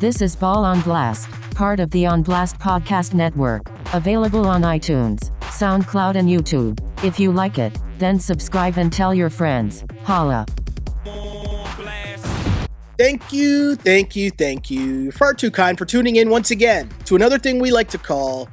This 0.00 0.20
is 0.20 0.36
Ball 0.36 0.64
on 0.64 0.80
Blast, 0.82 1.30
part 1.52 1.80
of 1.80 1.90
the 1.90 2.06
On 2.06 2.22
Blast 2.22 2.58
Podcast 2.58 3.14
Network, 3.14 3.62
available 3.94 4.46
on 4.46 4.62
iTunes, 4.62 5.30
SoundCloud, 5.40 6.16
and 6.16 6.28
YouTube. 6.28 6.78
If 7.02 7.18
you 7.18 7.32
like 7.32 7.58
it, 7.58 7.78
then 7.98 8.18
subscribe 8.18 8.76
and 8.76 8.92
tell 8.92 9.14
your 9.14 9.30
friends. 9.30 9.84
Holla. 10.02 10.46
Thank 12.98 13.32
you, 13.32 13.76
thank 13.76 14.14
you, 14.14 14.30
thank 14.30 14.70
you. 14.70 15.10
Far 15.12 15.34
too 15.34 15.50
kind 15.50 15.78
for 15.78 15.84
tuning 15.84 16.16
in 16.16 16.30
once 16.30 16.50
again 16.50 16.90
to 17.06 17.16
another 17.16 17.38
thing 17.38 17.58
we 17.58 17.70
like 17.70 17.88
to 17.88 17.98
call 17.98 18.48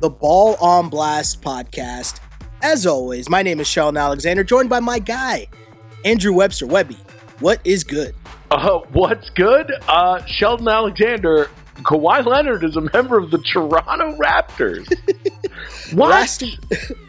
the 0.00 0.10
Ball 0.10 0.56
on 0.60 0.88
Blast 0.88 1.40
podcast. 1.40 2.20
As 2.62 2.86
always, 2.86 3.28
my 3.28 3.42
name 3.42 3.60
is 3.60 3.68
Sheldon 3.68 3.96
Alexander, 3.96 4.42
joined 4.42 4.68
by 4.68 4.80
my 4.80 4.98
guy, 4.98 5.46
Andrew 6.04 6.32
Webster. 6.32 6.66
Webby, 6.66 6.98
what 7.40 7.60
is 7.64 7.84
good? 7.84 8.14
Uh, 8.50 8.78
what's 8.92 9.28
good? 9.30 9.72
Uh, 9.88 10.24
Sheldon 10.26 10.68
Alexander, 10.68 11.50
Kawhi 11.78 12.24
Leonard 12.24 12.64
is 12.64 12.76
a 12.76 12.80
member 12.92 13.18
of 13.18 13.30
the 13.30 13.38
Toronto 13.38 14.16
Raptors. 14.16 14.86
what? 15.92 16.10
Last, 16.10 16.44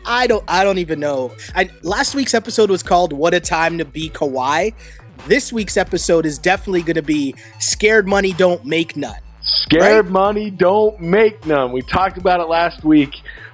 I 0.06 0.28
don't, 0.28 0.44
I 0.48 0.64
don't 0.64 0.80
even 0.80 1.00
know. 1.00 1.32
I, 1.56 1.70
last 1.84 2.16
week's 2.16 2.34
episode 2.34 2.70
was 2.70 2.84
called 2.84 3.14
"What 3.14 3.34
a 3.34 3.40
Time 3.40 3.78
to 3.78 3.86
Be 3.86 4.10
Kawhi." 4.10 4.74
This 5.28 5.52
week's 5.54 5.78
episode 5.78 6.26
is 6.26 6.38
definitely 6.38 6.82
going 6.82 6.96
to 6.96 7.02
be 7.02 7.36
"Scared 7.60 8.08
Money 8.08 8.34
Don't 8.34 8.66
Make 8.66 8.96
None." 8.98 9.20
Scared 9.42 10.06
Right? 10.06 10.12
money 10.12 10.50
don't 10.50 11.00
make 11.00 11.46
none. 11.46 11.72
We 11.72 11.82
talked 11.82 12.18
about 12.18 12.42
it 12.42 12.50
last 12.50 12.84
week. 12.84 13.14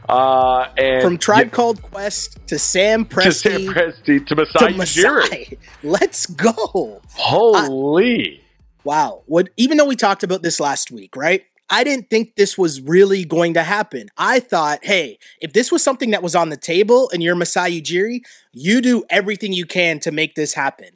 Uh, 0.09 0.67
and 0.77 1.02
From 1.02 1.17
Tribe 1.17 1.48
yeah, 1.48 1.52
Called 1.52 1.81
Quest 1.81 2.45
to 2.48 2.59
Sam 2.59 3.05
to 3.05 3.16
Presti 3.16 3.34
Sam 3.34 3.62
Presti 3.73 4.26
to 4.27 4.35
to 4.35 4.35
Masai 4.35 4.73
Ujiri. 4.73 5.29
Masai. 5.29 5.57
Let's 5.84 6.26
go. 6.26 7.02
Holy. 7.13 8.41
Wow. 8.84 9.23
What 9.27 9.49
even 9.57 9.77
though 9.77 9.85
we 9.85 9.95
talked 9.95 10.23
about 10.23 10.43
this 10.43 10.59
last 10.59 10.91
week, 10.91 11.16
right? 11.16 11.43
I 11.70 11.84
didn't 11.84 12.09
think 12.09 12.35
this 12.35 12.57
was 12.57 12.81
really 12.81 13.24
going 13.26 13.54
to 13.55 13.63
happen. 13.63 14.09
I 14.18 14.41
thought, 14.41 14.79
hey, 14.84 15.18
if 15.41 15.54
this 15.54 15.71
was 15.71 15.81
something 15.81 16.12
that 16.12 16.21
was 16.21 16.35
on 16.35 16.49
the 16.49 16.57
table 16.57 17.09
and 17.12 17.24
you're 17.24 17.35
Masai 17.35 17.81
Ujiri, 17.81 18.20
you 18.51 18.81
do 18.81 19.04
everything 19.09 19.54
you 19.54 19.65
can 19.65 19.99
to 20.01 20.12
make 20.12 20.35
this 20.35 20.54
happen. 20.54 20.90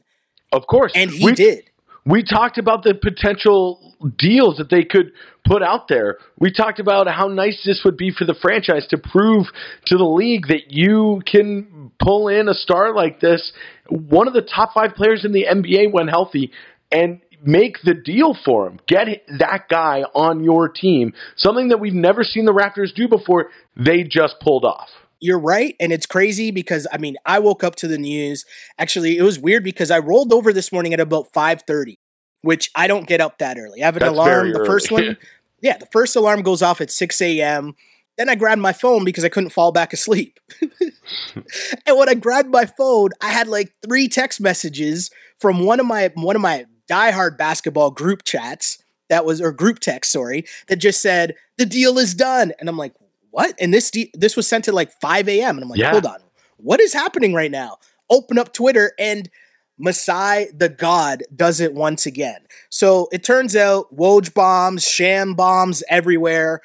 of 0.51 0.67
course. 0.67 0.91
And 0.93 1.09
he 1.09 1.25
we, 1.25 1.33
did. 1.33 1.71
We 2.05 2.21
talked 2.23 2.57
about 2.57 2.83
the 2.83 2.93
potential 2.93 3.95
deals 4.17 4.57
that 4.57 4.69
they 4.69 4.83
could 4.83 5.11
put 5.47 5.63
out 5.63 5.87
there. 5.87 6.17
We 6.39 6.51
talked 6.51 6.79
about 6.79 7.07
how 7.07 7.27
nice 7.27 7.61
this 7.65 7.81
would 7.85 7.97
be 7.97 8.11
for 8.11 8.25
the 8.25 8.35
franchise 8.41 8.85
to 8.89 8.97
prove 8.97 9.45
to 9.85 9.97
the 9.97 10.03
league 10.03 10.47
that 10.47 10.71
you 10.71 11.21
can 11.25 11.91
pull 11.99 12.27
in 12.27 12.49
a 12.49 12.53
star 12.53 12.93
like 12.93 13.19
this, 13.19 13.51
one 13.89 14.27
of 14.27 14.33
the 14.33 14.41
top 14.41 14.73
five 14.73 14.95
players 14.95 15.25
in 15.25 15.31
the 15.31 15.45
NBA 15.45 15.91
when 15.91 16.07
healthy, 16.07 16.51
and 16.91 17.21
make 17.43 17.77
the 17.83 17.93
deal 17.93 18.35
for 18.45 18.67
him. 18.67 18.79
Get 18.87 19.07
that 19.39 19.67
guy 19.69 20.03
on 20.13 20.43
your 20.43 20.69
team. 20.69 21.13
Something 21.35 21.69
that 21.69 21.79
we've 21.79 21.93
never 21.93 22.23
seen 22.23 22.45
the 22.45 22.53
Raptors 22.53 22.93
do 22.93 23.07
before. 23.07 23.49
They 23.75 24.03
just 24.03 24.35
pulled 24.41 24.65
off. 24.65 24.89
You're 25.19 25.39
right, 25.39 25.75
and 25.79 25.91
it's 25.91 26.05
crazy 26.05 26.51
because 26.51 26.85
I 26.91 26.97
mean, 26.97 27.15
I 27.25 27.39
woke 27.39 27.63
up 27.63 27.75
to 27.77 27.87
the 27.87 27.97
news. 27.97 28.45
Actually, 28.77 29.17
it 29.17 29.23
was 29.23 29.39
weird 29.39 29.63
because 29.63 29.89
I 29.89 29.97
rolled 29.97 30.31
over 30.31 30.53
this 30.53 30.71
morning 30.71 30.93
at 30.93 30.99
about 30.99 31.31
5:30, 31.33 31.95
which 32.41 32.69
I 32.75 32.87
don't 32.87 33.07
get 33.07 33.19
up 33.19 33.39
that 33.39 33.57
early. 33.57 33.81
I 33.81 33.85
have 33.85 33.95
an 33.95 34.01
That's 34.01 34.11
alarm. 34.13 34.53
The 34.53 34.65
first 34.65 34.91
one, 34.91 35.17
yeah, 35.61 35.77
the 35.77 35.87
first 35.87 36.15
alarm 36.15 36.41
goes 36.41 36.61
off 36.61 36.81
at 36.81 36.91
6 36.91 37.21
a.m. 37.21 37.75
Then 38.17 38.29
I 38.29 38.35
grabbed 38.35 38.61
my 38.61 38.73
phone 38.73 39.03
because 39.03 39.23
I 39.23 39.29
couldn't 39.29 39.51
fall 39.51 39.71
back 39.71 39.93
asleep. 39.93 40.39
and 40.61 41.97
when 41.97 42.09
I 42.09 42.15
grabbed 42.15 42.49
my 42.49 42.65
phone, 42.65 43.09
I 43.21 43.29
had 43.29 43.47
like 43.47 43.71
three 43.85 44.07
text 44.07 44.41
messages 44.41 45.11
from 45.37 45.63
one 45.65 45.79
of 45.79 45.85
my 45.85 46.11
one 46.15 46.35
of 46.35 46.41
my 46.41 46.65
diehard 46.89 47.37
basketball 47.37 47.91
group 47.91 48.23
chats 48.23 48.79
that 49.09 49.25
was 49.25 49.39
or 49.39 49.51
group 49.51 49.79
text, 49.79 50.11
sorry, 50.11 50.45
that 50.67 50.77
just 50.77 51.01
said 51.01 51.35
the 51.57 51.65
deal 51.65 51.97
is 51.97 52.13
done, 52.13 52.53
and 52.59 52.67
I'm 52.67 52.77
like, 52.77 52.93
what? 53.31 53.53
And 53.59 53.73
this 53.73 53.91
de- 53.91 54.11
this 54.13 54.35
was 54.35 54.47
sent 54.47 54.67
at 54.67 54.73
like 54.73 54.91
5 54.99 55.29
a.m. 55.29 55.57
and 55.57 55.63
I'm 55.63 55.69
like, 55.69 55.79
Yeah. 55.79 55.91
hold 55.91 56.05
on, 56.05 56.17
what 56.57 56.79
is 56.79 56.93
happening 56.93 57.33
right 57.33 57.51
now? 57.51 57.77
Open 58.09 58.39
up 58.39 58.53
Twitter 58.53 58.93
and 58.97 59.29
Masai 59.77 60.47
the 60.53 60.69
God 60.69 61.23
does 61.35 61.59
it 61.59 61.73
once 61.73 62.05
again. 62.05 62.41
So 62.69 63.07
it 63.11 63.23
turns 63.23 63.55
out 63.55 63.95
Woj 63.95 64.33
bombs, 64.33 64.87
Shams 64.87 65.35
bombs 65.35 65.83
everywhere. 65.89 66.61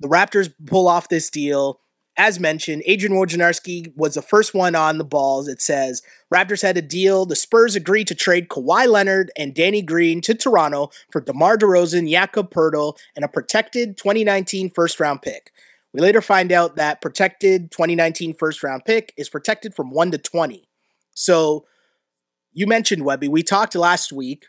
The 0.00 0.08
Raptors 0.08 0.52
pull 0.66 0.88
off 0.88 1.08
this 1.08 1.30
deal. 1.30 1.80
As 2.18 2.40
mentioned, 2.40 2.82
Adrian 2.86 3.14
Wojnarowski 3.14 3.94
was 3.94 4.14
the 4.14 4.22
first 4.22 4.54
one 4.54 4.74
on 4.74 4.96
the 4.96 5.04
balls. 5.04 5.48
It 5.48 5.60
says 5.60 6.00
Raptors 6.32 6.62
had 6.62 6.78
a 6.78 6.82
deal. 6.82 7.26
The 7.26 7.36
Spurs 7.36 7.76
agreed 7.76 8.08
to 8.08 8.14
trade 8.14 8.48
Kawhi 8.48 8.88
Leonard 8.88 9.30
and 9.36 9.54
Danny 9.54 9.82
Green 9.82 10.22
to 10.22 10.34
Toronto 10.34 10.90
for 11.10 11.20
DeMar 11.20 11.58
DeRozan, 11.58 12.10
Jakob 12.10 12.50
Poeltl, 12.50 12.96
and 13.14 13.24
a 13.24 13.28
protected 13.28 13.98
2019 13.98 14.70
first 14.70 14.98
round 14.98 15.20
pick. 15.20 15.52
We 15.92 16.00
later 16.00 16.22
find 16.22 16.52
out 16.52 16.76
that 16.76 17.02
protected 17.02 17.70
2019 17.70 18.34
first 18.34 18.62
round 18.62 18.84
pick 18.86 19.12
is 19.16 19.28
protected 19.28 19.74
from 19.74 19.90
1 19.90 20.10
to 20.12 20.18
20. 20.18 20.68
So 21.14 21.66
you 22.56 22.66
mentioned 22.66 23.04
Webby. 23.04 23.28
We 23.28 23.42
talked 23.42 23.74
last 23.74 24.12
week 24.12 24.46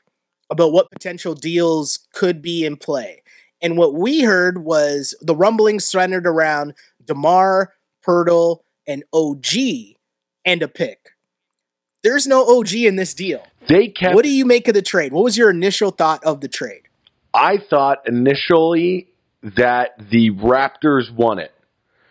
about 0.50 0.72
what 0.72 0.90
potential 0.90 1.36
deals 1.36 2.08
could 2.14 2.42
be 2.42 2.66
in 2.66 2.78
play. 2.78 3.22
And 3.62 3.78
what 3.78 3.94
we 3.94 4.22
heard 4.22 4.60
was 4.60 5.14
the 5.20 5.36
rumblings 5.36 5.84
centered 5.84 6.26
around 6.26 6.74
DeMar, 7.06 7.74
Poeltl, 8.06 8.60
and 8.88 9.04
OG 9.12 9.98
and 10.46 10.64
a 10.64 10.70
pick. 10.70 11.10
There's 12.02 12.26
no 12.26 12.46
OG 12.58 12.74
in 12.76 12.96
this 12.96 13.14
deal. 13.14 13.46
They 13.68 13.90
kept 13.90 14.16
What 14.16 14.24
do 14.24 14.32
you 14.32 14.46
make 14.46 14.70
of 14.70 14.74
the 14.74 14.82
trade? 14.82 15.12
What 15.12 15.26
was 15.26 15.38
your 15.38 15.50
initial 15.50 15.92
thought 15.92 16.24
of 16.24 16.40
the 16.40 16.48
trade? 16.48 16.84
I 17.34 17.58
thought 17.70 18.08
initially 18.08 19.10
that 19.44 20.00
the 20.10 20.32
Raptors 20.32 21.14
won 21.14 21.40
it. 21.40 21.52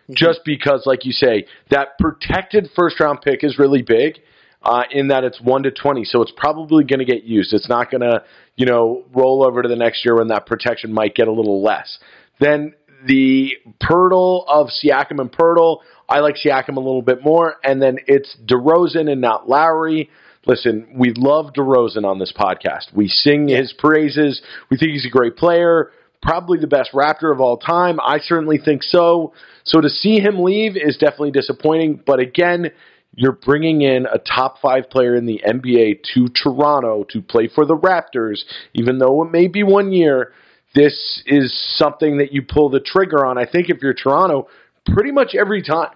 Mm-hmm. 0.03 0.13
Just 0.13 0.41
because, 0.45 0.83
like 0.85 1.05
you 1.05 1.11
say, 1.11 1.47
that 1.71 1.97
protected 1.97 2.69
first 2.75 2.99
round 2.99 3.21
pick 3.23 3.43
is 3.43 3.57
really 3.57 3.81
big 3.81 4.19
uh, 4.63 4.83
in 4.91 5.09
that 5.09 5.23
it's 5.23 5.39
1 5.39 5.63
to 5.63 5.71
20. 5.71 6.03
So 6.05 6.21
it's 6.21 6.33
probably 6.35 6.83
going 6.83 6.99
to 6.99 7.05
get 7.05 7.23
used. 7.23 7.53
It's 7.53 7.69
not 7.69 7.91
going 7.91 8.01
to, 8.01 8.23
you 8.55 8.65
know, 8.65 9.05
roll 9.13 9.45
over 9.45 9.61
to 9.61 9.69
the 9.69 9.75
next 9.75 10.03
year 10.03 10.15
when 10.15 10.27
that 10.29 10.45
protection 10.45 10.93
might 10.93 11.15
get 11.15 11.27
a 11.27 11.31
little 11.31 11.63
less. 11.63 11.97
Then 12.39 12.73
the 13.05 13.53
Poeltl 13.81 14.45
of 14.47 14.67
Siakam 14.67 15.19
and 15.19 15.31
Poeltl, 15.31 15.79
I 16.09 16.19
like 16.19 16.35
Siakam 16.35 16.77
a 16.77 16.79
little 16.79 17.01
bit 17.01 17.23
more. 17.23 17.55
And 17.63 17.81
then 17.81 17.97
it's 18.07 18.35
DeRozan 18.45 19.11
and 19.11 19.21
not 19.21 19.47
Lowry. 19.47 20.09
Listen, 20.45 20.87
we 20.95 21.13
love 21.15 21.53
DeRozan 21.53 22.05
on 22.05 22.19
this 22.19 22.33
podcast. 22.35 22.93
We 22.93 23.07
sing 23.09 23.49
his 23.49 23.73
praises. 23.73 24.41
We 24.69 24.77
think 24.77 24.91
he's 24.91 25.05
a 25.05 25.09
great 25.09 25.35
player, 25.35 25.91
probably 26.21 26.57
the 26.57 26.67
best 26.67 26.93
Raptor 26.93 27.33
of 27.33 27.41
all 27.41 27.57
time. 27.57 27.99
I 27.99 28.19
certainly 28.19 28.57
think 28.57 28.81
so. 28.81 29.33
So 29.65 29.81
to 29.81 29.89
see 29.89 30.19
him 30.19 30.39
leave 30.41 30.77
is 30.77 30.97
definitely 30.97 31.31
disappointing. 31.31 32.01
But 32.05 32.19
again, 32.19 32.71
you're 33.15 33.33
bringing 33.33 33.81
in 33.81 34.05
a 34.05 34.19
top 34.19 34.59
five 34.61 34.89
player 34.89 35.15
in 35.15 35.25
the 35.25 35.41
NBA 35.45 36.03
to 36.13 36.27
Toronto 36.29 37.03
to 37.09 37.21
play 37.21 37.47
for 37.47 37.65
the 37.65 37.75
Raptors, 37.75 38.43
even 38.73 38.99
though 38.99 39.23
it 39.23 39.31
may 39.31 39.47
be 39.47 39.63
one 39.63 39.91
year. 39.91 40.33
This 40.75 41.23
is 41.25 41.57
something 41.77 42.17
that 42.17 42.31
you 42.31 42.43
pull 42.43 42.69
the 42.69 42.79
trigger 42.79 43.25
on. 43.25 43.37
I 43.37 43.45
think 43.45 43.69
if 43.69 43.81
you're 43.81 43.93
Toronto, 43.93 44.47
pretty 44.85 45.11
much 45.11 45.33
every 45.33 45.63
time. 45.63 45.95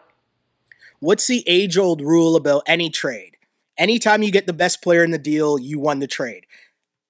What's 0.99 1.27
the 1.27 1.44
age 1.47 1.77
old 1.77 2.01
rule 2.01 2.35
about 2.35 2.63
any 2.66 2.89
trade? 2.89 3.38
Anytime 3.78 4.23
you 4.23 4.31
get 4.31 4.47
the 4.47 4.53
best 4.53 4.81
player 4.81 5.03
in 5.03 5.11
the 5.11 5.17
deal, 5.17 5.59
you 5.59 5.79
won 5.79 5.99
the 5.99 6.07
trade. 6.07 6.45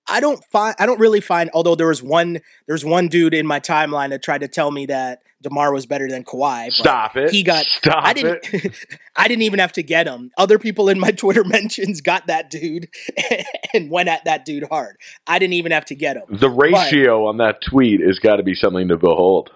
I 0.08 0.20
don't 0.20 0.44
find 0.52 0.76
I 0.80 0.86
don't 0.86 1.00
really 1.00 1.22
find 1.22 1.50
although 1.54 1.76
there 1.76 1.88
was 1.88 2.02
one 2.04 2.40
there's 2.68 2.84
one 2.84 3.08
dude 3.08 3.34
in 3.34 3.46
my 3.46 3.60
timeline 3.60 4.10
that 4.10 4.24
tried 4.24 4.42
to 4.42 4.48
tell 4.48 4.72
me 4.72 4.86
that 4.88 5.22
DeMar 5.42 5.74
was 5.74 5.86
better 5.86 6.08
than 6.08 6.24
Kawhi. 6.24 6.66
but 6.66 6.74
Stop 6.74 7.16
it. 7.18 7.32
He 7.32 7.44
got 7.44 7.66
Stop 7.66 8.06
I 8.06 8.14
didn't 8.14 8.48
I 9.16 9.28
didn't 9.28 9.44
even 9.44 9.60
have 9.60 9.74
to 9.74 9.84
get 9.84 10.08
him. 10.08 10.32
Other 10.38 10.60
people 10.60 10.90
in 10.90 11.00
my 11.00 11.12
Twitter 11.12 11.44
mentions 11.44 12.02
got 12.02 12.28
that 12.28 12.50
dude 12.50 12.90
and 13.74 13.90
went 13.90 14.10
at 14.10 14.26
that 14.26 14.46
dude 14.46 14.64
hard. 14.70 14.98
I 15.28 15.40
didn't 15.40 15.54
even 15.54 15.72
have 15.72 15.86
to 15.86 15.96
get 15.96 16.18
him. 16.18 16.24
The 16.30 16.50
ratio 16.50 17.28
on 17.28 17.38
that 17.38 17.62
tweet 17.62 18.02
has 18.02 18.20
got 18.20 18.38
to 18.38 18.44
be 18.44 18.56
something 18.56 18.88
to 18.88 18.98
behold. 18.98 19.52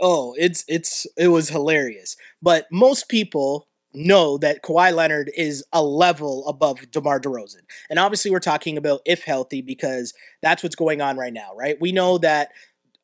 Oh, 0.00 0.34
it's 0.38 0.64
it's 0.68 1.06
it 1.16 1.28
was 1.28 1.48
hilarious. 1.48 2.16
But 2.42 2.66
most 2.70 3.08
people 3.08 3.66
know 3.94 4.38
that 4.38 4.62
Kawhi 4.62 4.94
Leonard 4.94 5.30
is 5.36 5.64
a 5.72 5.82
level 5.82 6.46
above 6.46 6.90
DeMar 6.90 7.20
DeRozan. 7.20 7.62
And 7.88 7.98
obviously 7.98 8.30
we're 8.30 8.40
talking 8.40 8.76
about 8.76 9.00
if 9.06 9.24
healthy 9.24 9.62
because 9.62 10.12
that's 10.42 10.62
what's 10.62 10.76
going 10.76 11.00
on 11.00 11.16
right 11.16 11.32
now, 11.32 11.54
right? 11.56 11.76
We 11.80 11.92
know 11.92 12.18
that 12.18 12.50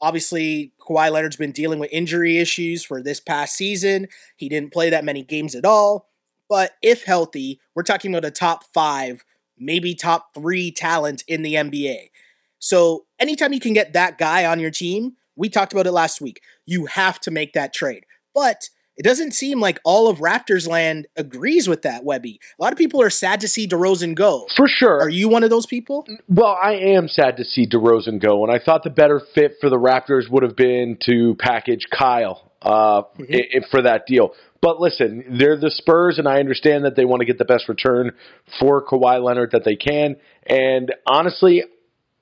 obviously 0.00 0.72
Kawhi 0.80 1.10
Leonard's 1.10 1.36
been 1.36 1.52
dealing 1.52 1.78
with 1.78 1.92
injury 1.92 2.38
issues 2.38 2.84
for 2.84 3.02
this 3.02 3.20
past 3.20 3.54
season. 3.54 4.08
He 4.36 4.48
didn't 4.48 4.72
play 4.72 4.90
that 4.90 5.04
many 5.04 5.22
games 5.22 5.54
at 5.54 5.64
all. 5.64 6.08
But 6.48 6.72
if 6.82 7.04
healthy, 7.04 7.60
we're 7.74 7.82
talking 7.82 8.14
about 8.14 8.26
a 8.28 8.30
top 8.30 8.64
5, 8.74 9.24
maybe 9.58 9.94
top 9.94 10.34
3 10.34 10.70
talent 10.72 11.24
in 11.26 11.40
the 11.42 11.54
NBA. 11.54 12.10
So, 12.58 13.06
anytime 13.18 13.52
you 13.52 13.58
can 13.58 13.72
get 13.72 13.94
that 13.94 14.18
guy 14.18 14.44
on 14.44 14.60
your 14.60 14.70
team, 14.70 15.16
we 15.34 15.48
talked 15.48 15.72
about 15.72 15.86
it 15.86 15.92
last 15.92 16.20
week. 16.20 16.42
You 16.66 16.86
have 16.86 17.18
to 17.20 17.30
make 17.30 17.54
that 17.54 17.72
trade. 17.72 18.04
But 18.34 18.68
it 18.96 19.02
doesn't 19.02 19.32
seem 19.32 19.60
like 19.60 19.80
all 19.84 20.08
of 20.08 20.18
Raptors 20.18 20.68
land 20.68 21.06
agrees 21.16 21.68
with 21.68 21.82
that, 21.82 22.04
Webby. 22.04 22.40
A 22.58 22.62
lot 22.62 22.72
of 22.72 22.78
people 22.78 23.00
are 23.00 23.10
sad 23.10 23.40
to 23.40 23.48
see 23.48 23.66
DeRozan 23.66 24.14
go. 24.14 24.46
For 24.56 24.68
sure. 24.68 25.00
Are 25.00 25.08
you 25.08 25.28
one 25.28 25.44
of 25.44 25.50
those 25.50 25.66
people? 25.66 26.06
Well, 26.28 26.56
I 26.62 26.74
am 26.74 27.08
sad 27.08 27.36
to 27.38 27.44
see 27.44 27.66
DeRozan 27.66 28.20
go, 28.20 28.44
and 28.44 28.54
I 28.54 28.62
thought 28.62 28.82
the 28.84 28.90
better 28.90 29.20
fit 29.34 29.52
for 29.60 29.70
the 29.70 29.78
Raptors 29.78 30.28
would 30.30 30.42
have 30.42 30.56
been 30.56 30.98
to 31.06 31.36
package 31.38 31.86
Kyle 31.90 32.52
uh, 32.60 33.02
mm-hmm. 33.02 33.24
I- 33.32 33.58
I- 33.58 33.70
for 33.70 33.82
that 33.82 34.06
deal. 34.06 34.34
But 34.60 34.78
listen, 34.80 35.38
they're 35.38 35.58
the 35.58 35.70
Spurs, 35.70 36.18
and 36.18 36.28
I 36.28 36.38
understand 36.38 36.84
that 36.84 36.94
they 36.94 37.04
want 37.04 37.20
to 37.20 37.26
get 37.26 37.36
the 37.36 37.44
best 37.44 37.68
return 37.68 38.12
for 38.60 38.84
Kawhi 38.86 39.22
Leonard 39.22 39.50
that 39.52 39.64
they 39.64 39.74
can. 39.74 40.16
And 40.46 40.94
honestly, 41.04 41.64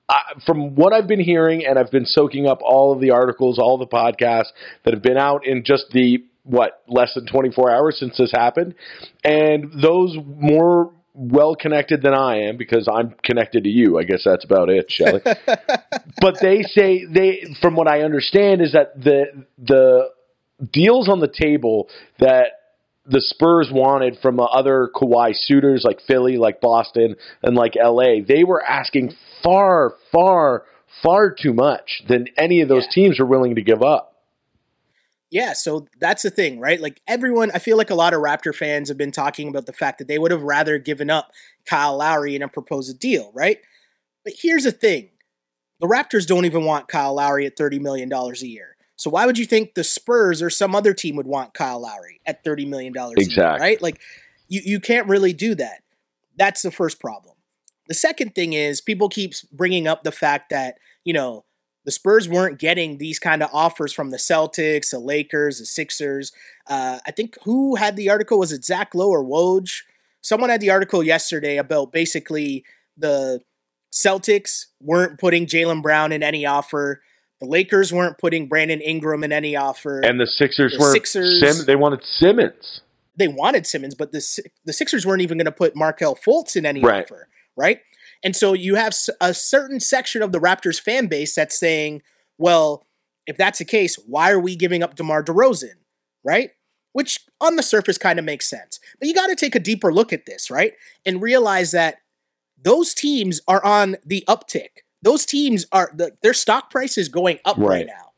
I, 0.09 0.41
from 0.47 0.75
what 0.75 0.95
I've 0.95 1.07
been 1.07 1.21
hearing, 1.21 1.67
and 1.67 1.79
I've 1.79 1.91
been 1.91 2.07
soaking 2.07 2.47
up 2.47 2.61
all 2.63 2.95
of 2.95 3.01
the 3.01 3.11
articles, 3.11 3.59
all 3.59 3.77
the 3.77 3.87
podcasts 3.87 4.49
that 4.85 4.95
have 4.95 5.03
been 5.03 5.19
out 5.19 5.47
in 5.47 5.65
just 5.65 5.85
the 5.93 6.25
what 6.45 6.83
less 6.89 7.15
than 7.15 7.27
24 7.27 7.71
hours 7.71 7.99
since 7.99 8.17
this 8.17 8.33
happened, 8.33 8.75
and 9.25 9.73
those 9.83 10.17
more 10.25 10.93
well 11.15 11.55
connected 11.55 12.03
than 12.03 12.15
I 12.15 12.49
am 12.49 12.57
because 12.57 12.89
I'm 12.93 13.15
connected 13.23 13.65
to 13.65 13.71
you. 13.71 13.99
I 13.99 14.05
guess 14.05 14.23
that's 14.25 14.45
about 14.45 14.71
it, 14.71 14.87
Shelly. 14.89 15.21
but 16.21 16.39
they 16.41 16.63
say 16.63 17.05
they, 17.05 17.55
from 17.61 17.75
what 17.77 17.89
I 17.89 18.03
understand, 18.03 18.63
is 18.63 18.73
that 18.73 19.01
the 19.01 19.45
the 19.59 20.11
deals 20.73 21.09
on 21.09 21.21
the 21.21 21.29
table 21.29 21.89
that 22.19 22.53
the 23.07 23.21
Spurs 23.21 23.71
wanted 23.73 24.19
from 24.23 24.39
uh, 24.39 24.45
other 24.45 24.89
Kawhi 24.95 25.35
suitors 25.35 25.85
like 25.85 26.01
Philly, 26.07 26.37
like 26.37 26.61
Boston, 26.61 27.17
and 27.43 27.57
like 27.57 27.75
LA, 27.77 28.23
they 28.27 28.45
were 28.45 28.63
asking 28.63 29.15
far, 29.43 29.95
far, 30.13 30.65
far 31.03 31.35
too 31.35 31.53
much 31.53 32.03
than 32.09 32.27
any 32.37 32.61
of 32.61 32.69
those 32.69 32.87
yeah. 32.91 33.05
teams 33.05 33.19
were 33.19 33.27
willing 33.27 33.57
to 33.57 33.63
give 33.63 33.83
up. 33.83 34.10
Yeah, 35.31 35.53
so 35.53 35.87
that's 36.01 36.23
the 36.23 36.31
thing, 36.31 36.59
right? 36.59 36.81
Like 36.81 37.01
everyone, 37.07 37.53
I 37.55 37.61
feel 37.61 37.77
like 37.77 37.91
a 37.91 37.95
lot 37.95 38.15
of 38.15 38.21
Raptor 38.21 38.55
fans 38.55 38.89
have 38.89 38.99
been 38.99 39.13
talking 39.13 39.49
about 39.49 39.67
the 39.67 39.73
fact 39.73 39.99
that 39.99 40.09
they 40.09 40.19
would 40.19 40.33
have 40.33 40.43
rather 40.43 40.77
given 40.79 41.09
up 41.09 41.31
Kyle 41.67 41.97
Lowry 41.97 42.35
in 42.35 42.43
a 42.43 42.49
proposed 42.49 42.99
deal, 42.99 43.31
right? 43.33 43.59
But 44.25 44.35
here's 44.37 44.65
the 44.65 44.73
thing 44.73 45.11
the 45.81 45.87
Raptors 45.87 46.27
don't 46.27 46.45
even 46.45 46.65
want 46.65 46.89
Kyle 46.89 47.15
Lowry 47.15 47.47
at 47.47 47.57
$30 47.57 47.81
million 47.81 48.13
a 48.13 48.33
year. 48.41 48.77
So 48.97 49.09
why 49.09 49.25
would 49.25 49.39
you 49.39 49.47
think 49.47 49.75
the 49.75 49.85
Spurs 49.85 50.43
or 50.43 50.51
some 50.51 50.75
other 50.75 50.93
team 50.93 51.17
would 51.17 51.27
want 51.27 51.55
Kyle 51.55 51.81
Lowry 51.81 52.21
at 52.27 52.45
$30 52.45 52.69
million 52.69 52.93
exactly. 53.17 53.35
Year, 53.35 53.59
right? 53.59 53.81
Like 53.81 54.01
you, 54.49 54.61
you 54.65 54.81
can't 54.81 55.09
really 55.09 55.33
do 55.33 55.55
that. 55.55 55.83
That's 56.37 56.63
the 56.63 56.71
first 56.71 57.01
problem. 57.01 57.37
The 57.89 57.95
second 57.95 58.35
thing 58.35 58.53
is 58.53 58.81
people 58.81 59.09
keep 59.09 59.33
bringing 59.53 59.87
up 59.87 60.05
the 60.05 60.13
fact 60.13 60.51
that, 60.51 60.77
you 61.05 61.13
know, 61.13 61.45
the 61.85 61.91
Spurs 61.91 62.29
weren't 62.29 62.59
getting 62.59 62.99
these 62.99 63.19
kind 63.19 63.43
of 63.43 63.51
offers 63.53 63.93
from 63.93 64.11
the 64.11 64.17
Celtics, 64.17 64.91
the 64.91 64.99
Lakers, 64.99 65.59
the 65.59 65.67
Sixers. 65.67 66.33
Uh, 66.69 66.99
I 67.07 67.11
think 67.11 67.37
who 67.45 67.77
had 67.77 67.97
the 67.97 68.11
article? 68.11 68.39
Was 68.39 68.53
it 68.53 68.65
Zach 68.65 68.95
Lowe 68.95 69.09
or 69.09 69.25
Woj? 69.25 69.83
Someone 70.21 70.51
had 70.51 70.61
the 70.61 70.71
article 70.71 71.03
yesterday 71.03 71.57
about 71.57 71.93
basically 71.93 72.65
the 72.97 73.41
Celtics 73.93 74.67
weren't 74.81 75.19
putting 75.19 75.47
Jaylen 75.47 75.83
Brown 75.83 76.13
in 76.13 76.23
any 76.23 76.45
offer. 76.47 77.03
The 77.41 77.47
Lakers 77.47 77.93
weren't 77.93 78.19
putting 78.19 78.47
Brandon 78.49 78.81
Ingram 78.83 79.25
in 79.25 79.33
any 79.33 79.57
offer, 79.57 80.01
and 80.01 80.21
the 80.21 80.27
Sixers 80.27 80.73
the 80.73 80.79
weren't. 80.79 80.93
Sixers, 80.93 81.41
Sim, 81.41 81.67
they 81.67 81.77
wanted 81.77 82.05
Simmons. 82.05 82.83
They 83.17 83.29
wanted 83.29 83.67
Simmons, 83.67 83.95
but 83.95 84.13
the 84.13 84.43
the 84.67 84.75
Sixers 84.75 85.07
weren't 85.07 85.23
even 85.23 85.39
going 85.39 85.47
to 85.47 85.53
put 85.53 85.75
Markelle 85.75 86.15
Fultz 86.15 86.55
in 86.55 86.67
any 86.67 86.81
right. 86.81 87.05
offer, 87.05 87.29
right? 87.57 87.81
And 88.23 88.37
so 88.37 88.53
you 88.53 88.75
have 88.75 88.95
a 89.21 89.33
certain 89.33 89.81
section 89.81 90.23
of 90.23 90.33
the 90.33 90.41
Raptors 90.41 90.81
fan 90.81 91.07
base 91.07 91.35
that's 91.35 91.59
saying, 91.59 92.03
"Well, 92.39 92.87
if 93.27 93.37
that's 93.37 93.59
the 93.59 93.65
case, 93.65 93.97
why 93.97 94.31
are 94.31 94.41
we 94.41 94.57
giving 94.57 94.83
up 94.83 94.97
DeMar 94.97 95.25
DeRozan?" 95.25 95.77
Right? 96.23 96.51
Which 96.93 97.21
on 97.41 97.57
the 97.57 97.63
surface 97.63 97.99
kind 97.99 98.19
of 98.19 98.25
makes 98.25 98.49
sense, 98.49 98.81
but 98.99 99.09
you 99.09 99.15
got 99.15 99.29
to 99.29 99.37
take 99.37 99.55
a 99.55 99.61
deeper 99.61 99.93
look 99.93 100.13
at 100.13 100.27
this, 100.27 100.51
right, 100.51 100.75
and 101.07 101.23
realize 101.23 101.71
that 101.71 101.99
those 102.63 102.93
teams 102.93 103.41
are 103.49 103.65
on 103.65 103.97
the 104.05 104.25
uptick 104.29 104.83
those 105.03 105.25
teams 105.25 105.67
are 105.73 105.91
the, 105.95 106.13
their 106.23 106.35
stock 106.35 106.71
price 106.71 106.99
is 106.99 107.09
going 107.09 107.39
up 107.45 107.57
right. 107.57 107.69
right 107.69 107.87
now. 107.87 108.10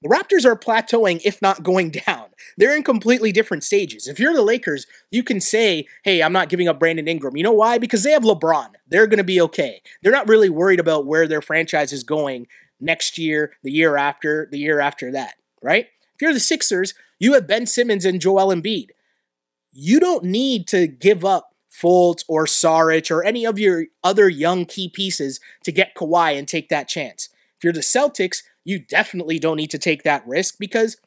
The 0.00 0.08
Raptors 0.08 0.44
are 0.44 0.56
plateauing, 0.56 1.20
if 1.24 1.42
not 1.42 1.64
going 1.64 1.90
down. 1.90 2.26
They're 2.56 2.76
in 2.76 2.84
completely 2.84 3.32
different 3.32 3.64
stages. 3.64 4.06
If 4.06 4.20
you're 4.20 4.34
the 4.34 4.42
Lakers, 4.42 4.86
you 5.10 5.24
can 5.24 5.40
say, 5.40 5.86
hey, 6.04 6.22
I'm 6.22 6.32
not 6.32 6.48
giving 6.48 6.68
up 6.68 6.78
Brandon 6.78 7.08
Ingram. 7.08 7.36
You 7.36 7.42
know 7.42 7.52
why? 7.52 7.78
Because 7.78 8.04
they 8.04 8.12
have 8.12 8.22
LeBron. 8.22 8.68
They're 8.86 9.08
going 9.08 9.18
to 9.18 9.24
be 9.24 9.40
okay. 9.40 9.82
They're 10.02 10.12
not 10.12 10.28
really 10.28 10.48
worried 10.48 10.78
about 10.78 11.06
where 11.06 11.26
their 11.26 11.42
franchise 11.42 11.92
is 11.92 12.04
going 12.04 12.46
next 12.80 13.18
year, 13.18 13.54
the 13.64 13.72
year 13.72 13.96
after, 13.96 14.46
the 14.50 14.58
year 14.58 14.78
after 14.78 15.10
that, 15.12 15.34
right? 15.62 15.86
If 16.14 16.22
you're 16.22 16.32
the 16.32 16.40
Sixers, 16.40 16.94
you 17.18 17.34
have 17.34 17.48
Ben 17.48 17.66
Simmons 17.66 18.04
and 18.04 18.20
Joel 18.20 18.54
Embiid. 18.54 18.90
You 19.72 19.98
don't 19.98 20.24
need 20.24 20.68
to 20.68 20.86
give 20.86 21.24
up 21.24 21.54
Fultz 21.70 22.24
or 22.28 22.46
Saric 22.46 23.10
or 23.10 23.24
any 23.24 23.44
of 23.44 23.58
your 23.58 23.86
other 24.02 24.28
young 24.28 24.64
key 24.64 24.88
pieces 24.88 25.40
to 25.64 25.72
get 25.72 25.94
Kawhi 25.94 26.38
and 26.38 26.46
take 26.46 26.68
that 26.68 26.88
chance. 26.88 27.28
If 27.56 27.64
you're 27.64 27.72
the 27.72 27.80
Celtics, 27.80 28.42
you 28.68 28.78
definitely 28.78 29.38
don't 29.38 29.56
need 29.56 29.70
to 29.70 29.78
take 29.78 30.02
that 30.02 30.26
risk 30.26 30.56
because 30.58 30.98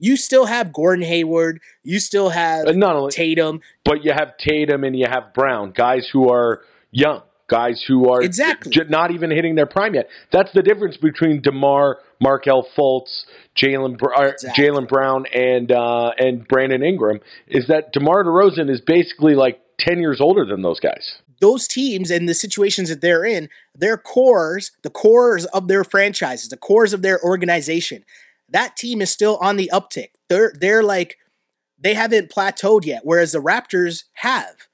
you 0.00 0.16
still 0.16 0.46
have 0.46 0.72
Gordon 0.72 1.04
Hayward, 1.04 1.60
you 1.84 2.00
still 2.00 2.30
have 2.30 2.74
not 2.74 2.96
only, 2.96 3.12
Tatum, 3.12 3.60
but 3.84 4.04
you 4.04 4.12
have 4.12 4.36
Tatum 4.38 4.82
and 4.82 4.98
you 4.98 5.06
have 5.08 5.32
Brown, 5.32 5.70
guys 5.70 6.08
who 6.12 6.30
are 6.30 6.62
young 6.90 7.22
guys 7.48 7.84
who 7.86 8.08
are 8.08 8.22
exactly 8.22 8.72
j- 8.72 8.88
not 8.88 9.12
even 9.12 9.30
hitting 9.30 9.54
their 9.54 9.66
prime 9.66 9.94
yet. 9.94 10.08
That's 10.32 10.52
the 10.52 10.62
difference 10.62 10.96
between 10.96 11.42
Demar, 11.42 11.98
Markelle 12.20 12.66
Fultz, 12.76 13.24
Jaylen 13.56 13.98
exactly. 14.22 14.64
Jaylen 14.64 14.88
Brown, 14.88 15.26
and 15.32 15.70
uh, 15.70 16.10
and 16.18 16.46
Brandon 16.48 16.82
Ingram. 16.82 17.20
Is 17.46 17.68
that 17.68 17.92
Demar 17.92 18.24
Derozan 18.24 18.68
is 18.68 18.80
basically 18.80 19.34
like 19.34 19.60
ten 19.78 19.98
years 19.98 20.20
older 20.20 20.44
than 20.44 20.62
those 20.62 20.80
guys. 20.80 21.20
Those 21.40 21.66
teams 21.66 22.10
and 22.10 22.28
the 22.28 22.34
situations 22.34 22.88
that 22.88 23.00
they're 23.00 23.24
in, 23.24 23.48
their 23.74 23.96
cores, 23.96 24.72
the 24.82 24.90
cores 24.90 25.46
of 25.46 25.68
their 25.68 25.84
franchises, 25.84 26.48
the 26.48 26.56
cores 26.56 26.92
of 26.92 27.02
their 27.02 27.22
organization, 27.22 28.04
that 28.50 28.76
team 28.76 29.00
is 29.00 29.10
still 29.10 29.38
on 29.38 29.56
the 29.56 29.70
uptick. 29.72 30.10
They're 30.28 30.52
they're 30.58 30.82
like 30.82 31.16
they 31.78 31.94
haven't 31.94 32.30
plateaued 32.30 32.84
yet, 32.84 33.02
whereas 33.04 33.32
the 33.32 33.42
Raptors 33.42 34.04
have. 34.14 34.68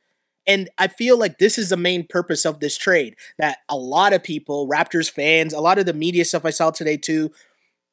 And 0.46 0.68
I 0.78 0.88
feel 0.88 1.18
like 1.18 1.38
this 1.38 1.58
is 1.58 1.70
the 1.70 1.76
main 1.76 2.06
purpose 2.06 2.44
of 2.44 2.60
this 2.60 2.76
trade 2.76 3.16
that 3.38 3.58
a 3.68 3.76
lot 3.76 4.12
of 4.12 4.22
people, 4.22 4.68
Raptors 4.68 5.10
fans, 5.10 5.52
a 5.52 5.60
lot 5.60 5.78
of 5.78 5.86
the 5.86 5.92
media 5.92 6.24
stuff 6.24 6.44
I 6.44 6.50
saw 6.50 6.70
today 6.70 6.96
too. 6.96 7.32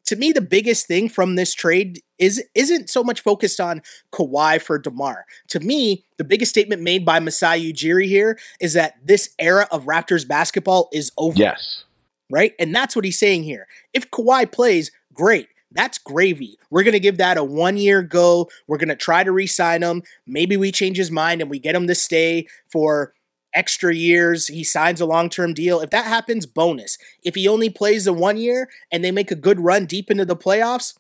To 0.05 0.15
me, 0.15 0.31
the 0.31 0.41
biggest 0.41 0.88
thing 0.88 1.09
from 1.09 1.35
this 1.35 1.53
trade 1.53 2.01
is 2.19 2.44
isn't 2.55 2.89
so 2.89 3.03
much 3.03 3.21
focused 3.21 3.59
on 3.59 3.81
Kawhi 4.11 4.61
for 4.61 4.77
DeMar. 4.77 5.25
To 5.50 5.59
me, 5.59 6.05
the 6.17 6.23
biggest 6.23 6.50
statement 6.50 6.81
made 6.81 7.05
by 7.05 7.19
Masai 7.19 7.71
Ujiri 7.71 8.05
here 8.05 8.38
is 8.59 8.73
that 8.73 8.95
this 9.05 9.29
era 9.39 9.67
of 9.71 9.85
Raptors 9.85 10.27
basketball 10.27 10.89
is 10.91 11.11
over. 11.17 11.38
Yes. 11.38 11.83
Right? 12.29 12.53
And 12.59 12.73
that's 12.73 12.95
what 12.95 13.05
he's 13.05 13.19
saying 13.19 13.44
here. 13.44 13.67
If 13.94 14.09
Kawhi 14.11 14.51
plays, 14.51 14.92
great. 15.13 15.47
That's 15.71 15.97
gravy. 15.97 16.57
We're 16.69 16.83
going 16.83 16.94
to 16.94 16.99
give 16.99 17.18
that 17.18 17.37
a 17.37 17.44
one 17.44 17.78
year 17.78 18.04
go. 18.04 18.49
We're 18.68 18.78
going 18.78 18.89
to 18.89 18.95
try 18.95 19.23
to 19.23 19.31
re 19.31 19.47
sign 19.47 19.81
him. 19.81 20.04
Maybe 20.28 20.56
we 20.56 20.71
change 20.71 20.97
his 20.97 21.11
mind 21.11 21.42
and 21.42 21.49
we 21.49 21.59
get 21.59 21.75
him 21.75 21.87
to 21.87 21.95
stay 21.95 22.47
for 22.68 23.13
extra 23.54 23.94
years. 23.94 24.48
He 24.48 24.64
signs 24.64 25.02
a 25.02 25.06
long 25.06 25.30
term 25.30 25.54
deal. 25.54 25.80
If 25.80 25.90
that 25.92 26.06
happens, 26.06 26.45
bonus. 26.45 26.98
If 27.24 27.36
he 27.36 27.48
only 27.48 27.69
plays 27.69 28.06
the 28.06 28.14
one 28.14 28.38
year 28.38 28.69
and 28.92 29.04
they 29.04 29.12
make 29.12 29.31
a 29.31 29.36
good 29.36 29.60
run 29.60 29.86
deep 29.86 30.10
into 30.10 30.26
the 30.26 30.36
playoffs, 30.36 30.95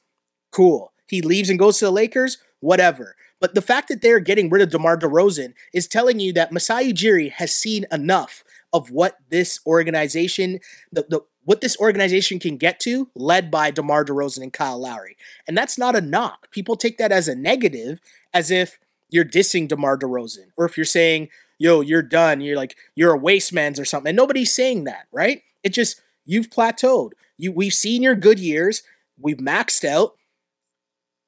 cool. 0.51 0.93
He 1.07 1.21
leaves 1.21 1.49
and 1.49 1.59
goes 1.59 1.79
to 1.79 1.85
the 1.85 1.91
Lakers, 1.91 2.37
whatever. 2.59 3.15
But 3.39 3.55
the 3.55 3.61
fact 3.61 3.89
that 3.89 4.01
they're 4.01 4.21
getting 4.21 4.49
rid 4.49 4.61
of 4.61 4.69
DeMar 4.69 4.97
DeRozan 4.97 5.53
is 5.73 5.87
telling 5.87 6.19
you 6.19 6.31
that 6.33 6.53
Masai 6.53 6.93
Ujiri 6.93 7.31
has 7.33 7.53
seen 7.53 7.85
enough 7.91 8.43
of 8.71 8.89
what 8.89 9.17
this 9.29 9.59
organization, 9.67 10.59
the, 10.91 11.05
the 11.09 11.21
what 11.43 11.59
this 11.59 11.77
organization 11.77 12.39
can 12.39 12.55
get 12.55 12.79
to, 12.79 13.09
led 13.15 13.51
by 13.51 13.69
DeMar 13.69 14.05
DeRozan 14.05 14.43
and 14.43 14.53
Kyle 14.53 14.79
Lowry. 14.79 15.17
And 15.45 15.57
that's 15.57 15.77
not 15.77 15.95
a 15.95 16.01
knock. 16.01 16.49
People 16.51 16.77
take 16.77 16.97
that 16.97 17.11
as 17.11 17.27
a 17.27 17.35
negative, 17.35 17.99
as 18.33 18.49
if 18.49 18.79
you're 19.09 19.25
dissing 19.25 19.67
DeMar 19.67 19.97
DeRozan, 19.97 20.51
or 20.55 20.65
if 20.65 20.77
you're 20.77 20.85
saying, 20.85 21.27
yo, 21.63 21.79
you're 21.79 22.01
done, 22.01 22.41
you're 22.41 22.57
like, 22.57 22.75
you're 22.93 23.13
a 23.13 23.17
waste 23.17 23.53
man's 23.53 23.79
or 23.79 23.85
something. 23.85 24.09
And 24.09 24.17
nobody's 24.17 24.53
saying 24.53 24.83
that, 24.83 25.07
right? 25.13 25.43
It 25.63 25.69
just, 25.69 26.01
you've 26.25 26.49
plateaued. 26.49 27.11
You, 27.37 27.53
we've 27.53 27.73
seen 27.73 28.03
your 28.03 28.15
good 28.15 28.37
years. 28.37 28.83
We've 29.17 29.37
maxed 29.37 29.85
out. 29.85 30.15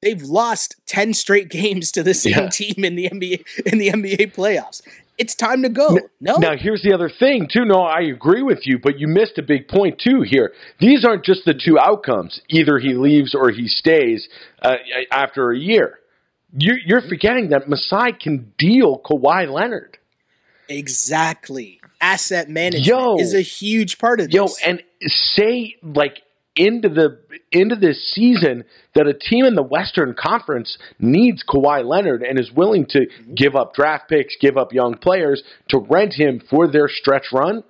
They've 0.02 0.20
lost 0.20 0.76
10 0.88 1.14
straight 1.14 1.48
games 1.62 1.90
to 1.92 2.02
the 2.02 2.12
same 2.12 2.34
yeah. 2.34 2.48
team 2.50 2.84
in 2.84 2.96
the 2.96 3.08
NBA 3.08 3.46
in 3.64 3.78
the 3.78 3.88
NBA 3.88 4.34
playoffs. 4.34 4.82
It's 5.16 5.34
time 5.34 5.62
to 5.62 5.70
go. 5.70 5.98
No. 6.20 6.36
Now 6.36 6.54
here's 6.54 6.82
the 6.82 6.92
other 6.92 7.08
thing 7.08 7.48
too. 7.50 7.64
No, 7.64 7.80
I 7.80 8.00
agree 8.00 8.42
with 8.42 8.66
you, 8.66 8.78
but 8.78 9.00
you 9.00 9.08
missed 9.08 9.38
a 9.38 9.42
big 9.42 9.66
point 9.68 9.98
too 9.98 10.20
here. 10.20 10.52
These 10.78 11.06
aren't 11.06 11.24
just 11.24 11.46
the 11.46 11.54
two 11.54 11.78
outcomes. 11.78 12.42
Either 12.50 12.78
he 12.78 12.92
leaves 12.92 13.34
or 13.34 13.50
he 13.50 13.66
stays 13.68 14.28
uh, 14.60 14.74
after 15.10 15.50
a 15.50 15.58
year. 15.58 16.00
You, 16.52 16.74
you're 16.84 17.00
forgetting 17.08 17.48
that 17.50 17.70
Masai 17.70 18.12
can 18.12 18.52
deal 18.58 19.00
Kawhi 19.02 19.50
Leonard. 19.50 19.96
Exactly. 20.68 21.80
Asset 22.00 22.48
management 22.48 22.86
yo, 22.86 23.16
is 23.18 23.34
a 23.34 23.40
huge 23.40 23.98
part 23.98 24.20
of 24.20 24.30
this. 24.30 24.34
Yo, 24.34 24.48
and 24.68 24.82
say 25.08 25.76
like 25.82 26.22
into 26.54 26.88
the 26.88 27.18
into 27.52 27.76
this 27.76 28.12
season 28.12 28.64
that 28.94 29.06
a 29.06 29.14
team 29.14 29.44
in 29.44 29.54
the 29.54 29.62
Western 29.62 30.14
Conference 30.14 30.78
needs 30.98 31.44
Kawhi 31.44 31.84
Leonard 31.84 32.22
and 32.22 32.38
is 32.38 32.50
willing 32.50 32.86
to 32.86 33.00
mm-hmm. 33.00 33.34
give 33.34 33.54
up 33.54 33.74
draft 33.74 34.08
picks, 34.08 34.36
give 34.40 34.56
up 34.56 34.72
young 34.72 34.96
players 34.96 35.42
to 35.68 35.78
rent 35.78 36.14
him 36.14 36.40
for 36.50 36.66
their 36.66 36.88
stretch 36.88 37.26
run. 37.32 37.62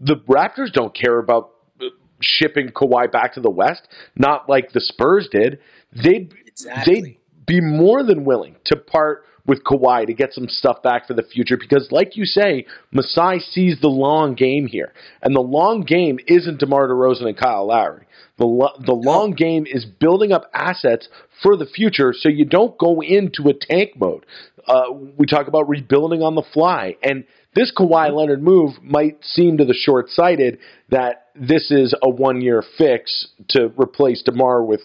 The 0.00 0.16
Raptors 0.16 0.72
don't 0.72 0.94
care 0.94 1.18
about 1.18 1.50
uh, 1.80 1.86
shipping 2.20 2.68
Kawhi 2.68 3.12
back 3.12 3.34
to 3.34 3.40
the 3.40 3.50
West, 3.50 3.86
not 4.16 4.48
like 4.48 4.72
the 4.72 4.80
Spurs 4.80 5.28
did. 5.30 5.60
They'd 5.92 6.34
Exactly. 6.60 6.94
they'd 6.94 7.16
be 7.46 7.60
more 7.60 8.02
than 8.02 8.24
willing 8.24 8.56
to 8.66 8.76
part 8.76 9.24
with 9.46 9.64
Kawhi 9.64 10.06
to 10.06 10.14
get 10.14 10.32
some 10.32 10.48
stuff 10.48 10.82
back 10.82 11.06
for 11.06 11.14
the 11.14 11.22
future 11.22 11.56
because, 11.56 11.88
like 11.90 12.16
you 12.16 12.24
say, 12.24 12.66
Masai 12.92 13.40
sees 13.40 13.80
the 13.80 13.88
long 13.88 14.34
game 14.34 14.66
here, 14.66 14.92
and 15.22 15.34
the 15.34 15.40
long 15.40 15.82
game 15.82 16.18
isn't 16.26 16.60
DeMar 16.60 16.88
DeRozan 16.88 17.26
and 17.26 17.36
Kyle 17.36 17.66
Lowry. 17.66 18.06
The 18.38 18.46
lo- 18.46 18.78
the 18.84 18.94
long 18.94 19.32
game 19.32 19.66
is 19.66 19.84
building 19.84 20.32
up 20.32 20.50
assets 20.54 21.08
for 21.42 21.56
the 21.56 21.66
future, 21.66 22.14
so 22.16 22.28
you 22.28 22.44
don't 22.44 22.78
go 22.78 23.02
into 23.02 23.48
a 23.48 23.54
tank 23.54 23.98
mode. 23.98 24.24
Uh, 24.66 24.92
we 25.16 25.26
talk 25.26 25.48
about 25.48 25.68
rebuilding 25.68 26.22
on 26.22 26.34
the 26.34 26.44
fly, 26.52 26.96
and 27.02 27.24
this 27.54 27.72
Kawhi 27.76 28.14
Leonard 28.14 28.42
move 28.42 28.82
might 28.82 29.24
seem 29.24 29.58
to 29.58 29.64
the 29.64 29.74
short 29.74 30.10
sighted 30.10 30.58
that 30.90 31.26
this 31.34 31.70
is 31.70 31.94
a 32.02 32.08
one 32.08 32.40
year 32.40 32.62
fix 32.78 33.28
to 33.48 33.72
replace 33.76 34.22
DeMar 34.22 34.62
with 34.62 34.82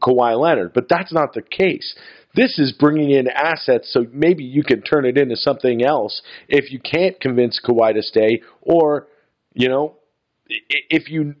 Kawhi 0.00 0.38
Leonard, 0.38 0.72
but 0.72 0.88
that's 0.88 1.12
not 1.12 1.34
the 1.34 1.42
case. 1.42 1.94
This 2.34 2.58
is 2.58 2.72
bringing 2.72 3.10
in 3.10 3.28
assets 3.28 3.92
so 3.92 4.06
maybe 4.12 4.44
you 4.44 4.62
can 4.62 4.82
turn 4.82 5.04
it 5.04 5.18
into 5.18 5.36
something 5.36 5.82
else 5.84 6.22
if 6.48 6.70
you 6.70 6.78
can't 6.78 7.18
convince 7.20 7.60
Kawhi 7.60 7.94
to 7.94 8.02
stay, 8.02 8.42
or, 8.62 9.08
you 9.52 9.68
know, 9.68 9.96
if 10.48 11.10
you 11.10 11.34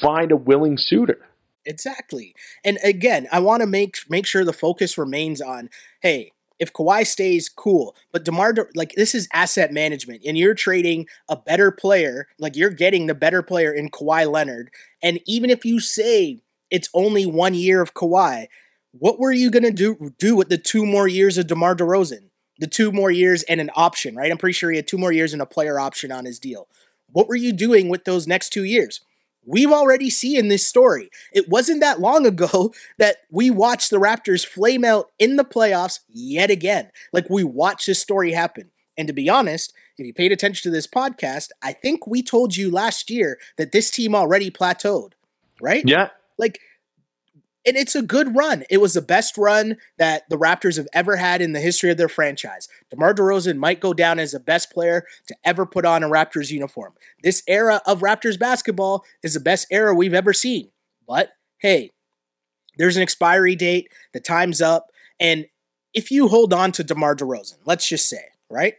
find 0.00 0.32
a 0.32 0.36
willing 0.36 0.76
suitor. 0.78 1.26
Exactly. 1.64 2.34
And 2.64 2.78
again, 2.84 3.26
I 3.32 3.40
want 3.40 3.62
to 3.62 3.66
make 3.66 3.96
make 4.08 4.26
sure 4.26 4.44
the 4.44 4.52
focus 4.52 4.96
remains 4.96 5.40
on, 5.40 5.68
hey, 6.00 6.30
if 6.58 6.72
Kawhi 6.72 7.06
stays, 7.06 7.48
cool. 7.48 7.94
But 8.12 8.24
DeMar, 8.24 8.52
De- 8.52 8.66
like 8.74 8.92
this 8.92 9.14
is 9.14 9.28
asset 9.32 9.72
management, 9.72 10.22
and 10.24 10.38
you're 10.38 10.54
trading 10.54 11.06
a 11.28 11.36
better 11.36 11.70
player, 11.70 12.28
like 12.38 12.56
you're 12.56 12.70
getting 12.70 13.06
the 13.06 13.14
better 13.14 13.42
player 13.42 13.72
in 13.72 13.90
Kawhi 13.90 14.30
Leonard. 14.30 14.70
And 15.02 15.20
even 15.26 15.50
if 15.50 15.64
you 15.64 15.80
say 15.80 16.40
it's 16.70 16.88
only 16.94 17.26
one 17.26 17.54
year 17.54 17.80
of 17.80 17.94
Kawhi, 17.94 18.46
what 18.92 19.18
were 19.18 19.32
you 19.32 19.50
gonna 19.50 19.70
do 19.70 20.14
do 20.18 20.34
with 20.34 20.48
the 20.48 20.58
two 20.58 20.86
more 20.86 21.08
years 21.08 21.38
of 21.38 21.46
DeMar 21.46 21.76
DeRozan? 21.76 22.30
The 22.58 22.66
two 22.66 22.90
more 22.90 23.10
years 23.10 23.42
and 23.44 23.60
an 23.60 23.70
option, 23.76 24.16
right? 24.16 24.30
I'm 24.30 24.38
pretty 24.38 24.54
sure 24.54 24.70
he 24.70 24.76
had 24.76 24.88
two 24.88 24.96
more 24.96 25.12
years 25.12 25.34
and 25.34 25.42
a 25.42 25.46
player 25.46 25.78
option 25.78 26.10
on 26.10 26.24
his 26.24 26.38
deal. 26.38 26.68
What 27.12 27.28
were 27.28 27.36
you 27.36 27.52
doing 27.52 27.88
with 27.88 28.04
those 28.04 28.26
next 28.26 28.50
two 28.50 28.64
years? 28.64 29.00
We've 29.44 29.70
already 29.70 30.10
seen 30.10 30.48
this 30.48 30.66
story. 30.66 31.08
It 31.32 31.48
wasn't 31.48 31.80
that 31.80 32.00
long 32.00 32.26
ago 32.32 32.72
that 32.98 33.18
we 33.30 33.50
watched 33.50 33.90
the 33.90 33.98
Raptors 33.98 34.44
flame 34.44 34.84
out 34.84 35.10
in 35.18 35.36
the 35.36 35.44
playoffs 35.44 36.00
yet 36.08 36.50
again. 36.50 36.90
Like 37.12 37.30
we 37.30 37.44
watched 37.44 37.86
this 37.86 38.00
story 38.00 38.32
happen. 38.32 38.70
And 38.98 39.06
to 39.08 39.14
be 39.14 39.28
honest, 39.28 39.72
if 39.98 40.06
you 40.06 40.12
paid 40.14 40.32
attention 40.32 40.62
to 40.64 40.74
this 40.74 40.86
podcast, 40.86 41.50
I 41.62 41.72
think 41.72 42.06
we 42.06 42.22
told 42.22 42.56
you 42.56 42.70
last 42.70 43.10
year 43.10 43.38
that 43.56 43.72
this 43.72 43.90
team 43.90 44.14
already 44.14 44.50
plateaued, 44.50 45.12
right? 45.60 45.82
Yeah. 45.86 46.08
Like, 46.38 46.60
and 47.66 47.76
it's 47.76 47.96
a 47.96 48.02
good 48.02 48.36
run. 48.36 48.64
It 48.70 48.76
was 48.76 48.94
the 48.94 49.02
best 49.02 49.36
run 49.36 49.78
that 49.98 50.28
the 50.30 50.38
Raptors 50.38 50.76
have 50.76 50.86
ever 50.92 51.16
had 51.16 51.42
in 51.42 51.52
the 51.52 51.60
history 51.60 51.90
of 51.90 51.96
their 51.96 52.08
franchise. 52.08 52.68
DeMar 52.90 53.12
DeRozan 53.14 53.56
might 53.56 53.80
go 53.80 53.92
down 53.92 54.20
as 54.20 54.32
the 54.32 54.40
best 54.40 54.70
player 54.70 55.04
to 55.26 55.36
ever 55.44 55.66
put 55.66 55.84
on 55.84 56.04
a 56.04 56.08
Raptors 56.08 56.50
uniform. 56.50 56.92
This 57.24 57.42
era 57.48 57.82
of 57.84 58.02
Raptors 58.02 58.38
basketball 58.38 59.04
is 59.22 59.34
the 59.34 59.40
best 59.40 59.66
era 59.70 59.94
we've 59.94 60.14
ever 60.14 60.32
seen. 60.32 60.70
But 61.08 61.30
hey, 61.58 61.90
there's 62.78 62.96
an 62.96 63.02
expiry 63.02 63.56
date, 63.56 63.88
the 64.12 64.20
time's 64.20 64.60
up, 64.60 64.92
and 65.18 65.46
if 65.92 66.10
you 66.10 66.28
hold 66.28 66.52
on 66.52 66.72
to 66.72 66.84
DeMar 66.84 67.16
DeRozan, 67.16 67.56
let's 67.64 67.88
just 67.88 68.08
say, 68.08 68.26
right? 68.50 68.74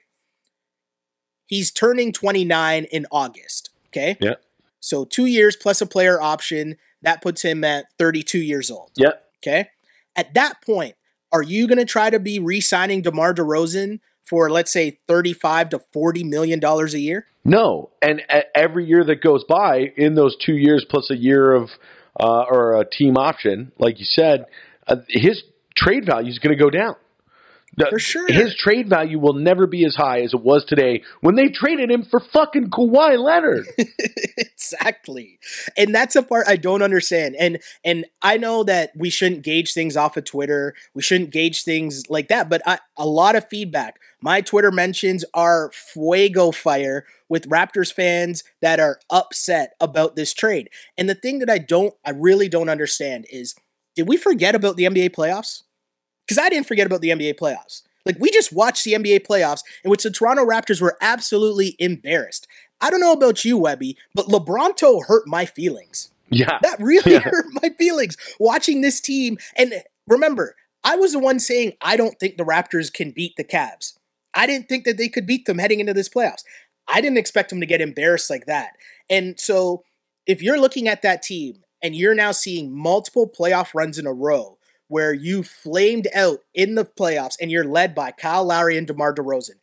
He's 1.46 1.72
turning 1.72 2.14
29 2.14 2.86
in 2.86 3.08
August, 3.12 3.72
okay? 3.88 4.18
Yeah. 4.22 4.36
So 4.80 5.04
2 5.04 5.26
years 5.26 5.56
plus 5.56 5.82
a 5.82 5.88
player 5.88 6.22
option, 6.22 6.78
that 7.02 7.22
puts 7.22 7.42
him 7.42 7.64
at 7.64 7.86
32 8.00 8.40
years 8.40 8.72
old. 8.72 8.92
Yeah. 8.96 9.12
Okay. 9.44 9.70
At 10.16 10.34
that 10.34 10.62
point, 10.62 10.96
are 11.32 11.44
you 11.44 11.68
going 11.68 11.78
to 11.78 11.86
try 11.86 12.10
to 12.10 12.20
be 12.20 12.40
re 12.40 12.62
signing 12.62 13.02
DeMar 13.02 13.34
DeRozan 13.34 14.00
for, 14.24 14.50
let's 14.50 14.72
say, 14.72 15.00
35 15.08 15.70
to 15.70 15.82
$40 15.96 16.26
million 16.26 16.64
a 16.64 16.86
year? 16.98 17.26
No, 17.46 17.92
and 18.02 18.22
every 18.54 18.86
year 18.86 19.06
that 19.06 19.22
goes 19.22 19.46
by, 19.48 19.94
in 19.96 20.16
those 20.16 20.36
two 20.46 20.56
years 20.56 20.86
plus 20.90 21.10
a 21.10 21.16
year 21.16 21.54
of 21.54 21.70
uh, 22.20 22.44
or 22.50 22.82
a 22.82 22.86
team 22.86 23.16
option, 23.16 23.72
like 23.78 24.00
you 24.00 24.06
said, 24.06 24.48
uh, 24.88 24.98
his 25.08 25.44
trade 25.76 26.06
value 26.06 26.30
is 26.30 26.40
going 26.40 26.58
to 26.58 26.62
go 26.62 26.70
down. 26.70 26.96
For 27.86 28.00
sure. 28.00 28.28
his 28.28 28.56
trade 28.56 28.90
value 28.90 29.20
will 29.20 29.34
never 29.34 29.68
be 29.68 29.86
as 29.86 29.96
high 29.96 30.22
as 30.22 30.34
it 30.34 30.42
was 30.42 30.66
today 30.66 31.04
when 31.22 31.36
they 31.36 31.50
traded 31.50 31.92
him 31.92 32.04
for 32.04 32.20
fucking 32.20 32.72
Kawhi 32.72 33.20
Leonard. 33.20 33.68
exactly. 34.38 35.40
And 35.78 35.94
that's 35.94 36.16
a 36.16 36.24
part 36.24 36.48
I 36.48 36.56
don't 36.56 36.82
understand. 36.82 37.36
And 37.38 37.60
and 37.86 38.06
I 38.22 38.38
know 38.38 38.64
that 38.64 38.92
we 38.96 39.12
shouldn't 39.12 39.44
gauge 39.44 39.74
things 39.74 39.96
off 39.96 40.18
of 40.18 40.26
Twitter. 40.26 40.74
We 40.96 41.04
shouldn't 41.04 41.30
gauge 41.30 41.64
things 41.64 42.10
like 42.10 42.30
that, 42.30 42.50
but 42.50 42.62
I, 42.66 42.80
a 42.98 43.06
lot 43.06 43.36
of 43.36 43.48
feedback. 43.48 44.00
My 44.22 44.42
Twitter 44.42 44.72
mentions 44.72 45.24
are 45.36 45.70
fuego 45.72 46.52
fire 46.52 47.06
with 47.30 47.48
Raptors 47.48 47.94
fans 47.94 48.44
that 48.62 48.80
are 48.80 49.00
upset 49.12 49.74
about 49.80 50.16
this 50.16 50.34
trade. 50.34 50.70
And 50.98 51.08
the 51.08 51.16
thing 51.16 51.40
that 51.40 51.50
I 51.50 51.60
don't 51.60 51.94
I 52.04 52.10
really 52.10 52.50
don't 52.50 52.70
understand 52.70 53.28
is 53.30 53.54
did 53.96 54.08
we 54.08 54.18
forget 54.18 54.56
about 54.56 54.78
the 54.78 54.86
NBA 54.86 55.12
playoffs? 55.12 55.64
Because 56.28 56.38
I 56.38 56.50
didn't 56.50 56.68
forget 56.68 56.86
about 56.86 57.02
the 57.02 57.10
NBA 57.10 57.36
playoffs. 57.40 57.84
Like 58.06 58.18
we 58.20 58.32
just 58.32 58.54
watched 58.54 58.84
the 58.86 58.94
NBA 58.94 59.26
playoffs 59.26 59.62
in 59.84 59.92
which 59.92 60.04
the 60.04 60.12
Toronto 60.12 60.46
Raptors 60.46 60.82
were 60.82 60.98
absolutely 61.02 61.76
embarrassed. 61.80 62.48
I 62.80 62.90
don't 62.90 63.02
know 63.02 63.12
about 63.14 63.44
you, 63.44 63.58
Webby, 63.58 63.98
but 64.14 64.28
LeBronto 64.28 65.06
hurt 65.08 65.28
my 65.28 65.46
feelings. 65.46 66.12
yeah, 66.30 66.60
That 66.62 66.80
really 66.80 67.14
Yeah. 67.14 67.20
hurt 67.20 67.46
my 67.62 67.70
feelings 67.78 68.16
watching 68.40 68.82
this 68.82 69.02
team. 69.02 69.38
And 69.56 69.74
remember, 70.08 70.56
I 70.84 70.96
was 70.96 71.14
the 71.14 71.20
one 71.20 71.40
saying 71.40 71.74
I 71.82 71.98
don't 71.98 72.20
think 72.20 72.38
the 72.38 72.46
Raptors 72.46 72.94
can 72.94 73.12
beat 73.12 73.36
the 73.36 73.44
Cavs. 73.44 73.94
I 74.34 74.46
didn't 74.46 74.70
think 74.70 74.86
that 74.86 74.98
they 74.98 75.10
could 75.10 75.26
beat 75.26 75.46
them 75.46 75.58
heading 75.58 75.80
into 75.80 75.94
this 75.94 76.10
playoffs. 76.10 76.44
I 76.88 77.02
didn't 77.02 77.18
expect 77.18 77.50
them 77.50 77.60
to 77.60 77.66
get 77.66 77.82
embarrassed 77.82 78.30
like 78.30 78.46
that. 78.46 78.74
And 79.10 79.40
so 79.40 79.84
if 80.26 80.42
you're 80.42 80.60
looking 80.60 80.88
at 80.88 81.02
that 81.02 81.24
team 81.24 81.64
and 81.82 81.96
you're 81.96 82.16
now 82.16 82.32
seeing 82.32 82.74
multiple 82.74 83.28
playoff 83.28 83.74
runs 83.74 83.98
in 83.98 84.06
a 84.06 84.14
row 84.14 84.57
where 84.88 85.14
you 85.14 85.44
flamed 85.44 86.08
out 86.14 86.40
in 86.54 86.76
the 86.76 86.86
playoffs 86.86 87.36
and 87.42 87.52
you're 87.52 87.66
led 87.66 87.94
by 87.94 88.12
Kyle 88.12 88.46
Lowry 88.46 88.78
and 88.78 88.88
DeMar 88.88 89.14
DeRozan, 89.14 89.56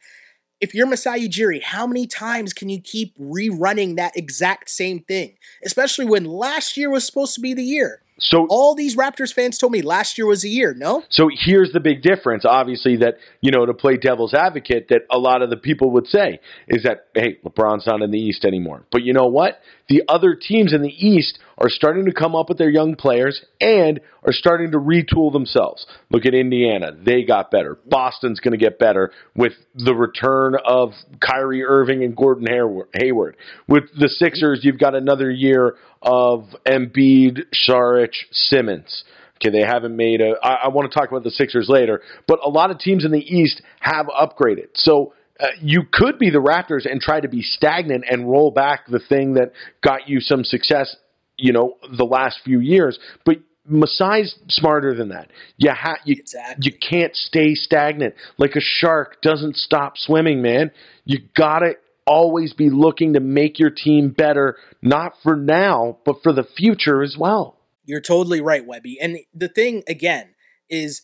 if 0.61 0.75
you're 0.75 0.87
Masai 0.87 1.29
Ujiri, 1.29 1.63
how 1.63 1.87
many 1.87 2.07
times 2.07 2.53
can 2.53 2.69
you 2.69 2.81
keep 2.81 3.17
rerunning 3.19 3.97
that 3.97 4.17
exact 4.17 4.71
same 4.71 5.01
thing? 5.01 5.37
Especially 5.65 6.07
when 6.07 6.25
last 6.25 6.77
year 6.77 6.91
was 6.91 7.05
supposed 7.05 7.35
to 7.35 7.41
be 7.41 7.53
the 7.53 7.63
year. 7.63 8.01
so 8.19 8.47
All 8.49 8.75
these 8.75 8.97
Raptors 8.97 9.35
fans 9.35 9.59
told 9.59 9.73
me 9.73 9.83
last 9.83 10.17
year 10.17 10.27
was 10.27 10.43
the 10.43 10.49
year, 10.49 10.73
no? 10.73 11.03
So 11.11 11.29
here's 11.45 11.73
the 11.73 11.81
big 11.81 12.01
difference, 12.01 12.45
obviously, 12.47 12.97
that, 12.99 13.19
you 13.43 13.51
know, 13.51 13.67
to 13.67 13.75
play 13.75 13.97
devil's 13.99 14.33
advocate, 14.33 14.89
that 14.89 15.03
a 15.11 15.19
lot 15.19 15.43
of 15.43 15.51
the 15.51 15.57
people 15.59 15.91
would 15.91 16.07
say 16.07 16.39
is 16.69 16.85
that, 16.85 17.09
hey, 17.15 17.39
LeBron's 17.45 17.87
not 17.87 18.01
in 18.01 18.11
the 18.11 18.21
East 18.21 18.45
anymore. 18.45 18.87
But 18.91 19.03
you 19.03 19.13
know 19.13 19.27
what? 19.27 19.61
The 19.89 20.05
other 20.09 20.35
teams 20.35 20.73
in 20.73 20.81
the 20.81 20.89
East 20.89 21.39
are 21.59 21.69
starting 21.69 22.07
to 22.07 22.13
come 22.13 22.35
up 22.35 22.49
with 22.49 22.57
their 22.57 22.71
young 22.71 22.95
players 22.97 23.45
and 23.61 24.01
are 24.25 24.33
starting 24.33 24.73
to 24.73 24.79
retool 24.79 25.33
themselves. 25.33 25.87
Look 26.11 26.27
at 26.27 26.35
Indiana. 26.35 26.93
They 26.93 27.25
got 27.25 27.51
better. 27.51 27.79
Boston's 27.87 28.41
going 28.41 28.53
to 28.53 28.63
get 28.63 28.79
better 28.79 29.13
with 29.37 29.53
the 29.75 29.95
return 29.95 30.57
of 30.65 30.91
Kyrie 31.21 31.65
Irving 31.65 32.03
and 32.03 32.17
Gordon 32.17 32.47
Hayward. 32.47 33.37
With 33.69 33.85
the 33.99 34.09
Sixers, 34.09 34.61
you've 34.63 34.79
got 34.79 34.95
another 34.95 35.31
year 35.31 35.77
of 36.03 36.47
Embiid, 36.67 37.45
Saric, 37.69 38.13
Simmons. 38.31 39.05
Okay, 39.37 39.51
they 39.51 39.67
haven't 39.67 39.97
made 39.97 40.21
a. 40.21 40.35
I, 40.43 40.65
I 40.65 40.69
want 40.69 40.91
to 40.91 40.99
talk 40.99 41.11
about 41.11 41.25
the 41.25 41.31
Sixers 41.31 41.69
later, 41.69 42.01
but 42.27 42.39
a 42.45 42.49
lot 42.49 42.71
of 42.71 42.79
teams 42.79 43.05
in 43.05 43.11
the 43.11 43.19
East 43.19 43.61
have 43.81 44.07
upgraded. 44.07 44.69
So 44.75 45.13
uh, 45.41 45.47
you 45.61 45.83
could 45.93 46.19
be 46.19 46.31
the 46.31 46.39
Raptors 46.39 46.91
and 46.91 47.01
try 47.01 47.21
to 47.21 47.29
be 47.29 47.43
stagnant 47.43 48.05
and 48.09 48.31
roll 48.31 48.53
back 48.53 48.87
the 48.87 49.01
thing 49.01 49.35
that 49.35 49.53
got 49.83 50.09
you 50.09 50.21
some 50.21 50.45
success, 50.45 50.97
you 51.37 51.53
know, 51.53 51.75
the 51.97 52.05
last 52.05 52.41
few 52.45 52.61
years. 52.61 52.99
But 53.25 53.39
Masai's 53.71 54.35
smarter 54.49 54.95
than 54.95 55.09
that. 55.09 55.31
You 55.57 55.71
ha- 55.73 55.99
you, 56.05 56.17
Exactly. 56.19 56.67
you 56.67 56.73
can't 56.79 57.15
stay 57.17 57.55
stagnant. 57.55 58.15
Like 58.39 58.57
a 58.57 58.61
shark 58.61 59.23
doesn't 59.23 59.57
stop 59.57 59.95
swimming, 59.97 60.43
man. 60.43 60.71
You 61.05 61.21
gotta 61.35 61.77
always 62.07 62.53
be 62.53 62.69
looking 62.71 63.15
to 63.15 63.21
make 63.21 63.59
your 63.59 63.71
team 63.71 64.11
better, 64.11 64.57
not 64.83 65.15
for 65.23 65.37
now, 65.37 65.99
but 66.05 66.23
for 66.23 66.33
the 66.33 66.45
future 66.45 67.03
as 67.03 67.17
well. 67.19 67.57
You're 67.87 68.01
totally 68.03 68.41
right, 68.41 68.65
Webby. 68.67 68.99
And 69.01 69.19
the 69.35 69.49
thing, 69.49 69.83
again, 69.89 70.35
is 70.69 71.03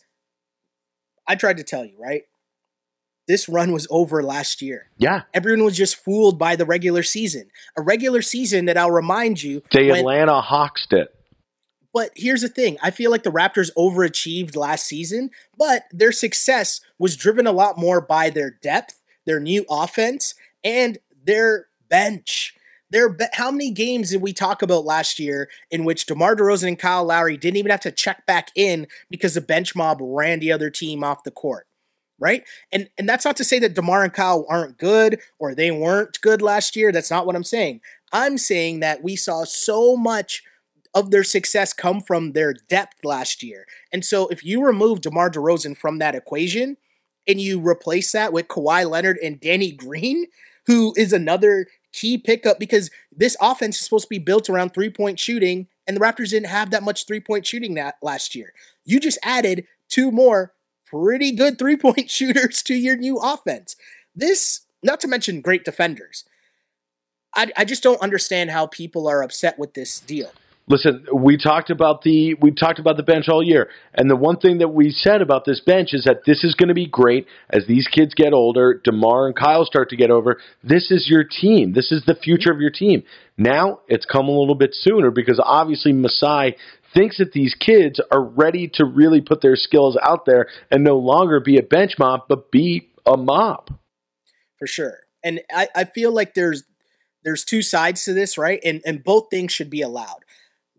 I 1.27 1.35
tried 1.35 1.57
to 1.57 1.63
tell 1.63 1.85
you, 1.85 1.95
right? 1.99 2.23
This 3.27 3.47
run 3.47 3.71
was 3.71 3.87
over 3.89 4.21
last 4.23 4.61
year. 4.61 4.89
Yeah. 4.97 5.21
Everyone 5.33 5.63
was 5.63 5.77
just 5.77 5.95
fooled 5.95 6.37
by 6.37 6.55
the 6.55 6.65
regular 6.65 7.03
season. 7.03 7.49
A 7.77 7.81
regular 7.81 8.21
season 8.21 8.65
that 8.65 8.77
I'll 8.77 8.91
remind 8.91 9.41
you 9.41 9.61
The 9.71 9.91
Atlanta 9.91 10.41
Hawks 10.41 10.85
did. 10.89 11.07
But 11.93 12.11
here's 12.15 12.41
the 12.41 12.47
thing 12.47 12.77
I 12.81 12.91
feel 12.91 13.11
like 13.11 13.23
the 13.23 13.31
Raptors 13.31 13.69
overachieved 13.77 14.55
last 14.55 14.85
season, 14.85 15.29
but 15.57 15.83
their 15.91 16.11
success 16.11 16.81
was 16.97 17.17
driven 17.17 17.47
a 17.47 17.51
lot 17.51 17.77
more 17.77 18.01
by 18.01 18.29
their 18.29 18.51
depth, 18.51 19.01
their 19.25 19.39
new 19.39 19.65
offense, 19.69 20.35
and 20.63 20.97
their 21.23 21.67
bench. 21.89 22.55
There, 22.89 23.15
how 23.33 23.51
many 23.51 23.71
games 23.71 24.09
did 24.09 24.21
we 24.21 24.33
talk 24.33 24.61
about 24.61 24.83
last 24.83 25.17
year 25.17 25.49
in 25.69 25.85
which 25.85 26.05
DeMar 26.05 26.35
DeRozan 26.35 26.69
and 26.69 26.79
Kyle 26.79 27.05
Lowry 27.05 27.37
didn't 27.37 27.57
even 27.57 27.71
have 27.71 27.79
to 27.81 27.91
check 27.91 28.25
back 28.25 28.49
in 28.53 28.87
because 29.09 29.33
the 29.33 29.41
bench 29.41 29.75
mob 29.75 29.99
ran 30.01 30.39
the 30.39 30.51
other 30.51 30.69
team 30.69 31.03
off 31.03 31.23
the 31.23 31.31
court? 31.31 31.67
Right? 32.19 32.43
And 32.71 32.89
and 32.97 33.09
that's 33.09 33.25
not 33.25 33.37
to 33.37 33.43
say 33.43 33.59
that 33.59 33.73
DeMar 33.73 34.03
and 34.03 34.13
Kyle 34.13 34.45
aren't 34.47 34.77
good 34.77 35.19
or 35.39 35.55
they 35.55 35.71
weren't 35.71 36.21
good 36.21 36.41
last 36.41 36.75
year. 36.75 36.91
That's 36.91 37.09
not 37.09 37.25
what 37.25 37.35
I'm 37.35 37.43
saying. 37.43 37.81
I'm 38.11 38.37
saying 38.37 38.81
that 38.81 39.01
we 39.01 39.15
saw 39.15 39.45
so 39.45 39.95
much 39.95 40.43
of 40.93 41.11
their 41.11 41.23
success 41.23 41.73
come 41.73 42.01
from 42.01 42.33
their 42.33 42.53
depth 42.53 43.03
last 43.03 43.43
year. 43.43 43.65
And 43.91 44.03
so 44.03 44.27
if 44.27 44.43
you 44.43 44.63
remove 44.63 45.01
DeMar 45.01 45.31
DeRozan 45.31 45.77
from 45.77 45.99
that 45.99 46.15
equation 46.15 46.77
and 47.27 47.39
you 47.39 47.65
replace 47.65 48.11
that 48.11 48.33
with 48.33 48.47
Kawhi 48.47 48.89
Leonard 48.89 49.17
and 49.23 49.39
Danny 49.39 49.71
Green, 49.71 50.25
who 50.67 50.93
is 50.97 51.13
another 51.13 51.67
key 51.93 52.17
pickup 52.17 52.59
because 52.59 52.89
this 53.15 53.37
offense 53.41 53.77
is 53.77 53.83
supposed 53.85 54.05
to 54.05 54.09
be 54.09 54.19
built 54.19 54.49
around 54.49 54.73
three 54.73 54.89
point 54.89 55.19
shooting, 55.19 55.67
and 55.87 55.95
the 55.95 56.01
Raptors 56.01 56.29
didn't 56.29 56.47
have 56.47 56.71
that 56.71 56.83
much 56.83 57.05
three 57.05 57.19
point 57.19 57.45
shooting 57.45 57.73
that 57.75 57.95
last 58.01 58.35
year. 58.35 58.53
You 58.85 58.99
just 58.99 59.19
added 59.23 59.65
two 59.89 60.11
more 60.11 60.53
pretty 60.85 61.31
good 61.31 61.57
three 61.57 61.77
point 61.77 62.09
shooters 62.09 62.61
to 62.63 62.75
your 62.75 62.97
new 62.97 63.17
offense. 63.17 63.75
This, 64.15 64.61
not 64.83 64.99
to 65.01 65.07
mention 65.07 65.41
great 65.41 65.63
defenders. 65.63 66.25
I, 67.33 67.51
I 67.55 67.65
just 67.65 67.83
don't 67.83 68.01
understand 68.01 68.51
how 68.51 68.67
people 68.67 69.07
are 69.07 69.23
upset 69.23 69.57
with 69.57 69.73
this 69.73 69.99
deal. 70.01 70.31
Listen, 70.67 71.05
we 71.13 71.37
talked 71.37 71.69
about 71.69 72.01
the 72.03 72.35
we 72.35 72.51
talked 72.51 72.79
about 72.79 72.95
the 72.95 73.03
bench 73.03 73.27
all 73.27 73.43
year, 73.43 73.69
and 73.93 74.09
the 74.09 74.15
one 74.15 74.37
thing 74.37 74.59
that 74.59 74.69
we 74.69 74.91
said 74.91 75.21
about 75.21 75.43
this 75.43 75.59
bench 75.59 75.89
is 75.93 76.05
that 76.05 76.23
this 76.25 76.43
is 76.43 76.55
going 76.55 76.69
to 76.69 76.75
be 76.75 76.85
great 76.85 77.27
as 77.49 77.65
these 77.67 77.87
kids 77.87 78.13
get 78.13 78.31
older. 78.31 78.79
Demar 78.83 79.27
and 79.27 79.35
Kyle 79.35 79.65
start 79.65 79.89
to 79.89 79.97
get 79.97 80.11
over. 80.11 80.39
This 80.63 80.91
is 80.91 81.07
your 81.09 81.23
team. 81.23 81.73
This 81.73 81.91
is 81.91 82.03
the 82.05 82.15
future 82.15 82.51
of 82.51 82.61
your 82.61 82.69
team. 82.69 83.03
Now 83.37 83.79
it's 83.87 84.05
come 84.05 84.27
a 84.27 84.31
little 84.31 84.55
bit 84.55 84.69
sooner 84.73 85.11
because 85.11 85.41
obviously 85.43 85.93
Masai 85.93 86.55
thinks 86.93 87.17
that 87.17 87.33
these 87.33 87.55
kids 87.55 87.99
are 88.11 88.23
ready 88.23 88.69
to 88.75 88.85
really 88.85 89.21
put 89.21 89.41
their 89.41 89.55
skills 89.55 89.97
out 90.01 90.25
there 90.25 90.47
and 90.69 90.83
no 90.83 90.97
longer 90.97 91.39
be 91.39 91.57
a 91.57 91.63
bench 91.63 91.93
mob, 91.97 92.21
but 92.29 92.51
be 92.51 92.91
a 93.05 93.17
mob. 93.17 93.73
For 94.57 94.67
sure. 94.67 94.99
And 95.23 95.41
I, 95.53 95.67
I 95.75 95.83
feel 95.85 96.13
like 96.13 96.33
there's 96.33 96.63
there's 97.23 97.43
two 97.43 97.61
sides 97.61 98.05
to 98.05 98.13
this, 98.13 98.37
right? 98.37 98.59
And 98.63 98.81
and 98.85 99.03
both 99.03 99.29
things 99.29 99.51
should 99.51 99.69
be 99.69 99.81
allowed 99.81 100.23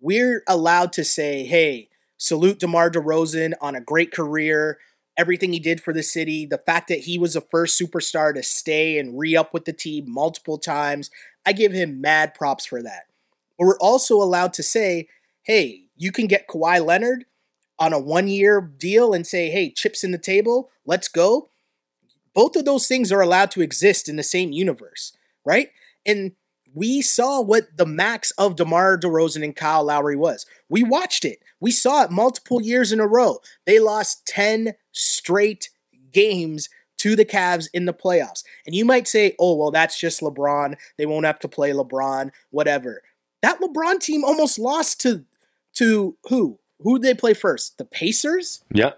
we're 0.03 0.43
allowed 0.49 0.93
to 0.95 1.05
say, 1.05 1.45
hey, 1.45 1.89
salute 2.19 2.59
DeMar 2.59 2.91
DeRozan 2.91 3.55
on 3.61 3.77
a 3.77 3.81
great 3.81 4.13
career, 4.13 4.79
everything 5.17 5.53
he 5.53 5.61
did 5.61 5.81
for 5.81 5.95
the 5.95 6.03
city, 6.03 6.45
the 6.45 6.59
fact 6.59 6.89
that 6.89 7.01
he 7.01 7.19
was 7.19 7.35
the 7.35 7.41
first 7.41 7.81
superstar 7.81 8.35
to 8.35 8.43
stay 8.43 8.99
and 8.99 9.19
re 9.19 9.37
up 9.37 9.55
with 9.55 9.65
the 9.65 9.73
team 9.73 10.05
multiple 10.09 10.59
times. 10.59 11.11
I 11.47 11.53
give 11.53 11.73
him 11.73 12.01
mad 12.01 12.35
props 12.35 12.67
for 12.67 12.83
that. 12.83 13.05
But 13.59 13.67
we're 13.67 13.79
also 13.79 14.17
allowed 14.17 14.53
to 14.55 14.63
say, 14.63 15.09
hey, 15.45 15.85
you 15.97 16.11
can 16.11 16.27
get 16.27 16.49
Kawhi 16.49 16.85
Leonard 16.85 17.25
on 17.79 17.93
a 17.93 17.99
one 17.99 18.29
year 18.29 18.61
deal 18.61 19.15
and 19.15 19.27
say, 19.27 19.51
hey, 19.51 19.71
chips 19.71 20.03
in 20.03 20.11
the 20.11 20.19
table, 20.19 20.71
let's 20.85 21.09
go. 21.09 21.49
Both 22.35 22.57
of 22.57 22.65
those 22.65 22.89
things 22.89 23.13
are 23.13 23.21
allowed 23.21 23.51
to 23.53 23.61
exist 23.61 24.09
in 24.09 24.17
the 24.17 24.23
same 24.23 24.53
universe, 24.53 25.13
right? 25.45 25.71
And 26.05 26.33
we 26.75 27.03
saw 27.03 27.41
what 27.41 27.77
the 27.77 27.87
max 27.87 28.31
of 28.33 28.57
DeMar 28.57 28.99
DeRozan 28.99 29.45
and 29.45 29.57
Kyle 29.57 29.85
Lowry 29.85 30.17
was. 30.17 30.47
We 30.69 30.83
watched 30.83 31.25
it. 31.25 31.41
We 31.61 31.71
saw 31.71 32.05
it 32.05 32.11
multiple 32.11 32.61
years 32.61 32.93
in 32.93 33.01
a 33.01 33.07
row. 33.07 33.39
They 33.67 33.79
lost 33.79 34.27
10 34.27 34.75
straight 34.93 35.71
games 36.13 36.69
to 36.99 37.17
the 37.17 37.25
Cavs 37.25 37.69
in 37.75 37.85
the 37.85 37.93
playoffs. 37.93 38.45
And 38.65 38.75
you 38.75 38.85
might 38.85 39.09
say, 39.09 39.35
oh, 39.39 39.57
well, 39.57 39.71
that's 39.71 39.99
just 39.99 40.21
LeBron. 40.21 40.77
They 40.99 41.07
won't 41.07 41.27
have 41.27 41.41
to 41.41 41.49
play 41.49 41.73
LeBron, 41.73 42.31
whatever. 42.51 43.03
That 43.43 43.61
LeBron 43.61 44.01
team 44.01 44.25
almost 44.25 44.59
lost 44.59 45.01
to 45.03 45.25
to 45.75 46.17
who? 46.29 46.59
Who 46.81 46.99
did 46.99 47.03
they 47.09 47.19
play 47.19 47.35
first? 47.35 47.79
The 47.79 47.85
Pacers? 47.85 48.63
Yeah. 48.73 48.93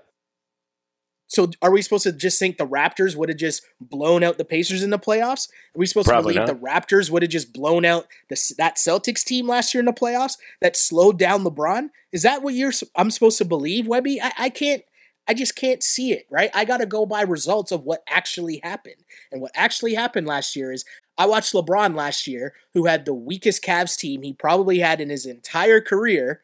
So 1.35 1.51
are 1.61 1.73
we 1.73 1.83
supposed 1.83 2.05
to 2.05 2.13
just 2.13 2.39
think 2.39 2.59
the 2.59 2.67
Raptors 2.67 3.17
would 3.17 3.29
have 3.29 3.39
just 3.39 3.67
blown 3.81 4.23
out 4.23 4.39
the 4.39 4.45
Pacers 4.45 4.85
in 4.85 4.91
the 4.91 4.99
playoffs? 4.99 5.49
Are 5.75 5.79
we 5.79 5.87
supposed 5.87 6.07
Probably 6.07 6.35
to 6.35 6.41
believe 6.41 6.49
not. 6.49 6.61
the 6.61 6.95
Raptors 6.95 7.11
would 7.11 7.23
have 7.23 7.31
just 7.31 7.53
blown 7.53 7.85
out 7.85 8.07
the, 8.29 8.55
that 8.59 8.77
Celtics 8.77 9.25
team 9.25 9.49
last 9.49 9.75
year 9.75 9.81
in 9.81 9.87
the 9.87 9.93
playoffs 9.93 10.39
that 10.61 10.77
slowed 10.77 11.19
down 11.19 11.43
LeBron? 11.43 11.91
Is 12.13 12.23
that 12.23 12.43
what 12.43 12.55
you're? 12.55 12.73
I'm 12.95 13.11
supposed 13.11 13.39
to 13.39 13.45
believe, 13.45 13.89
Webby? 13.89 14.21
I, 14.23 14.33
I 14.39 14.49
can't. 14.49 14.83
I 15.27 15.35
just 15.35 15.57
can't 15.57 15.83
see 15.83 16.13
it, 16.13 16.27
right? 16.31 16.51
I 16.55 16.67
got 16.67 16.79
to 16.79 16.87
go 16.87 17.07
by 17.07 17.23
results 17.23 17.73
of 17.73 17.85
what 17.85 18.05
actually 18.07 18.61
happened. 18.63 19.03
And 19.33 19.41
what 19.41 19.53
actually 19.55 19.95
happened 19.95 20.27
last 20.27 20.55
year 20.55 20.71
is 20.71 20.85
I 21.17 21.27
watched 21.27 21.55
LeBron 21.55 21.97
last 21.97 22.27
year, 22.27 22.53
who 22.75 22.85
had 22.85 23.07
the 23.07 23.15
weakest 23.15 23.65
Cavs 23.65 23.99
team 23.99 24.23
he 24.23 24.35
probably 24.35 24.81
had 24.81 25.01
in 25.01 25.09
his 25.09 25.25
entire 25.25 25.81
career, 25.81 26.43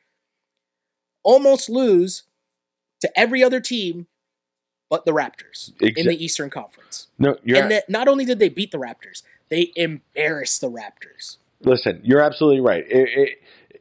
almost 1.22 1.68
lose 1.68 2.22
to 3.03 3.18
every 3.18 3.44
other 3.44 3.61
team 3.61 4.07
but 4.90 5.07
the 5.07 5.12
Raptors 5.12 5.70
in 5.81 6.07
the 6.07 6.22
Eastern 6.22 6.50
Conference. 6.50 7.07
No, 7.18 7.37
you're 7.42 7.62
and 7.62 7.70
that 7.70 7.88
not 7.88 8.09
only 8.09 8.26
did 8.26 8.38
they 8.38 8.50
beat 8.50 8.72
the 8.72 8.79
Raptors, 8.79 9.22
they 9.48 9.72
embarrassed 9.76 10.61
the 10.61 10.68
Raptors. 10.68 11.37
Listen, 11.62 12.00
you're 12.03 12.20
absolutely 12.20 12.61
right. 12.61 12.85
It, 12.87 13.09
it, 13.14 13.79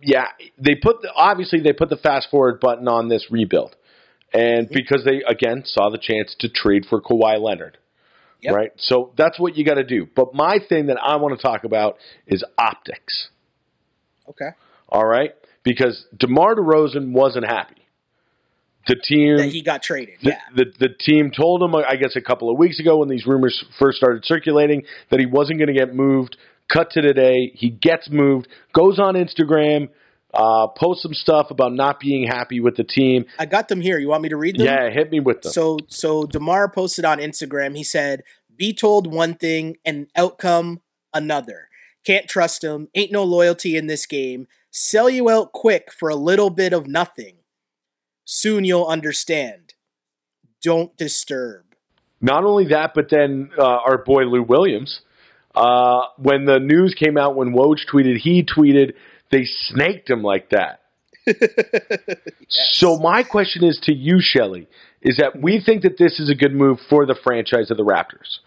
yeah, 0.00 0.28
they 0.58 0.74
put 0.74 1.02
the, 1.02 1.12
obviously 1.14 1.60
they 1.60 1.72
put 1.72 1.90
the 1.90 1.96
fast 1.96 2.28
forward 2.30 2.58
button 2.58 2.88
on 2.88 3.08
this 3.08 3.26
rebuild, 3.30 3.76
and 4.32 4.66
mm-hmm. 4.66 4.74
because 4.74 5.04
they 5.04 5.22
again 5.28 5.62
saw 5.66 5.90
the 5.90 5.98
chance 5.98 6.34
to 6.40 6.48
trade 6.48 6.86
for 6.88 7.00
Kawhi 7.00 7.40
Leonard. 7.40 7.78
Yep. 8.42 8.54
Right, 8.54 8.70
so 8.76 9.12
that's 9.16 9.40
what 9.40 9.56
you 9.56 9.64
got 9.64 9.74
to 9.74 9.84
do. 9.84 10.06
But 10.14 10.34
my 10.34 10.58
thing 10.68 10.86
that 10.86 10.98
I 11.02 11.16
want 11.16 11.38
to 11.38 11.42
talk 11.42 11.64
about 11.64 11.96
is 12.26 12.44
optics. 12.58 13.28
Okay. 14.28 14.50
All 14.88 15.06
right, 15.06 15.34
because 15.64 16.04
DeMar 16.16 16.54
DeRozan 16.54 17.12
wasn't 17.12 17.46
happy 17.46 17.85
the 18.86 18.96
team 18.96 19.36
that 19.36 19.48
he 19.48 19.62
got 19.62 19.82
traded. 19.82 20.16
The, 20.22 20.30
yeah. 20.30 20.40
The, 20.54 20.64
the 20.78 20.88
team 20.88 21.30
told 21.30 21.62
him, 21.62 21.74
I 21.74 21.96
guess, 21.96 22.16
a 22.16 22.20
couple 22.20 22.50
of 22.50 22.58
weeks 22.58 22.78
ago 22.80 22.98
when 22.98 23.08
these 23.08 23.26
rumors 23.26 23.64
first 23.78 23.98
started 23.98 24.24
circulating 24.24 24.84
that 25.10 25.20
he 25.20 25.26
wasn't 25.26 25.58
going 25.58 25.68
to 25.68 25.74
get 25.74 25.94
moved. 25.94 26.36
Cut 26.68 26.90
to 26.92 27.02
today, 27.02 27.52
he 27.54 27.70
gets 27.70 28.10
moved, 28.10 28.48
goes 28.72 28.98
on 28.98 29.14
Instagram, 29.14 29.88
uh, 30.34 30.66
posts 30.66 31.02
some 31.02 31.14
stuff 31.14 31.50
about 31.50 31.72
not 31.72 32.00
being 32.00 32.26
happy 32.26 32.58
with 32.60 32.76
the 32.76 32.82
team. 32.82 33.24
I 33.38 33.46
got 33.46 33.68
them 33.68 33.80
here. 33.80 33.98
You 33.98 34.08
want 34.08 34.22
me 34.22 34.28
to 34.30 34.36
read 34.36 34.58
them? 34.58 34.66
Yeah, 34.66 34.90
hit 34.90 35.10
me 35.10 35.20
with 35.20 35.42
them. 35.42 35.52
So, 35.52 35.78
so 35.86 36.26
Demar 36.26 36.68
posted 36.68 37.04
on 37.04 37.18
Instagram. 37.18 37.76
He 37.76 37.84
said, 37.84 38.24
"Be 38.56 38.72
told 38.72 39.06
one 39.06 39.34
thing 39.34 39.76
and 39.84 40.08
outcome 40.16 40.80
another. 41.14 41.68
Can't 42.04 42.28
trust 42.28 42.64
him. 42.64 42.88
Ain't 42.94 43.12
no 43.12 43.22
loyalty 43.22 43.76
in 43.76 43.86
this 43.86 44.06
game. 44.06 44.48
Sell 44.70 45.08
you 45.08 45.30
out 45.30 45.52
quick 45.52 45.92
for 45.92 46.08
a 46.08 46.16
little 46.16 46.50
bit 46.50 46.72
of 46.72 46.88
nothing." 46.88 47.35
Soon 48.26 48.64
you'll 48.64 48.86
understand. 48.86 49.74
Don't 50.60 50.94
disturb. 50.96 51.64
Not 52.20 52.44
only 52.44 52.66
that, 52.68 52.92
but 52.92 53.08
then 53.08 53.50
uh, 53.56 53.62
our 53.62 53.98
boy 53.98 54.24
Lou 54.24 54.42
Williams, 54.42 55.00
uh, 55.54 56.00
when 56.18 56.44
the 56.44 56.58
news 56.58 56.94
came 56.94 57.16
out, 57.16 57.36
when 57.36 57.54
Woj 57.54 57.86
tweeted, 57.90 58.18
he 58.18 58.44
tweeted, 58.44 58.94
they 59.30 59.44
snaked 59.44 60.10
him 60.10 60.22
like 60.22 60.50
that. 60.50 60.80
yes. 61.26 62.70
So 62.72 62.98
my 62.98 63.22
question 63.22 63.64
is 63.64 63.78
to 63.84 63.94
you, 63.94 64.18
Shelly, 64.20 64.66
is 65.06 65.18
that 65.18 65.40
we 65.40 65.62
think 65.64 65.82
that 65.82 65.96
this 65.96 66.18
is 66.18 66.28
a 66.28 66.34
good 66.34 66.52
move 66.52 66.78
for 66.90 67.06
the 67.06 67.14
franchise 67.14 67.70
of 67.70 67.76
the 67.76 67.84
Raptors. 67.84 68.38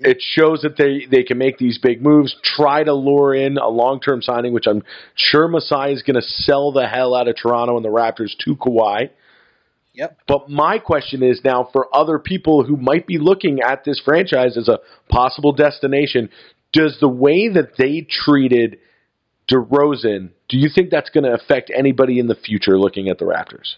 It 0.00 0.22
shows 0.22 0.62
that 0.62 0.78
they, 0.78 1.06
they 1.08 1.22
can 1.22 1.36
make 1.36 1.58
these 1.58 1.76
big 1.76 2.02
moves, 2.02 2.34
try 2.42 2.82
to 2.82 2.94
lure 2.94 3.34
in 3.34 3.58
a 3.58 3.68
long 3.68 4.00
term 4.00 4.22
signing, 4.22 4.54
which 4.54 4.66
I'm 4.66 4.82
sure 5.14 5.46
Masai 5.48 5.92
is 5.92 6.02
going 6.02 6.16
to 6.16 6.22
sell 6.22 6.72
the 6.72 6.88
hell 6.88 7.14
out 7.14 7.28
of 7.28 7.36
Toronto 7.36 7.76
and 7.76 7.84
the 7.84 7.90
Raptors 7.90 8.30
to 8.46 8.56
Kawhi. 8.56 9.10
Yep. 9.92 10.18
But 10.26 10.48
my 10.48 10.78
question 10.78 11.22
is 11.22 11.42
now 11.44 11.68
for 11.70 11.94
other 11.94 12.18
people 12.18 12.64
who 12.64 12.78
might 12.78 13.06
be 13.06 13.18
looking 13.18 13.60
at 13.60 13.84
this 13.84 14.00
franchise 14.02 14.56
as 14.56 14.68
a 14.68 14.80
possible 15.10 15.52
destination, 15.52 16.30
does 16.72 16.96
the 17.00 17.08
way 17.08 17.50
that 17.50 17.76
they 17.76 18.06
treated 18.08 18.78
DeRozan, 19.52 20.30
do 20.48 20.56
you 20.56 20.70
think 20.74 20.88
that's 20.88 21.10
going 21.10 21.24
to 21.24 21.34
affect 21.34 21.70
anybody 21.76 22.18
in 22.18 22.28
the 22.28 22.34
future 22.34 22.78
looking 22.78 23.10
at 23.10 23.18
the 23.18 23.26
Raptors? 23.26 23.74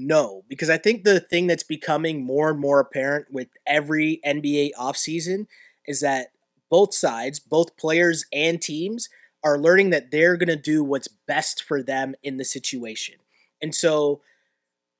No, 0.00 0.44
because 0.48 0.70
I 0.70 0.78
think 0.78 1.02
the 1.02 1.18
thing 1.18 1.48
that's 1.48 1.64
becoming 1.64 2.24
more 2.24 2.50
and 2.50 2.60
more 2.60 2.78
apparent 2.78 3.32
with 3.32 3.48
every 3.66 4.20
NBA 4.24 4.70
offseason 4.78 5.48
is 5.88 6.00
that 6.00 6.28
both 6.70 6.94
sides, 6.94 7.40
both 7.40 7.76
players 7.76 8.24
and 8.32 8.62
teams, 8.62 9.08
are 9.42 9.58
learning 9.58 9.90
that 9.90 10.12
they're 10.12 10.36
going 10.36 10.48
to 10.48 10.56
do 10.56 10.84
what's 10.84 11.08
best 11.08 11.64
for 11.64 11.82
them 11.82 12.14
in 12.22 12.36
the 12.36 12.44
situation. 12.44 13.16
And 13.60 13.74
so 13.74 14.20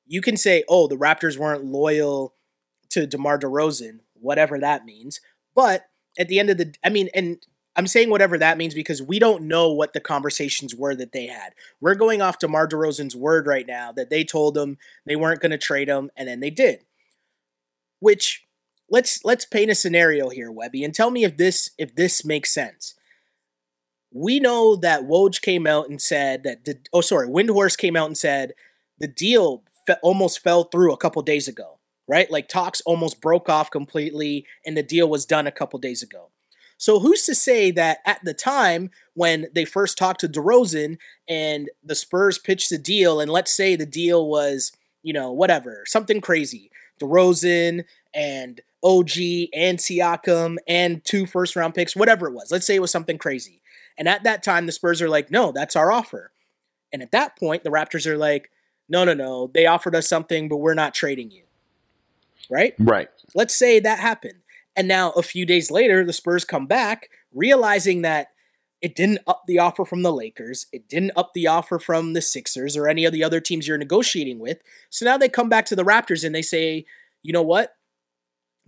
you 0.04 0.20
can 0.20 0.36
say, 0.36 0.64
oh, 0.68 0.88
the 0.88 0.96
Raptors 0.96 1.38
weren't 1.38 1.64
loyal 1.64 2.34
to 2.90 3.06
DeMar 3.06 3.38
DeRozan, 3.38 4.00
whatever 4.14 4.58
that 4.58 4.84
means. 4.84 5.20
But 5.54 5.86
at 6.18 6.26
the 6.26 6.40
end 6.40 6.50
of 6.50 6.58
the 6.58 6.74
I 6.84 6.88
mean, 6.88 7.08
and 7.14 7.38
I'm 7.78 7.86
saying 7.86 8.10
whatever 8.10 8.36
that 8.38 8.58
means 8.58 8.74
because 8.74 9.00
we 9.00 9.20
don't 9.20 9.44
know 9.44 9.72
what 9.72 9.92
the 9.92 10.00
conversations 10.00 10.74
were 10.74 10.96
that 10.96 11.12
they 11.12 11.28
had. 11.28 11.52
We're 11.80 11.94
going 11.94 12.20
off 12.20 12.40
DeMar 12.40 12.66
DeRozan's 12.66 13.14
word 13.14 13.46
right 13.46 13.68
now 13.68 13.92
that 13.92 14.10
they 14.10 14.24
told 14.24 14.58
him 14.58 14.78
they 15.06 15.14
weren't 15.14 15.40
going 15.40 15.52
to 15.52 15.58
trade 15.58 15.88
him, 15.88 16.10
and 16.16 16.28
then 16.28 16.40
they 16.40 16.50
did. 16.50 16.80
Which 18.00 18.44
let's 18.90 19.24
let's 19.24 19.44
paint 19.44 19.70
a 19.70 19.76
scenario 19.76 20.28
here, 20.28 20.50
Webby, 20.50 20.82
and 20.82 20.92
tell 20.92 21.12
me 21.12 21.22
if 21.22 21.36
this 21.36 21.70
if 21.78 21.94
this 21.94 22.24
makes 22.24 22.52
sense. 22.52 22.96
We 24.12 24.40
know 24.40 24.74
that 24.74 25.02
Woj 25.02 25.40
came 25.40 25.64
out 25.64 25.88
and 25.88 26.02
said 26.02 26.42
that 26.42 26.64
the 26.64 26.80
oh 26.92 27.00
sorry, 27.00 27.28
Windhorst 27.28 27.78
came 27.78 27.94
out 27.94 28.08
and 28.08 28.18
said 28.18 28.54
the 28.98 29.06
deal 29.06 29.62
fe- 29.86 29.94
almost 30.02 30.42
fell 30.42 30.64
through 30.64 30.92
a 30.92 30.96
couple 30.96 31.22
days 31.22 31.46
ago, 31.46 31.78
right? 32.08 32.28
Like 32.28 32.48
talks 32.48 32.80
almost 32.80 33.20
broke 33.20 33.48
off 33.48 33.70
completely, 33.70 34.46
and 34.66 34.76
the 34.76 34.82
deal 34.82 35.08
was 35.08 35.24
done 35.24 35.46
a 35.46 35.52
couple 35.52 35.78
days 35.78 36.02
ago. 36.02 36.30
So 36.78 37.00
who's 37.00 37.24
to 37.24 37.34
say 37.34 37.70
that 37.72 37.98
at 38.06 38.24
the 38.24 38.32
time 38.32 38.90
when 39.14 39.48
they 39.52 39.64
first 39.64 39.98
talked 39.98 40.20
to 40.20 40.28
DeRozan 40.28 40.96
and 41.28 41.68
the 41.84 41.96
Spurs 41.96 42.38
pitched 42.38 42.70
the 42.70 42.78
deal, 42.78 43.20
and 43.20 43.30
let's 43.30 43.52
say 43.52 43.74
the 43.76 43.84
deal 43.84 44.28
was, 44.28 44.72
you 45.02 45.12
know, 45.12 45.32
whatever, 45.32 45.82
something 45.86 46.20
crazy. 46.20 46.70
DeRozan 47.00 47.84
and 48.14 48.60
OG 48.82 49.10
and 49.52 49.78
Siakam 49.78 50.56
and 50.68 51.04
two 51.04 51.26
first 51.26 51.56
round 51.56 51.74
picks, 51.74 51.96
whatever 51.96 52.28
it 52.28 52.34
was. 52.34 52.52
Let's 52.52 52.66
say 52.66 52.76
it 52.76 52.82
was 52.82 52.92
something 52.92 53.18
crazy. 53.18 53.60
And 53.98 54.08
at 54.08 54.22
that 54.22 54.44
time, 54.44 54.66
the 54.66 54.72
Spurs 54.72 55.02
are 55.02 55.08
like, 55.08 55.30
no, 55.30 55.50
that's 55.50 55.74
our 55.74 55.90
offer. 55.90 56.30
And 56.92 57.02
at 57.02 57.10
that 57.10 57.36
point, 57.36 57.64
the 57.64 57.70
Raptors 57.70 58.06
are 58.06 58.16
like, 58.16 58.50
no, 58.88 59.04
no, 59.04 59.14
no, 59.14 59.50
they 59.52 59.66
offered 59.66 59.96
us 59.96 60.08
something, 60.08 60.48
but 60.48 60.58
we're 60.58 60.74
not 60.74 60.94
trading 60.94 61.32
you. 61.32 61.42
Right? 62.48 62.74
Right. 62.78 63.08
Let's 63.34 63.54
say 63.54 63.80
that 63.80 63.98
happened. 63.98 64.38
And 64.78 64.86
now 64.86 65.10
a 65.10 65.22
few 65.22 65.44
days 65.44 65.72
later, 65.72 66.04
the 66.04 66.12
Spurs 66.12 66.44
come 66.44 66.66
back 66.66 67.10
realizing 67.34 68.02
that 68.02 68.28
it 68.80 68.94
didn't 68.94 69.18
up 69.26 69.42
the 69.48 69.58
offer 69.58 69.84
from 69.84 70.04
the 70.04 70.12
Lakers. 70.12 70.66
It 70.72 70.88
didn't 70.88 71.10
up 71.16 71.32
the 71.34 71.48
offer 71.48 71.80
from 71.80 72.12
the 72.12 72.22
Sixers 72.22 72.76
or 72.76 72.86
any 72.86 73.04
of 73.04 73.12
the 73.12 73.24
other 73.24 73.40
teams 73.40 73.66
you're 73.66 73.76
negotiating 73.76 74.38
with. 74.38 74.58
So 74.88 75.04
now 75.04 75.18
they 75.18 75.28
come 75.28 75.48
back 75.48 75.66
to 75.66 75.76
the 75.76 75.82
Raptors 75.82 76.24
and 76.24 76.32
they 76.32 76.42
say, 76.42 76.86
you 77.24 77.32
know 77.32 77.42
what? 77.42 77.74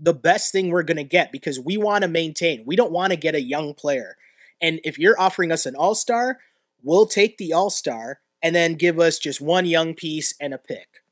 The 0.00 0.12
best 0.12 0.50
thing 0.50 0.70
we're 0.70 0.82
going 0.82 0.96
to 0.96 1.04
get 1.04 1.30
because 1.30 1.60
we 1.60 1.76
want 1.76 2.02
to 2.02 2.08
maintain, 2.08 2.64
we 2.66 2.74
don't 2.74 2.90
want 2.90 3.12
to 3.12 3.16
get 3.16 3.36
a 3.36 3.40
young 3.40 3.72
player. 3.72 4.16
And 4.60 4.80
if 4.82 4.98
you're 4.98 5.20
offering 5.20 5.52
us 5.52 5.64
an 5.64 5.76
all 5.76 5.94
star, 5.94 6.38
we'll 6.82 7.06
take 7.06 7.38
the 7.38 7.52
all 7.52 7.70
star 7.70 8.18
and 8.42 8.52
then 8.52 8.74
give 8.74 8.98
us 8.98 9.20
just 9.20 9.40
one 9.40 9.64
young 9.64 9.94
piece 9.94 10.34
and 10.40 10.52
a 10.52 10.58
pick. 10.58 11.04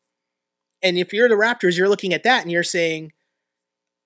And 0.82 0.98
if 0.98 1.12
you're 1.12 1.28
the 1.28 1.37
Raptors, 1.37 1.78
you're 1.78 1.88
looking 1.88 2.12
at 2.12 2.24
that 2.24 2.42
and 2.42 2.50
you're 2.50 2.64
saying, 2.64 3.12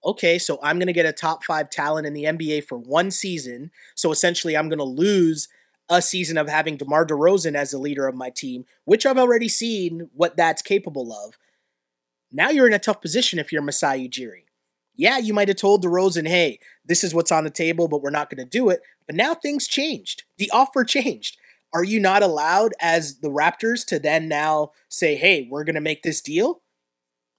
okay, 0.05 0.39
so 0.39 0.59
I'm 0.63 0.79
going 0.79 0.87
to 0.87 0.93
get 0.93 1.07
a 1.07 1.13
top 1.13 1.45
five 1.45 1.71
talent 1.71 2.07
in 2.07 2.15
the 2.15 2.25
NBA 2.25 2.65
for 2.65 2.79
one 2.79 3.11
season. 3.11 3.71
So 3.95 4.11
essentially, 4.11 4.57
I'm 4.57 4.69
going 4.69 4.79
to 4.79 4.85
lose 4.85 5.49
a 5.89 6.01
season 6.01 6.39
of 6.39 6.49
having 6.49 6.77
DeMar 6.77 7.07
DeRozan 7.07 7.55
as 7.55 7.71
the 7.71 7.79
leader 7.79 8.07
of 8.07 8.15
my 8.15 8.31
team, 8.31 8.65
which 8.85 9.05
I've 9.05 9.19
already 9.19 9.49
seen 9.49 10.09
what 10.15 10.37
that's 10.37 10.63
capable 10.63 11.13
of. 11.13 11.37
Now 12.31 12.49
you're 12.49 12.67
in 12.67 12.73
a 12.73 12.79
tough 12.79 13.03
position 13.03 13.39
if 13.39 13.53
you're 13.53 13.63
Masai 13.63 14.09
Ujiri. 14.09 14.45
Yeah, 14.95 15.19
you 15.19 15.35
might 15.35 15.49
have 15.49 15.57
told 15.57 15.85
DeRozan, 15.85 16.29
hey, 16.29 16.59
this 16.85 17.03
is 17.05 17.15
what's 17.15 17.33
on 17.33 17.45
the 17.45 17.51
table, 17.51 17.89
but 17.89 18.03
we're 18.03 18.11
not 18.11 18.31
going 18.31 18.45
to 18.45 18.51
do 18.51 18.71
it. 18.71 18.81
But 19.07 19.17
now 19.17 19.35
things 19.35 19.67
changed. 19.67 20.25
The 20.39 20.51
offer 20.51 20.85
changed. 20.85 21.37
Are 21.75 21.85
you 21.85 22.01
not 22.01 22.23
allowed 22.23 22.73
as 22.81 23.19
the 23.19 23.31
Raptors 23.31 23.87
to 23.87 23.99
then 23.99 24.29
now 24.29 24.73
say, 24.89 25.17
hey, 25.17 25.49
we're 25.51 25.65
going 25.65 25.75
to 25.75 25.81
make 25.81 26.03
this 26.03 26.21
deal? 26.21 26.62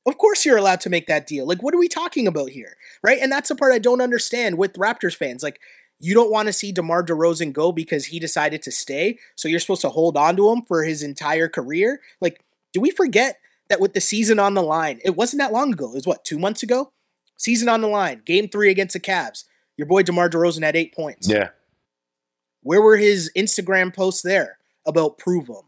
Of 0.06 0.18
course 0.18 0.46
you're 0.46 0.58
allowed 0.58 0.82
to 0.82 0.90
make 0.90 1.08
that 1.08 1.28
deal. 1.28 1.48
Like, 1.48 1.64
what 1.64 1.74
are 1.74 1.80
we 1.80 1.88
talking 1.88 2.28
about 2.28 2.50
here? 2.50 2.76
Right? 3.02 3.20
And 3.22 3.32
that's 3.32 3.50
the 3.50 3.56
part 3.56 3.74
I 3.74 3.80
don't 3.80 4.02
understand 4.02 4.58
with 4.58 4.74
Raptors 4.74 5.16
fans. 5.16 5.44
Like, 5.44 5.60
you 6.00 6.14
don't 6.14 6.32
want 6.32 6.48
to 6.48 6.54
see 6.54 6.74
DeMar 6.74 7.06
DeRozan 7.06 7.54
go 7.54 7.72
because 7.72 8.08
he 8.08 8.20
decided 8.20 8.62
to 8.64 8.72
stay. 8.72 9.18
So 9.36 9.48
you're 9.48 9.62
supposed 9.62 9.82
to 9.82 9.90
hold 9.90 10.18
on 10.18 10.36
to 10.36 10.52
him 10.52 10.62
for 10.64 10.84
his 10.84 11.02
entire 11.02 11.48
career. 11.48 12.02
Like, 12.20 12.44
do 12.74 12.82
we 12.82 12.92
forget 12.92 13.40
that 13.70 13.80
with 13.80 13.94
the 13.94 14.02
season 14.02 14.40
on 14.40 14.54
the 14.54 14.62
line, 14.62 15.00
it 15.06 15.16
wasn't 15.16 15.40
that 15.40 15.54
long 15.54 15.72
ago. 15.72 15.92
It 15.92 15.96
was 15.96 16.08
what, 16.08 16.26
two 16.26 16.40
months 16.40 16.64
ago? 16.64 16.92
Season 17.38 17.70
on 17.70 17.82
the 17.82 17.88
line, 17.88 18.22
game 18.26 18.50
three 18.50 18.70
against 18.70 18.94
the 18.94 19.00
Cavs. 19.00 19.46
Your 19.78 19.88
boy 19.88 20.04
DeMar 20.04 20.30
DeRozan 20.30 20.64
had 20.64 20.76
eight 20.76 20.94
points. 20.94 21.30
Yeah. 21.30 21.50
Where 22.62 22.82
were 22.82 22.98
his 22.98 23.32
Instagram 23.36 23.96
posts 23.96 24.22
there 24.22 24.58
about 24.86 25.18
prove 25.18 25.48
them? 25.48 25.64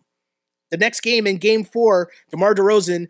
The 0.72 0.78
next 0.78 1.02
game 1.02 1.26
in 1.26 1.38
game 1.38 1.64
four, 1.64 2.10
DeMar 2.32 2.56
DeRozan 2.56 3.08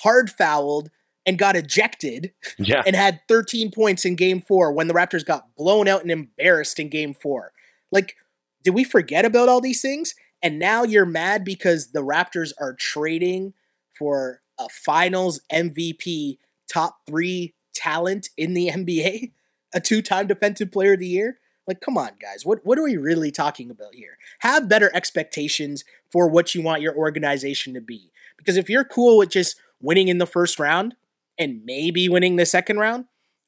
hard 0.00 0.30
fouled 0.30 0.90
and 1.26 1.38
got 1.38 1.56
ejected 1.56 2.32
Yeah. 2.58 2.82
and 2.86 2.96
had 2.96 3.20
13 3.28 3.70
points 3.70 4.04
in 4.04 4.14
game 4.16 4.40
four 4.40 4.72
when 4.72 4.88
the 4.88 4.94
Raptors 4.94 5.24
got 5.24 5.54
blown 5.56 5.86
out 5.88 6.02
and 6.02 6.10
embarrassed 6.10 6.78
in 6.80 6.88
game 6.88 7.12
four. 7.14 7.52
Like, 7.92 8.16
did 8.64 8.74
we 8.74 8.84
forget 8.84 9.24
about 9.24 9.48
all 9.48 9.60
these 9.60 9.80
things? 9.82 10.14
And 10.42 10.58
now 10.58 10.84
you're 10.84 11.04
mad 11.06 11.44
because 11.44 11.92
the 11.92 12.02
Raptors 12.02 12.52
are 12.60 12.72
trading 12.74 13.52
for 13.98 14.40
a 14.58 14.68
finals 14.68 15.40
MVP, 15.52 16.38
top 16.72 16.98
three 17.06 17.54
talent 17.74 18.28
in 18.36 18.54
the 18.54 18.68
NBA, 18.74 19.32
a 19.74 19.80
two 19.80 20.00
time 20.02 20.26
defensive 20.26 20.70
player 20.72 20.94
of 20.94 21.00
the 21.00 21.06
year. 21.06 21.38
Like, 21.66 21.80
come 21.82 21.98
on, 21.98 22.12
guys. 22.20 22.46
What, 22.46 22.60
what 22.64 22.78
are 22.78 22.82
we 22.84 22.96
really 22.96 23.30
talking 23.30 23.70
about 23.70 23.94
here? 23.94 24.16
Have 24.38 24.68
better 24.70 24.90
expectations 24.94 25.84
for 26.10 26.26
what 26.26 26.54
you 26.54 26.62
want 26.62 26.80
your 26.80 26.96
organization 26.96 27.74
to 27.74 27.80
be. 27.82 28.10
Because 28.38 28.56
if 28.56 28.70
you're 28.70 28.84
cool 28.84 29.18
with 29.18 29.28
just 29.28 29.56
winning 29.80 30.08
in 30.08 30.18
the 30.18 30.26
first 30.26 30.58
round 30.58 30.96
and 31.38 31.64
maybe 31.64 32.08
winning 32.08 32.36
the 32.36 32.46
second 32.46 32.78
round, 32.78 33.06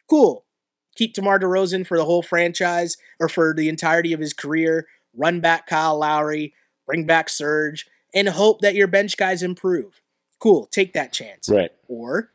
cool. 0.09 0.45
Keep 0.97 1.15
DeMar 1.15 1.39
DeRozan 1.39 1.87
for 1.87 1.97
the 1.97 2.05
whole 2.05 2.23
franchise 2.23 2.97
or 3.19 3.29
for 3.29 3.55
the 3.55 3.69
entirety 3.69 4.13
of 4.13 4.21
his 4.21 4.33
career. 4.33 4.87
Run 5.17 5.41
back 5.41 5.67
Kyle 5.67 5.99
Lowry, 5.99 6.55
bring 6.87 7.07
back 7.07 7.29
Serge, 7.29 7.87
and 8.15 8.29
hope 8.29 8.61
that 8.61 8.75
your 8.75 8.87
bench 8.87 9.17
guys 9.17 9.43
improve. 9.43 10.01
Cool, 10.39 10.67
take 10.67 10.93
that 10.95 11.13
chance. 11.13 11.49
Right. 11.49 11.71
Or 11.89 12.31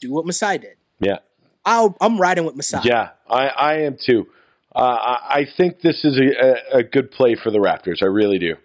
do 0.00 0.12
what 0.12 0.26
Masai 0.26 0.58
did. 0.58 0.76
Yeah. 1.00 1.18
I'll, 1.64 1.96
I'm 2.00 2.20
riding 2.20 2.44
with 2.44 2.56
Masai. 2.56 2.80
Yeah. 2.84 3.10
I, 3.28 3.46
I 3.46 3.74
am 3.80 3.96
too. 4.04 4.26
Uh, 4.74 4.80
I, 4.80 5.34
I 5.40 5.46
think 5.56 5.80
this 5.80 6.04
is 6.04 6.18
a, 6.18 6.78
a 6.78 6.82
good 6.82 7.10
play 7.10 7.36
for 7.36 7.50
the 7.50 7.58
Raptors. 7.58 8.02
I 8.02 8.06
really 8.06 8.38
do. 8.38 8.56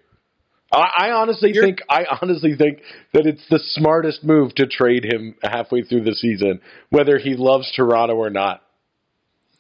I, 0.72 1.08
I 1.08 1.12
honestly 1.12 1.52
You're- 1.54 1.68
think 1.68 1.82
I 1.90 2.06
honestly 2.22 2.56
think 2.56 2.82
that 3.14 3.26
it's 3.26 3.48
the 3.50 3.60
smartest 3.60 4.24
move 4.24 4.54
to 4.56 4.68
trade 4.68 5.06
him 5.06 5.36
halfway 5.44 5.84
through 5.84 6.04
the 6.04 6.14
season, 6.14 6.62
whether 6.90 7.18
he 7.18 7.36
loves 7.36 7.72
Toronto 7.76 8.16
or 8.16 8.30
not. 8.30 8.64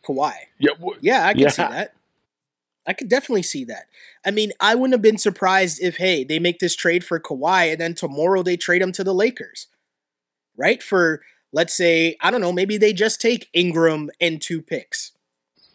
Kawhi. 0.07 0.33
Yeah, 0.59 0.71
Yeah, 1.01 1.25
I 1.27 1.33
can 1.33 1.41
Yeah. 1.41 1.49
see 1.49 1.61
that. 1.63 1.93
I 2.87 2.93
could 2.93 3.09
definitely 3.09 3.43
see 3.43 3.65
that. 3.65 3.85
I 4.25 4.31
mean, 4.31 4.51
I 4.59 4.73
wouldn't 4.73 4.93
have 4.93 5.01
been 5.01 5.17
surprised 5.17 5.79
if, 5.81 5.97
hey, 5.97 6.23
they 6.23 6.39
make 6.39 6.59
this 6.59 6.75
trade 6.75 7.03
for 7.03 7.19
Kawhi 7.19 7.71
and 7.73 7.79
then 7.81 7.93
tomorrow 7.93 8.41
they 8.41 8.57
trade 8.57 8.81
him 8.81 8.91
to 8.93 9.03
the 9.03 9.13
Lakers, 9.13 9.67
right? 10.57 10.81
For, 10.81 11.21
let's 11.51 11.73
say, 11.75 12.17
I 12.21 12.31
don't 12.31 12.41
know, 12.41 12.51
maybe 12.51 12.77
they 12.77 12.93
just 12.93 13.21
take 13.21 13.49
Ingram 13.53 14.09
and 14.19 14.41
two 14.41 14.61
picks. 14.61 15.11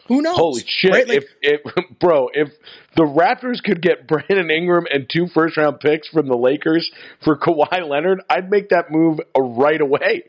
Who 0.06 0.20
knows? 0.20 0.36
Holy 0.36 0.64
shit! 0.66 0.92
Right? 0.92 1.08
Like, 1.08 1.24
if, 1.42 1.64
if 1.64 1.98
bro, 1.98 2.28
if 2.32 2.50
the 2.96 3.04
Raptors 3.04 3.62
could 3.62 3.80
get 3.80 4.06
Brandon 4.08 4.50
Ingram 4.50 4.86
and 4.92 5.08
two 5.08 5.28
first 5.28 5.56
round 5.56 5.80
picks 5.80 6.08
from 6.08 6.28
the 6.28 6.36
Lakers 6.36 6.90
for 7.22 7.38
Kawhi 7.38 7.88
Leonard, 7.88 8.20
I'd 8.28 8.50
make 8.50 8.68
that 8.70 8.90
move 8.90 9.20
uh, 9.36 9.40
right 9.40 9.80
away. 9.80 10.24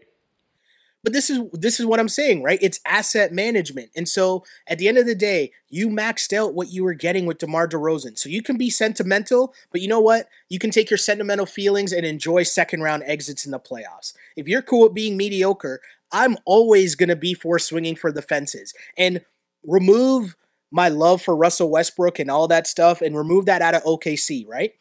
But 1.03 1.13
this 1.13 1.29
is 1.29 1.39
this 1.53 1.79
is 1.79 1.85
what 1.85 1.99
I'm 1.99 2.09
saying, 2.09 2.41
right? 2.41 2.57
It's 2.63 2.79
asset 2.83 3.31
management. 3.31 3.91
And 3.95 4.09
so 4.09 4.43
at 4.65 4.79
the 4.79 4.87
end 4.87 4.97
of 4.97 5.05
the 5.05 5.13
day, 5.13 5.51
you 5.69 5.89
maxed 5.89 6.33
out 6.33 6.55
what 6.55 6.69
you 6.69 6.83
were 6.83 6.95
getting 6.95 7.27
with 7.27 7.37
DeMar 7.37 7.67
DeRozan. 7.67 8.17
So 8.17 8.27
you 8.27 8.41
can 8.41 8.57
be 8.57 8.71
sentimental, 8.71 9.53
but 9.71 9.81
you 9.81 9.87
know 9.87 9.99
what? 9.99 10.27
You 10.49 10.57
can 10.57 10.71
take 10.71 10.89
your 10.89 10.97
sentimental 10.97 11.45
feelings 11.45 11.93
and 11.93 12.07
enjoy 12.07 12.41
second 12.41 12.81
round 12.81 13.03
exits 13.05 13.45
in 13.45 13.51
the 13.51 13.59
playoffs. 13.59 14.13
If 14.35 14.47
you're 14.47 14.63
cool 14.63 14.81
with 14.81 14.95
being 14.95 15.15
mediocre, 15.15 15.79
I'm 16.11 16.37
always 16.43 16.95
going 16.95 17.09
to 17.09 17.15
be 17.15 17.35
for 17.35 17.59
swinging 17.59 17.95
for 17.95 18.11
the 18.11 18.23
fences 18.23 18.73
and 18.97 19.21
remove 19.65 20.35
my 20.71 20.89
love 20.89 21.21
for 21.21 21.35
Russell 21.35 21.69
Westbrook 21.69 22.19
and 22.19 22.29
all 22.29 22.47
that 22.47 22.67
stuff 22.67 23.01
and 23.01 23.15
remove 23.15 23.45
that 23.45 23.61
out 23.61 23.75
of 23.75 23.83
OKC, 23.83 24.47
right? 24.47 24.73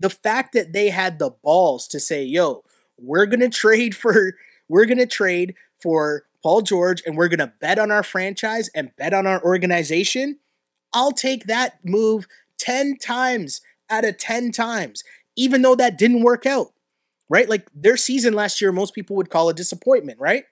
The 0.00 0.10
fact 0.10 0.52
that 0.54 0.72
they 0.72 0.90
had 0.90 1.18
the 1.18 1.30
balls 1.42 1.86
to 1.88 2.00
say, 2.00 2.24
"Yo, 2.24 2.62
we're 2.98 3.26
going 3.26 3.40
to 3.40 3.48
trade 3.48 3.96
for 3.96 4.34
we're 4.68 4.86
going 4.86 4.98
to 4.98 5.06
trade 5.06 5.54
for 5.80 6.24
Paul 6.42 6.62
George 6.62 7.02
and 7.06 7.16
we're 7.16 7.28
going 7.28 7.38
to 7.38 7.52
bet 7.60 7.78
on 7.78 7.90
our 7.90 8.02
franchise 8.02 8.68
and 8.74 8.94
bet 8.96 9.14
on 9.14 9.26
our 9.26 9.42
organization, 9.42 10.38
I'll 10.92 11.12
take 11.12 11.46
that 11.46 11.78
move 11.84 12.26
10 12.58 12.96
times 12.98 13.60
out 13.90 14.04
of 14.04 14.18
10 14.18 14.52
times, 14.52 15.02
even 15.36 15.62
though 15.62 15.74
that 15.74 15.98
didn't 15.98 16.22
work 16.22 16.46
out, 16.46 16.68
right? 17.28 17.48
Like 17.48 17.66
their 17.74 17.96
season 17.96 18.34
last 18.34 18.60
year, 18.60 18.72
most 18.72 18.94
people 18.94 19.16
would 19.16 19.30
call 19.30 19.48
a 19.48 19.54
disappointment, 19.54 20.20
right? 20.20 20.44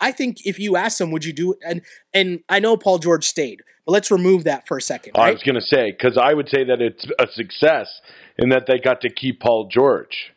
I 0.00 0.12
think 0.12 0.46
if 0.46 0.58
you 0.58 0.76
ask 0.76 0.98
them, 0.98 1.10
would 1.10 1.24
you 1.24 1.32
do 1.32 1.52
it? 1.52 1.58
And, 1.66 1.82
and 2.14 2.40
I 2.48 2.58
know 2.58 2.76
Paul 2.76 2.98
George 2.98 3.26
stayed, 3.26 3.62
but 3.84 3.92
let's 3.92 4.10
remove 4.10 4.44
that 4.44 4.66
for 4.66 4.76
a 4.78 4.82
second, 4.82 5.12
I 5.16 5.30
was 5.30 5.42
going 5.42 5.56
to 5.56 5.60
say 5.60 5.90
because 5.92 6.16
I 6.16 6.32
would 6.34 6.48
say 6.48 6.64
that 6.64 6.80
it's 6.80 7.04
a 7.18 7.26
success 7.32 7.88
in 8.38 8.48
that 8.50 8.64
they 8.66 8.78
got 8.78 9.00
to 9.02 9.10
keep 9.10 9.40
Paul 9.40 9.68
George. 9.70 10.32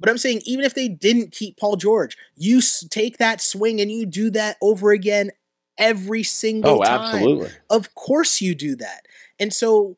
But 0.00 0.10
I'm 0.10 0.18
saying 0.18 0.42
even 0.44 0.64
if 0.64 0.74
they 0.74 0.88
didn't 0.88 1.32
keep 1.32 1.56
Paul 1.56 1.76
George, 1.76 2.16
you 2.36 2.58
s- 2.58 2.84
take 2.90 3.18
that 3.18 3.40
swing 3.40 3.80
and 3.80 3.90
you 3.90 4.04
do 4.06 4.28
that 4.30 4.56
over 4.60 4.90
again 4.90 5.30
every 5.78 6.22
single 6.22 6.78
Oh, 6.80 6.82
time. 6.84 7.14
absolutely. 7.14 7.50
Of 7.70 7.94
course 7.94 8.40
you 8.40 8.54
do 8.54 8.76
that. 8.76 9.06
And 9.38 9.52
so 9.52 9.96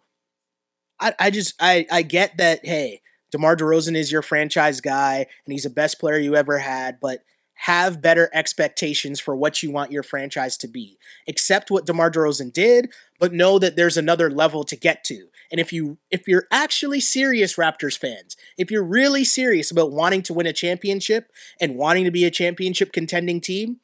I, 1.00 1.14
I 1.18 1.30
just 1.30 1.54
I, 1.60 1.86
I 1.90 2.02
get 2.02 2.36
that, 2.36 2.64
hey, 2.64 3.00
DeMar 3.32 3.56
DeRozan 3.56 3.96
is 3.96 4.12
your 4.12 4.22
franchise 4.22 4.80
guy 4.80 5.26
and 5.44 5.52
he's 5.52 5.64
the 5.64 5.70
best 5.70 5.98
player 5.98 6.18
you 6.18 6.36
ever 6.36 6.58
had, 6.58 6.98
but 7.00 7.20
have 7.60 8.02
better 8.02 8.30
expectations 8.32 9.18
for 9.18 9.34
what 9.34 9.62
you 9.62 9.70
want 9.70 9.90
your 9.90 10.02
franchise 10.02 10.56
to 10.58 10.68
be. 10.68 10.98
Accept 11.26 11.70
what 11.70 11.86
DeMar 11.86 12.10
DeRozan 12.10 12.52
did, 12.52 12.92
but 13.18 13.32
know 13.32 13.58
that 13.58 13.76
there's 13.76 13.96
another 13.96 14.30
level 14.30 14.62
to 14.64 14.76
get 14.76 15.02
to. 15.04 15.28
And 15.50 15.60
if 15.60 15.72
you 15.72 15.98
if 16.10 16.28
you're 16.28 16.46
actually 16.50 17.00
serious 17.00 17.56
Raptors 17.56 17.96
fans, 17.96 18.36
if 18.58 18.70
you're 18.70 18.84
really 18.84 19.24
serious 19.24 19.70
about 19.70 19.92
wanting 19.92 20.22
to 20.22 20.34
win 20.34 20.46
a 20.46 20.52
championship 20.52 21.30
and 21.60 21.76
wanting 21.76 22.04
to 22.04 22.10
be 22.10 22.24
a 22.24 22.30
championship 22.30 22.92
contending 22.92 23.40
team, 23.40 23.80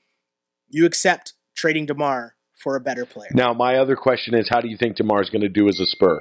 you 0.69 0.85
accept 0.85 1.35
trading 1.55 1.87
DeMar 1.87 2.35
for 2.55 2.77
a 2.77 2.81
better 2.81 3.07
player. 3.07 3.31
Now, 3.33 3.53
my 3.53 3.77
other 3.77 3.97
question 3.97 4.35
is, 4.35 4.49
how 4.49 4.61
do 4.61 4.69
you 4.69 4.77
think 4.77 4.97
DeMar 4.97 5.21
is 5.21 5.31
going 5.31 5.43
to 5.43 5.49
do 5.49 5.69
as 5.69 5.81
a 5.81 5.87
Spur? 5.87 6.21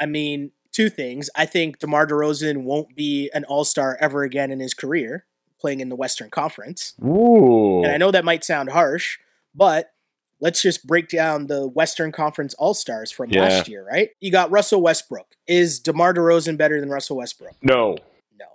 I 0.00 0.06
mean, 0.06 0.52
two 0.72 0.90
things. 0.90 1.30
I 1.34 1.46
think 1.46 1.78
DeMar 1.78 2.06
DeRozan 2.06 2.64
won't 2.64 2.94
be 2.94 3.30
an 3.34 3.44
all 3.44 3.64
star 3.64 3.96
ever 4.00 4.22
again 4.22 4.50
in 4.50 4.60
his 4.60 4.74
career, 4.74 5.26
playing 5.66 5.80
in 5.80 5.88
the 5.88 5.96
Western 5.96 6.30
Conference. 6.30 6.94
Ooh, 7.04 7.82
And 7.82 7.90
I 7.92 7.96
know 7.96 8.12
that 8.12 8.24
might 8.24 8.44
sound 8.44 8.70
harsh, 8.70 9.18
but 9.52 9.90
let's 10.38 10.62
just 10.62 10.86
break 10.86 11.08
down 11.08 11.48
the 11.48 11.66
Western 11.66 12.12
Conference 12.12 12.54
All 12.54 12.72
Stars 12.72 13.10
from 13.10 13.30
Yeah. 13.30 13.40
last 13.40 13.66
year, 13.68 13.84
right? 13.84 14.10
You 14.20 14.30
got 14.30 14.48
Russell 14.52 14.80
Westbrook. 14.80 15.26
Is 15.48 15.80
DeMar 15.80 16.14
DeRozan 16.14 16.56
better 16.56 16.78
than 16.78 16.88
Russell 16.88 17.16
Westbrook? 17.16 17.56
no, 17.62 17.96
No. 18.38 18.46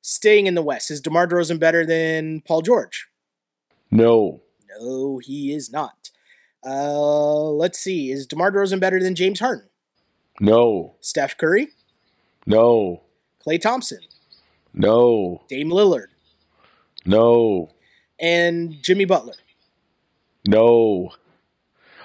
Staying 0.00 0.48
in 0.48 0.56
the 0.56 0.62
West, 0.62 0.90
is 0.90 1.00
DeMar 1.00 1.28
DeRozan 1.28 1.60
better 1.60 1.86
than 1.86 2.40
Paul 2.40 2.62
George? 2.62 3.06
no, 3.92 4.40
No, 4.80 5.18
he 5.18 5.52
is 5.54 5.70
not. 5.70 6.10
Uh, 6.66 7.50
let's 7.50 7.78
see. 7.78 8.10
Is 8.10 8.26
DeMar 8.26 8.50
DeRozan 8.50 8.80
better 8.80 9.00
than 9.00 9.14
James 9.14 9.38
Harden? 9.38 9.68
no, 10.40 10.96
Steph 11.00 11.36
Curry? 11.38 11.68
no, 12.46 13.02
Klay 13.46 13.60
Thompson? 13.60 14.00
no, 14.74 15.42
Dame 15.48 15.68
Lillard? 15.70 16.06
No, 17.04 17.70
and 18.20 18.82
Jimmy 18.82 19.04
Butler. 19.04 19.34
no. 20.46 21.10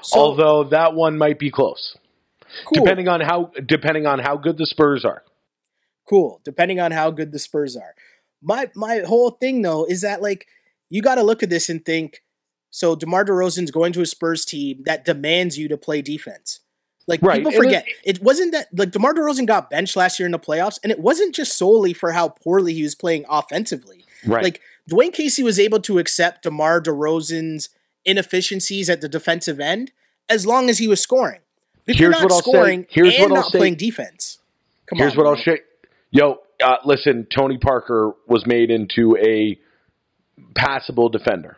So, 0.01 0.19
Although 0.19 0.65
that 0.65 0.93
one 0.93 1.17
might 1.17 1.37
be 1.39 1.49
close, 1.51 1.97
cool, 2.65 2.85
depending 2.85 3.07
on 3.07 3.19
how 3.19 3.51
depending 3.65 4.05
on 4.05 4.19
how 4.19 4.37
good 4.37 4.57
the 4.57 4.65
Spurs 4.65 5.03
are. 5.03 5.23
cool. 6.07 6.39
Depending 6.45 6.79
on 6.79 6.91
how 6.91 7.11
good 7.11 7.31
the 7.31 7.39
Spurs 7.39 7.75
are. 7.75 7.93
My 8.41 8.69
my 8.75 8.99
whole 8.99 9.31
thing 9.31 9.63
though 9.63 9.85
is 9.85 10.01
that 10.01 10.21
like 10.21 10.47
you 10.89 11.01
got 11.01 11.15
to 11.15 11.23
look 11.23 11.43
at 11.43 11.49
this 11.49 11.67
and 11.69 11.83
think. 11.83 12.23
So 12.69 12.95
DeMar 12.95 13.25
DeRozan's 13.25 13.71
going 13.71 13.91
to 13.93 14.01
a 14.01 14.05
Spurs 14.05 14.45
team 14.45 14.83
that 14.85 15.03
demands 15.03 15.57
you 15.57 15.67
to 15.69 15.77
play 15.77 16.01
defense. 16.01 16.59
Like 17.07 17.21
Right, 17.21 17.37
people 17.37 17.53
forget, 17.53 17.85
it, 18.03 18.21
wasn't 18.21 18.51
that 18.51 18.67
like 18.73 18.91
DeMar 18.91 19.13
DeRozan 19.13 19.47
got 19.47 19.69
benched 19.69 19.95
last 19.95 20.19
year 20.19 20.25
in 20.25 20.33
the 20.33 20.39
playoffs, 20.39 20.79
and 20.83 20.91
it 20.91 20.99
wasn't 20.99 21.33
just 21.33 21.57
solely 21.57 21.93
for 21.93 22.11
how 22.11 22.29
poorly 22.29 22.73
he 22.73 22.83
was 22.83 22.93
playing 22.95 23.25
offensively. 23.29 24.05
Right. 24.25 24.43
Like 24.43 24.61
Dwane 24.89 25.13
Casey 25.13 25.43
was 25.43 25.59
able 25.59 25.79
to 25.81 25.99
accept 25.99 26.43
DeMar 26.43 26.81
DeRozan's 26.81 27.69
inefficiencies 28.05 28.89
at 28.89 29.01
the 29.01 29.09
defensive 29.09 29.59
end 29.59 29.91
as 30.29 30.45
long 30.45 30.69
as 30.69 30.77
he 30.77 30.87
was 30.87 31.01
scoring. 31.01 31.41
If 31.85 31.97
Here's 31.97 31.99
you're 31.99 32.09
not 32.11 32.23
what 32.23 32.31
I'll 32.31 32.41
say- 32.65 32.85
here's 32.89 33.13
and 33.15 33.21
what 33.23 33.31
I'll 33.31 33.43
not 33.43 33.51
say- 33.51 33.57
playing 33.59 33.75
defense, 33.75 34.39
come 34.85 34.99
Here's 34.99 35.11
on. 35.13 35.17
what 35.17 35.27
I'll 35.27 35.43
say. 35.43 35.59
Yo, 36.11 36.39
uh, 36.63 36.77
listen, 36.85 37.27
Tony 37.33 37.57
Parker 37.57 38.13
was 38.27 38.45
made 38.45 38.71
into 38.71 39.17
a 39.17 39.57
passable 40.55 41.09
defender 41.09 41.57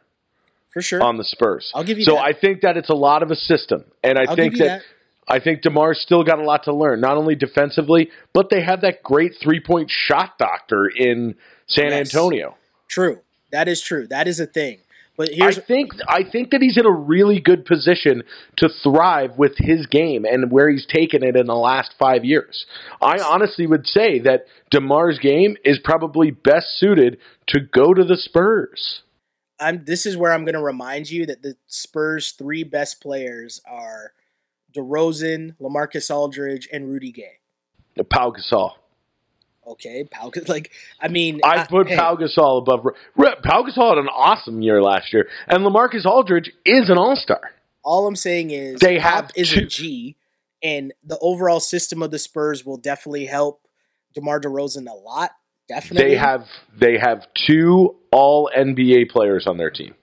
for 0.71 0.81
sure. 0.81 1.01
on 1.01 1.17
the 1.17 1.23
Spurs. 1.23 1.71
I'll 1.73 1.83
give 1.83 1.97
you 1.97 2.03
so 2.05 2.13
that. 2.15 2.23
I 2.23 2.33
think 2.33 2.61
that 2.61 2.77
it's 2.77 2.89
a 2.89 2.95
lot 2.95 3.23
of 3.23 3.31
a 3.31 3.35
system, 3.35 3.85
and 4.03 4.17
I 4.17 4.25
I'll 4.29 4.35
think 4.35 4.53
you 4.57 4.65
that, 4.65 4.81
I 5.27 5.39
think 5.39 5.61
Demar's 5.61 6.01
still 6.01 6.23
got 6.23 6.39
a 6.39 6.43
lot 6.43 6.63
to 6.63 6.73
learn, 6.75 6.99
not 7.01 7.17
only 7.17 7.35
defensively, 7.35 8.09
but 8.33 8.49
they 8.49 8.61
have 8.61 8.81
that 8.81 9.03
great 9.03 9.33
three 9.41 9.59
point 9.59 9.89
shot 9.91 10.37
doctor 10.39 10.87
in 10.87 11.35
San 11.67 11.91
Yes. 11.91 12.13
Antonio. 12.13 12.55
True. 12.89 13.21
That 13.51 13.67
is 13.67 13.81
true. 13.81 14.07
That 14.07 14.27
is 14.27 14.39
a 14.39 14.45
thing. 14.45 14.79
But 15.15 15.29
here's 15.33 15.57
I 15.57 15.61
think 15.61 15.91
I 16.07 16.23
think 16.23 16.51
that 16.51 16.61
he's 16.61 16.77
in 16.77 16.85
a 16.85 16.91
really 16.91 17.41
good 17.41 17.65
position 17.65 18.23
to 18.55 18.69
thrive 18.81 19.37
with 19.37 19.51
his 19.57 19.85
game 19.85 20.23
and 20.23 20.49
where 20.49 20.69
he's 20.69 20.85
taken 20.85 21.23
it 21.23 21.35
in 21.35 21.45
the 21.45 21.55
last 21.55 21.93
five 21.99 22.23
years. 22.23 22.65
I 23.01 23.19
honestly 23.19 23.67
would 23.67 23.85
say 23.85 24.19
that 24.19 24.45
Demar's 24.71 25.19
game 25.19 25.57
is 25.65 25.77
probably 25.83 26.31
best 26.31 26.67
suited 26.77 27.17
to 27.47 27.59
go 27.59 27.93
to 27.93 28.05
the 28.05 28.15
Spurs. 28.15 29.01
I'm 29.59 29.83
this 29.83 30.05
is 30.05 30.15
where 30.15 30.31
I'm 30.31 30.45
going 30.45 30.55
to 30.55 30.63
remind 30.63 31.11
you 31.11 31.25
that 31.25 31.41
the 31.41 31.55
Spurs' 31.67 32.31
three 32.31 32.63
best 32.63 33.01
players 33.01 33.59
are 33.69 34.13
DeRozan, 34.73 35.57
LaMarcus 35.59 36.09
Aldridge, 36.09 36.69
and 36.71 36.89
Rudy 36.89 37.11
Gay. 37.11 37.39
Pau 38.09 38.31
Gasol. 38.31 38.71
Okay, 39.69 40.03
Pau, 40.09 40.31
like 40.47 40.71
I 40.99 41.09
mean, 41.09 41.41
I 41.43 41.57
uh, 41.57 41.65
put 41.65 41.87
hey, 41.87 41.95
Pau 41.95 42.15
Gasol 42.15 42.61
above. 42.61 42.85
Pau 43.43 43.63
Gasol 43.63 43.89
had 43.89 43.97
an 43.99 44.07
awesome 44.07 44.61
year 44.63 44.81
last 44.81 45.13
year, 45.13 45.27
and 45.47 45.63
Lamarcus 45.63 46.05
Aldridge 46.05 46.51
is 46.65 46.89
an 46.89 46.97
All 46.97 47.15
Star. 47.15 47.51
All 47.83 48.07
I'm 48.07 48.15
saying 48.15 48.49
is 48.49 48.79
They 48.79 48.97
Pop 48.97 49.11
have 49.11 49.31
is 49.35 49.53
a 49.53 49.61
G, 49.61 50.17
and 50.63 50.91
the 51.03 51.19
overall 51.21 51.59
system 51.59 52.01
of 52.01 52.09
the 52.09 52.17
Spurs 52.17 52.65
will 52.65 52.77
definitely 52.77 53.27
help 53.27 53.61
DeMar 54.15 54.41
DeRozan 54.41 54.89
a 54.89 54.95
lot. 54.95 55.31
Definitely, 55.67 56.09
They 56.09 56.17
have 56.17 56.45
they 56.75 56.97
have 56.97 57.27
two 57.47 57.95
All 58.11 58.49
NBA 58.57 59.11
players 59.11 59.45
on 59.45 59.57
their 59.57 59.69
team. 59.69 59.93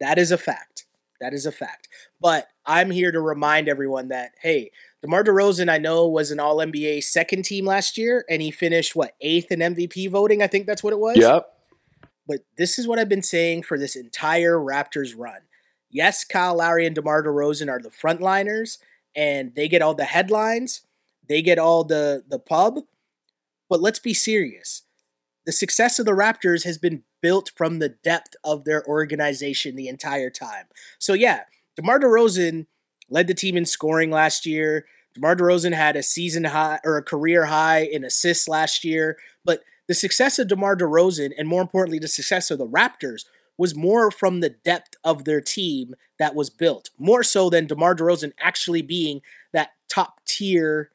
That 0.00 0.16
is 0.16 0.32
a 0.32 0.38
fact. 0.38 0.86
That 1.20 1.34
is 1.34 1.44
a 1.44 1.52
fact. 1.52 1.88
But 2.18 2.48
I'm 2.64 2.90
here 2.90 3.12
to 3.12 3.20
remind 3.20 3.68
everyone 3.68 4.08
that 4.08 4.32
hey, 4.40 4.70
DeMar 5.02 5.24
DeRozan 5.24 5.70
I 5.70 5.78
know 5.78 6.06
was 6.06 6.30
an 6.30 6.40
All 6.40 6.56
NBA 6.56 7.02
second 7.02 7.44
team 7.44 7.64
last 7.64 7.96
year, 7.96 8.24
and 8.28 8.42
he 8.42 8.50
finished 8.50 8.94
what 8.94 9.14
eighth 9.20 9.50
in 9.50 9.60
MVP 9.60 10.10
voting. 10.10 10.42
I 10.42 10.46
think 10.46 10.66
that's 10.66 10.82
what 10.82 10.92
it 10.92 10.98
was. 10.98 11.16
Yep. 11.16 11.46
But 12.26 12.40
this 12.58 12.78
is 12.78 12.86
what 12.86 12.98
I've 12.98 13.08
been 13.08 13.22
saying 13.22 13.62
for 13.62 13.78
this 13.78 13.96
entire 13.96 14.56
Raptors 14.56 15.14
run. 15.16 15.40
Yes, 15.90 16.24
Kyle 16.24 16.56
Lowry 16.56 16.86
and 16.86 16.94
DeMar 16.94 17.24
DeRozan 17.24 17.68
are 17.70 17.80
the 17.80 17.88
frontliners, 17.88 18.78
and 19.16 19.54
they 19.54 19.68
get 19.68 19.82
all 19.82 19.94
the 19.94 20.04
headlines, 20.04 20.82
they 21.28 21.42
get 21.42 21.58
all 21.58 21.82
the 21.82 22.22
the 22.28 22.38
pub. 22.38 22.80
But 23.68 23.80
let's 23.80 23.98
be 23.98 24.14
serious. 24.14 24.82
The 25.46 25.52
success 25.52 25.98
of 25.98 26.06
the 26.06 26.12
Raptors 26.12 26.64
has 26.64 26.76
been 26.76 27.04
built 27.22 27.52
from 27.56 27.78
the 27.78 27.88
depth 27.88 28.36
of 28.44 28.64
their 28.64 28.84
organization 28.86 29.76
the 29.76 29.88
entire 29.88 30.30
time. 30.30 30.66
So 30.98 31.14
yeah, 31.14 31.44
DeMar 31.76 32.00
DeRozan 32.00 32.66
led 33.10 33.26
the 33.26 33.34
team 33.34 33.56
in 33.56 33.66
scoring 33.66 34.10
last 34.10 34.46
year. 34.46 34.86
DeMar 35.14 35.36
DeRozan 35.36 35.74
had 35.74 35.96
a 35.96 36.02
season 36.02 36.44
high 36.44 36.78
or 36.84 36.96
a 36.96 37.02
career 37.02 37.46
high 37.46 37.80
in 37.80 38.04
assists 38.04 38.48
last 38.48 38.84
year, 38.84 39.18
but 39.44 39.62
the 39.88 39.94
success 39.94 40.38
of 40.38 40.48
DeMar 40.48 40.76
DeRozan 40.76 41.32
and 41.36 41.48
more 41.48 41.60
importantly 41.60 41.98
the 41.98 42.08
success 42.08 42.50
of 42.50 42.58
the 42.58 42.66
Raptors 42.66 43.24
was 43.58 43.74
more 43.74 44.10
from 44.10 44.40
the 44.40 44.50
depth 44.50 44.94
of 45.04 45.24
their 45.24 45.40
team 45.40 45.94
that 46.18 46.34
was 46.34 46.48
built, 46.48 46.90
more 46.96 47.22
so 47.22 47.50
than 47.50 47.66
DeMar 47.66 47.94
DeRozan 47.94 48.32
actually 48.40 48.82
being 48.82 49.20
that 49.52 49.70
top 49.88 50.20
tier 50.24 50.90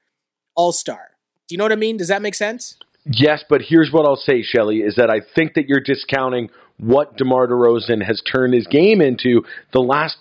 all-star. 0.56 1.12
Do 1.48 1.54
you 1.54 1.58
know 1.58 1.66
what 1.66 1.74
I 1.74 1.76
mean? 1.76 1.98
Does 1.98 2.08
that 2.08 2.22
make 2.22 2.36
sense? 2.36 2.78
Yes, 3.06 3.44
but 3.48 3.62
here's 3.62 3.92
what 3.92 4.06
I'll 4.06 4.16
say, 4.16 4.42
Shelly, 4.42 4.78
is 4.78 4.96
that 4.96 5.12
I 5.12 5.20
think 5.20 5.54
that 5.54 5.68
you're 5.68 5.80
discounting 5.80 6.50
what 6.78 7.18
DeMar 7.18 7.48
DeRozan 7.48 8.04
has 8.06 8.22
turned 8.22 8.54
his 8.54 8.68
game 8.68 9.02
into 9.02 9.44
the 9.72 9.80
last 9.80 10.18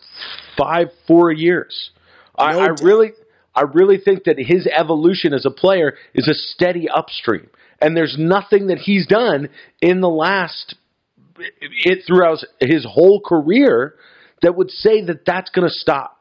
five, 0.57 0.89
four 1.07 1.33
years. 1.33 1.91
I, 2.37 2.53
No 2.53 2.61
I 2.61 2.67
doubt. 2.69 2.81
really 2.83 3.13
I 3.55 3.63
really 3.63 3.99
think 3.99 4.25
that 4.25 4.39
his 4.39 4.67
evolution 4.67 5.33
as 5.33 5.47
a 5.47 5.51
player 5.51 5.95
is 6.13 6.29
a 6.29 6.35
steady 6.35 6.89
upstream. 6.89 7.49
And 7.81 7.97
there's 7.97 8.17
nothing 8.19 8.69
that 8.69 8.79
he's 8.79 9.07
done 9.07 9.49
in 9.81 10.01
the 10.01 10.09
last 10.09 10.75
it 11.39 12.05
throughout 12.07 12.39
his 12.61 12.87
whole 12.89 13.21
career 13.21 13.95
that 14.43 14.57
would 14.57 14.71
say 14.71 15.05
that 15.05 15.25
that's 15.25 15.51
going 15.51 15.69
to 15.69 15.75
stop. 15.75 16.14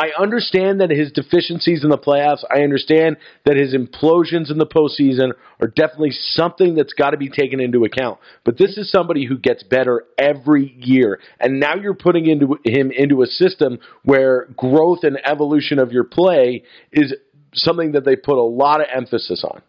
I 0.00 0.12
understand 0.18 0.80
that 0.80 0.88
his 0.88 1.12
deficiencies 1.12 1.84
in 1.84 1.90
the 1.90 1.98
playoffs, 1.98 2.42
I 2.50 2.62
understand 2.62 3.18
that 3.44 3.58
his 3.58 3.74
implosions 3.74 4.50
in 4.50 4.56
the 4.56 4.64
postseason 4.64 5.32
are 5.60 5.66
definitely 5.66 6.12
something 6.12 6.74
that's 6.74 6.94
got 6.94 7.10
to 7.10 7.18
be 7.18 7.28
taken 7.28 7.60
into 7.60 7.84
account. 7.84 8.18
But 8.42 8.56
this 8.56 8.78
is 8.78 8.90
somebody 8.90 9.26
who 9.26 9.36
gets 9.36 9.62
better 9.62 10.06
every 10.16 10.74
year. 10.78 11.20
And 11.38 11.60
now 11.60 11.74
you're 11.74 11.92
putting 11.92 12.26
into 12.30 12.58
him 12.64 12.90
into 12.90 13.20
a 13.20 13.26
system 13.26 13.78
where 14.02 14.46
growth 14.56 15.00
and 15.02 15.18
evolution 15.22 15.78
of 15.78 15.92
your 15.92 16.04
play 16.04 16.62
is 16.90 17.12
something 17.52 17.92
that 17.92 18.06
they 18.06 18.16
put 18.16 18.38
a 18.38 18.42
lot 18.42 18.80
of 18.80 18.86
emphasis 18.90 19.44
on. 19.44 19.60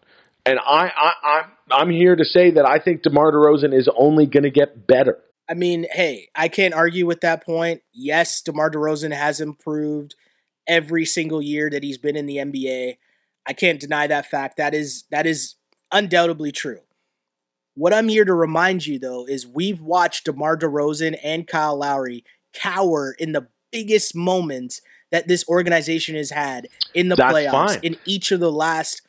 And 0.46 0.60
I, 0.60 0.91
I, 0.96 1.13
I'm, 1.24 1.46
I'm 1.70 1.89
here 1.89 2.15
to 2.15 2.24
say 2.24 2.52
that 2.52 2.65
I 2.65 2.80
think 2.80 3.02
DeMar 3.02 3.34
DeRozan 3.34 3.78
is 3.78 3.89
only 3.98 4.28
going 4.28 4.44
to 4.44 4.50
get 4.50 4.88
better. 4.88 5.17
I 5.50 5.56
mean, 5.56 5.88
hey, 5.91 6.30
I 6.34 6.48
can't 6.48 6.74
argue 6.74 7.06
with 7.06 7.20
that 7.20 7.46
point. 7.46 7.82
Yes, 7.91 8.41
DeMar 8.41 8.72
DeRozan 8.72 9.13
has 9.13 9.41
improved 9.41 10.15
every 10.71 11.03
single 11.05 11.41
year 11.41 11.69
that 11.69 11.84
he's 11.84 11.97
been 11.97 12.15
in 12.15 12.25
the 12.25 12.38
NBA. 12.38 12.97
I 13.45 13.53
can't 13.53 13.79
deny 13.79 14.07
that 14.07 14.25
fact. 14.25 14.55
That 14.57 14.73
is 14.73 15.03
that 15.12 15.27
is 15.27 15.55
undoubtedly 15.91 16.51
true. 16.51 16.79
What 17.75 17.93
I'm 17.93 18.07
here 18.07 18.25
to 18.25 18.34
remind 18.34 18.88
you 18.88 18.97
though 18.97 19.27
is 19.27 19.45
we've 19.45 19.81
watched 19.81 20.25
DeMar 20.25 20.57
DeRozan 20.57 21.19
and 21.23 21.45
Kyle 21.45 21.77
Lowry 21.77 22.23
cower 22.53 23.15
in 23.19 23.34
the 23.34 23.47
biggest 23.71 24.15
moments 24.15 24.81
that 25.12 25.27
this 25.27 25.47
organization 25.49 26.15
has 26.15 26.29
had 26.29 26.67
in 26.93 27.10
the 27.10 27.15
That's 27.15 27.34
playoffs 27.34 27.51
fine. 27.51 27.79
in 27.84 27.97
each 28.05 28.31
of 28.31 28.39
the 28.39 28.51
last 28.51 29.01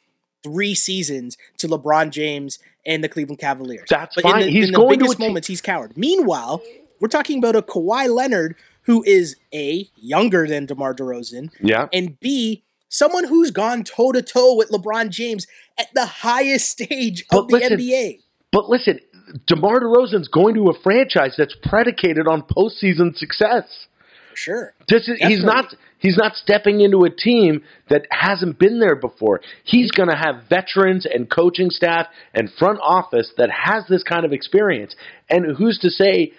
three 0.43 0.75
seasons 0.75 1.37
to 1.59 1.69
LeBron 1.69 2.11
James 2.11 2.59
and 2.85 3.05
the 3.05 3.09
Cleveland 3.09 3.39
Cavaliers. 3.39 3.87
That's 3.89 4.17
but 4.17 4.23
fine. 4.23 4.41
In 4.43 4.47
the, 4.47 4.53
He's 4.53 4.67
in 4.67 4.73
the 4.73 4.79
going 4.79 4.99
to 4.99 5.05
biggest 5.05 5.19
te- 5.19 5.27
moments, 5.29 5.47
he's 5.47 5.61
cowered. 5.61 5.97
Meanwhile, 5.97 6.63
we're 7.01 7.09
talking 7.09 7.39
about 7.39 7.55
a 7.55 7.63
Kawhi 7.63 8.13
Leonard 8.13 8.57
who 8.83 9.03
is 9.05 9.37
a 9.55 9.89
younger 9.97 10.47
than 10.47 10.67
DeMar 10.67 10.95
DeRozan, 10.95 11.51
Yeah. 11.61 11.89
and 11.93 12.19
B 12.21 12.65
someone 12.89 13.25
who's 13.25 13.51
gone 13.51 13.83
toe 13.85 14.13
to 14.13 14.21
toe 14.21 14.55
with 14.55 14.71
LeBron 14.71 15.09
James 15.09 15.47
at 15.79 15.89
the 15.95 16.05
highest 16.05 16.69
stage 16.69 17.25
But 17.31 17.39
of 17.39 17.49
the 17.49 17.55
listen, 17.57 17.79
NBA. 17.79 18.21
But 18.53 18.69
listen, 18.69 19.01
DeMar 19.47 19.81
DeRozan's 19.81 20.29
going 20.29 20.55
to 20.57 20.69
a 20.69 20.79
franchise 20.83 21.35
that's 21.39 21.57
predicated 21.63 22.27
on 22.29 22.43
postseason 22.43 23.17
success. 23.17 23.87
For 24.31 24.37
sure. 24.37 24.75
This 24.89 25.09
is, 25.09 25.19
he's 25.21 25.43
not 25.45 25.75
he's 25.99 26.17
not 26.17 26.35
stepping 26.37 26.81
into 26.81 27.05
a 27.05 27.11
team 27.11 27.63
that 27.89 28.07
hasn't 28.11 28.59
been 28.59 28.79
there 28.79 28.97
before. 28.97 29.41
He's 29.65 29.91
going 29.91 30.09
to 30.09 30.17
have 30.17 30.45
veterans 30.49 31.07
and 31.07 31.31
coaching 31.31 31.71
staff 31.71 32.07
and 32.35 32.51
front 32.59 32.79
office 32.83 33.33
that 33.39 33.51
has 33.51 33.85
this 33.89 34.03
kind 34.03 34.25
of 34.25 34.33
experience. 34.33 34.95
And 35.31 35.57
who's 35.57 35.79
to 35.81 35.91
say 35.91 36.33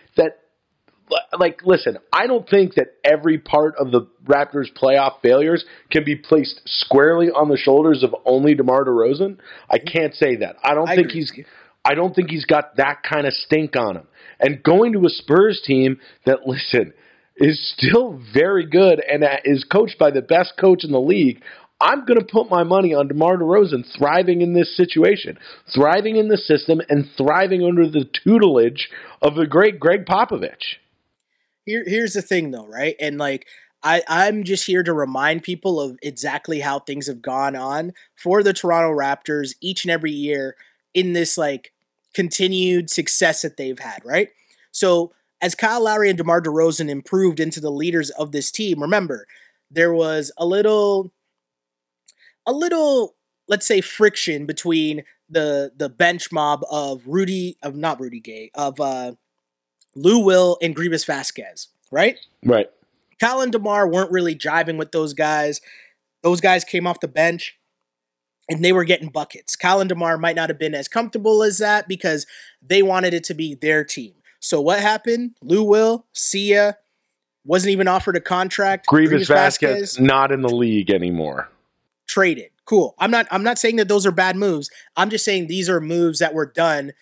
like 1.38 1.62
listen, 1.64 1.98
I 2.12 2.28
don't 2.28 2.48
think 2.48 2.76
that 2.76 2.96
every 3.04 3.38
part 3.38 3.76
of 3.78 3.92
the 3.92 4.08
Raptors 4.26 4.68
playoff 4.74 5.22
failures 5.22 5.66
can 5.92 6.04
be 6.04 6.16
placed 6.16 6.62
squarely 6.66 7.30
on 7.30 7.50
the 7.50 7.58
shoulders 7.58 8.04
of 8.04 8.16
only 8.26 8.56
DeMar 8.56 8.86
DeRozan. 8.86 9.38
I 9.70 9.78
can't 9.80 10.14
say 10.16 10.38
that. 10.38 10.58
I 10.64 10.74
don't 10.74 10.90
I 10.90 10.96
think 10.96 11.12
he's. 11.12 11.32
I 11.86 11.96
don't 11.96 12.16
think 12.16 12.30
he's 12.30 12.46
got 12.46 12.78
that 12.78 13.04
kind 13.04 13.28
of 13.28 13.34
stink 13.34 13.76
on 13.76 13.98
him. 13.98 14.08
And 14.40 14.64
going 14.64 14.94
to 14.94 15.06
a 15.06 15.10
Spurs 15.10 15.62
team 15.66 16.00
that, 16.26 16.46
listen, 16.46 16.94
is 17.36 17.74
still 17.78 18.22
very 18.34 18.66
good 18.66 19.02
and 19.02 19.24
is 19.44 19.66
coached 19.66 19.98
by 20.00 20.12
the 20.12 20.22
best 20.22 20.54
coach 20.60 20.84
in 20.84 20.92
the 20.92 21.00
league, 21.02 21.44
I'm 21.82 22.06
going 22.06 22.20
to 22.20 22.26
put 22.26 22.50
my 22.50 22.64
money 22.64 22.94
on 22.94 23.10
DeMar 23.10 23.38
DeRozan 23.38 23.84
thriving 23.98 24.42
in 24.42 24.54
this 24.54 24.78
situation, 24.78 25.38
thriving 25.76 26.16
in 26.16 26.30
the 26.30 26.38
system, 26.38 26.80
and 26.88 27.10
thriving 27.18 27.64
under 27.64 27.90
the 27.90 28.06
tutelage 28.24 28.90
of 29.22 29.36
the 29.36 29.48
great 29.48 29.80
Gregg 29.80 30.06
Popovich. 30.06 30.78
Here, 31.66 31.84
here's 31.86 32.14
the 32.14 32.22
thing, 32.22 32.52
though, 32.52 32.68
right? 32.68 32.96
And 33.00 33.18
like, 33.18 33.48
I, 33.84 34.02
I'm 34.08 34.44
just 34.44 34.66
here 34.66 34.84
to 34.84 34.94
remind 34.94 35.44
people 35.44 35.80
of 35.80 35.98
exactly 36.02 36.62
how 36.62 36.80
things 36.80 37.08
have 37.08 37.22
gone 37.22 37.56
on 37.56 37.94
for 38.16 38.42
the 38.42 38.54
Toronto 38.54 38.90
Raptors 38.90 39.56
each 39.62 39.84
and 39.84 39.92
every 39.92 40.12
year 40.12 40.56
in 40.94 41.14
this 41.14 41.38
like 41.38 41.74
continued 42.14 42.90
success 42.90 43.42
that 43.42 43.58
they've 43.58 43.80
had, 43.80 44.04
right? 44.06 44.30
So 44.72 45.12
as 45.42 45.56
Kyle 45.56 45.84
Lowry 45.84 46.10
and 46.10 46.18
DeMar 46.18 46.42
DeRozan 46.42 46.90
improved 46.90 47.40
into 47.40 47.60
the 47.60 47.72
leaders 47.72 48.10
of 48.12 48.32
this 48.32 48.52
team, 48.52 48.82
remember 48.82 49.28
there 49.70 49.94
was 49.94 50.32
a 50.38 50.46
little, 50.46 51.12
a 52.46 52.54
little, 52.54 53.16
let's 53.48 53.68
say, 53.68 53.82
friction 53.82 54.46
between 54.46 55.04
the 55.30 55.72
the 55.76 55.90
bench 55.90 56.32
mob 56.32 56.64
of 56.70 57.02
Rudy 57.08 57.58
of 57.64 57.76
not 57.76 58.00
Rudy 58.00 58.20
Gay 58.20 58.52
of 58.54 58.80
uh, 58.80 59.14
Lou 59.96 60.20
Will 60.20 60.58
and 60.62 60.76
Greivis 60.76 61.06
Vasquez, 61.06 61.68
right? 61.92 62.18
Right. 62.44 62.70
Kyle 63.20 63.42
and 63.42 63.52
DeMar 63.52 63.88
weren't 63.88 64.12
really 64.12 64.36
jiving 64.36 64.78
with 64.78 64.92
those 64.92 65.14
guys. 65.14 65.62
Those 66.24 66.42
guys 66.42 66.64
came 66.64 66.88
off 66.88 67.00
the 67.00 67.08
bench 67.08 67.58
and 68.50 68.64
they 68.64 68.74
were 68.74 68.84
getting 68.84 69.10
buckets. 69.10 69.56
Kyle 69.56 69.80
and 69.80 69.90
DeMar 69.90 70.18
might 70.18 70.36
not 70.36 70.50
have 70.50 70.60
been 70.60 70.76
as 70.76 70.88
comfortable 70.88 71.44
as 71.44 71.58
that 71.60 71.88
because 71.88 72.26
they 72.62 72.82
wanted 72.82 73.14
it 73.14 73.24
to 73.26 73.34
be 73.34 73.56
their 73.56 73.84
team. 73.84 74.14
So 74.40 74.60
what 74.60 74.80
happened? 74.80 75.36
Lou 75.42 75.64
Will, 75.64 76.06
Sia, 76.12 76.78
wasn't 77.46 77.72
even 77.72 77.88
offered 77.88 78.18
a 78.18 78.22
contract. 78.22 78.88
Greivis 78.88 79.28
Vasquez 79.28 80.00
not 80.00 80.32
in 80.32 80.42
the 80.42 80.54
league 80.54 80.90
anymore. 80.90 81.50
traded. 82.08 82.50
Cool. 82.66 82.96
I'm 82.98 83.12
not 83.12 83.28
I'm 83.32 83.44
not 83.44 83.60
saying 83.60 83.76
that 83.78 83.88
those 83.90 84.06
are 84.06 84.12
bad 84.12 84.36
moves. 84.38 84.70
I'm 84.96 85.10
just 85.10 85.26
saying 85.26 85.48
these 85.48 85.70
are 85.70 85.82
moves 85.82 86.20
that 86.20 86.34
were 86.34 86.46
done 86.46 86.94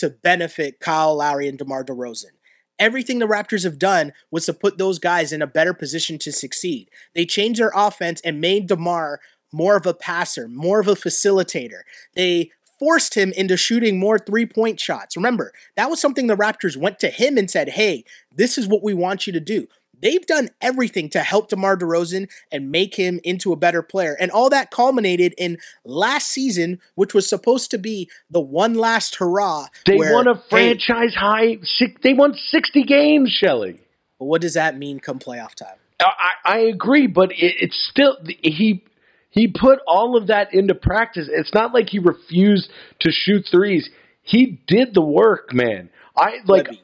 to 0.00 0.10
benefit 0.10 0.80
Kyle 0.80 1.16
Lowry 1.16 1.48
and 1.48 1.58
DeMar 1.58 1.84
DeRozan. 1.84 2.32
Everything 2.78 3.18
the 3.18 3.26
Raptors 3.26 3.64
have 3.64 3.78
done 3.78 4.12
was 4.30 4.46
to 4.46 4.54
put 4.54 4.78
those 4.78 4.98
guys 4.98 5.32
in 5.32 5.42
a 5.42 5.46
better 5.46 5.74
position 5.74 6.18
to 6.18 6.32
succeed. 6.32 6.90
They 7.14 7.26
changed 7.26 7.60
their 7.60 7.72
offense 7.74 8.20
and 8.22 8.40
made 8.40 8.68
DeMar 8.68 9.20
more 9.52 9.76
of 9.76 9.86
a 9.86 9.94
passer, 9.94 10.48
more 10.48 10.80
of 10.80 10.88
a 10.88 10.94
facilitator. 10.94 11.80
They 12.14 12.50
forced 12.78 13.14
him 13.14 13.32
into 13.36 13.58
shooting 13.58 13.98
more 13.98 14.18
three 14.18 14.46
point 14.46 14.80
shots. 14.80 15.16
Remember, 15.16 15.52
that 15.76 15.90
was 15.90 16.00
something 16.00 16.26
the 16.26 16.36
Raptors 16.36 16.76
went 16.76 16.98
to 17.00 17.10
him 17.10 17.36
and 17.36 17.50
said, 17.50 17.70
hey, 17.70 18.04
this 18.34 18.56
is 18.56 18.66
what 18.66 18.82
we 18.82 18.94
want 18.94 19.26
you 19.26 19.32
to 19.34 19.40
do. 19.40 19.66
They've 20.00 20.24
done 20.26 20.48
everything 20.60 21.08
to 21.10 21.20
help 21.20 21.48
DeMar 21.48 21.76
DeRozan 21.76 22.28
and 22.50 22.70
make 22.70 22.94
him 22.94 23.20
into 23.24 23.52
a 23.52 23.56
better 23.56 23.82
player. 23.82 24.16
And 24.18 24.30
all 24.30 24.50
that 24.50 24.70
culminated 24.70 25.34
in 25.36 25.58
last 25.84 26.28
season, 26.28 26.80
which 26.94 27.14
was 27.14 27.28
supposed 27.28 27.70
to 27.72 27.78
be 27.78 28.10
the 28.30 28.40
one 28.40 28.74
last 28.74 29.16
hurrah. 29.16 29.66
They 29.86 29.96
where, 29.96 30.14
won 30.14 30.28
a 30.28 30.34
hey, 30.34 30.40
franchise 30.48 31.14
high. 31.14 31.58
Six, 31.62 31.92
they 32.02 32.14
won 32.14 32.34
sixty 32.34 32.84
games, 32.84 33.30
Shelley. 33.30 33.80
but 34.18 34.26
what 34.26 34.40
does 34.40 34.54
that 34.54 34.76
mean 34.76 35.00
come 35.00 35.18
playoff 35.18 35.54
time? 35.54 35.76
Uh, 36.00 36.04
I, 36.44 36.54
I 36.54 36.58
agree, 36.60 37.06
but 37.06 37.32
it, 37.32 37.54
it's 37.60 37.88
still 37.90 38.16
he 38.24 38.84
he 39.28 39.48
put 39.48 39.80
all 39.86 40.16
of 40.16 40.28
that 40.28 40.54
into 40.54 40.74
practice. 40.74 41.28
It's 41.30 41.52
not 41.54 41.74
like 41.74 41.88
he 41.90 41.98
refused 41.98 42.70
to 43.00 43.12
shoot 43.12 43.46
threes. 43.50 43.88
He 44.22 44.60
did 44.66 44.94
the 44.94 45.02
work, 45.02 45.52
man. 45.52 45.90
I 46.16 46.38
like. 46.46 46.66
Webby. 46.66 46.82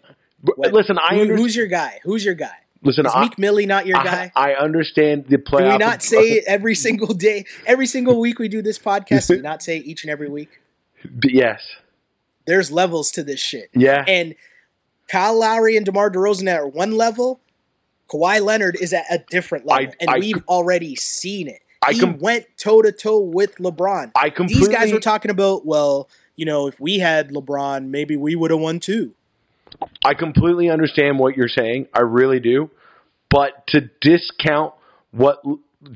Webby. 0.57 0.77
Listen, 0.77 0.99
I 0.99 1.17
Who- 1.17 1.37
who's 1.37 1.57
your 1.57 1.67
guy? 1.67 2.01
Who's 2.05 2.25
your 2.25 2.35
guy? 2.35 2.55
Listen, 2.87 3.05
Is 3.07 3.13
I, 3.15 3.23
Meek 3.23 3.39
Millie 3.39 3.67
not 3.67 3.87
your 3.87 3.99
I, 3.99 4.05
guy? 4.05 4.33
I 4.37 4.53
understand 4.55 5.27
the 5.29 5.39
playoff. 5.39 5.59
Do 5.59 5.71
we 5.73 5.79
not 5.79 6.03
say 6.03 6.19
it 6.33 6.45
every 6.47 6.75
single 6.75 7.13
day, 7.15 7.45
every 7.67 7.87
single 7.87 8.19
week 8.21 8.39
we 8.39 8.49
do 8.49 8.63
this 8.63 8.79
podcast? 8.79 9.29
Do 9.29 9.35
we 9.37 9.43
not 9.43 9.63
say 9.63 9.79
each 9.79 10.05
and 10.05 10.11
every 10.11 10.29
week? 10.29 10.61
yes, 11.25 11.61
There's 12.47 12.71
levels 12.73 13.11
to 13.13 13.23
this 13.23 13.41
shit. 13.41 13.71
yeah. 13.75 14.05
And 14.09 14.35
Kyle 15.09 15.39
Lowry 15.39 15.77
and 15.77 15.85
DeMar 15.87 16.11
DeRozan 16.11 16.53
are 16.57 16.67
at 16.69 16.75
one 16.75 16.93
level. 16.93 17.41
Kawhi 18.09 18.41
Leonard 18.41 18.77
is 18.81 18.93
at 18.93 19.05
a 19.11 19.19
different 19.31 19.67
level, 19.67 19.89
I- 19.89 19.95
and 20.01 20.11
I- 20.11 20.19
we've 20.19 20.43
already 20.49 20.95
seen 20.97 21.49
it. 21.49 21.61
I 21.83 21.93
he 21.93 22.01
com- 22.01 22.19
went 22.19 22.47
toe 22.57 22.83
to 22.83 22.91
toe 22.93 23.19
with 23.21 23.57
LeBron. 23.57 24.13
I 24.17 24.31
completely. 24.31 24.67
These 24.67 24.75
guys 24.75 24.93
were 24.93 24.99
talking 25.01 25.31
about, 25.31 25.67
well, 25.67 26.09
you 26.35 26.45
know, 26.45 26.67
if 26.67 26.81
we 26.81 26.99
had 26.99 27.31
LeBron, 27.31 27.89
maybe 27.89 28.17
we 28.17 28.35
would 28.35 28.51
have 28.51 28.59
won 28.61 28.81
too. 28.81 29.15
I 30.05 30.15
completely 30.15 30.71
understand 30.71 31.19
what 31.19 31.37
you're 31.37 31.49
saying. 31.49 31.89
I 31.93 32.03
really 32.03 32.41
do. 32.41 32.71
But 33.29 33.67
to 33.69 33.91
discount 34.01 34.75
what 35.11 35.43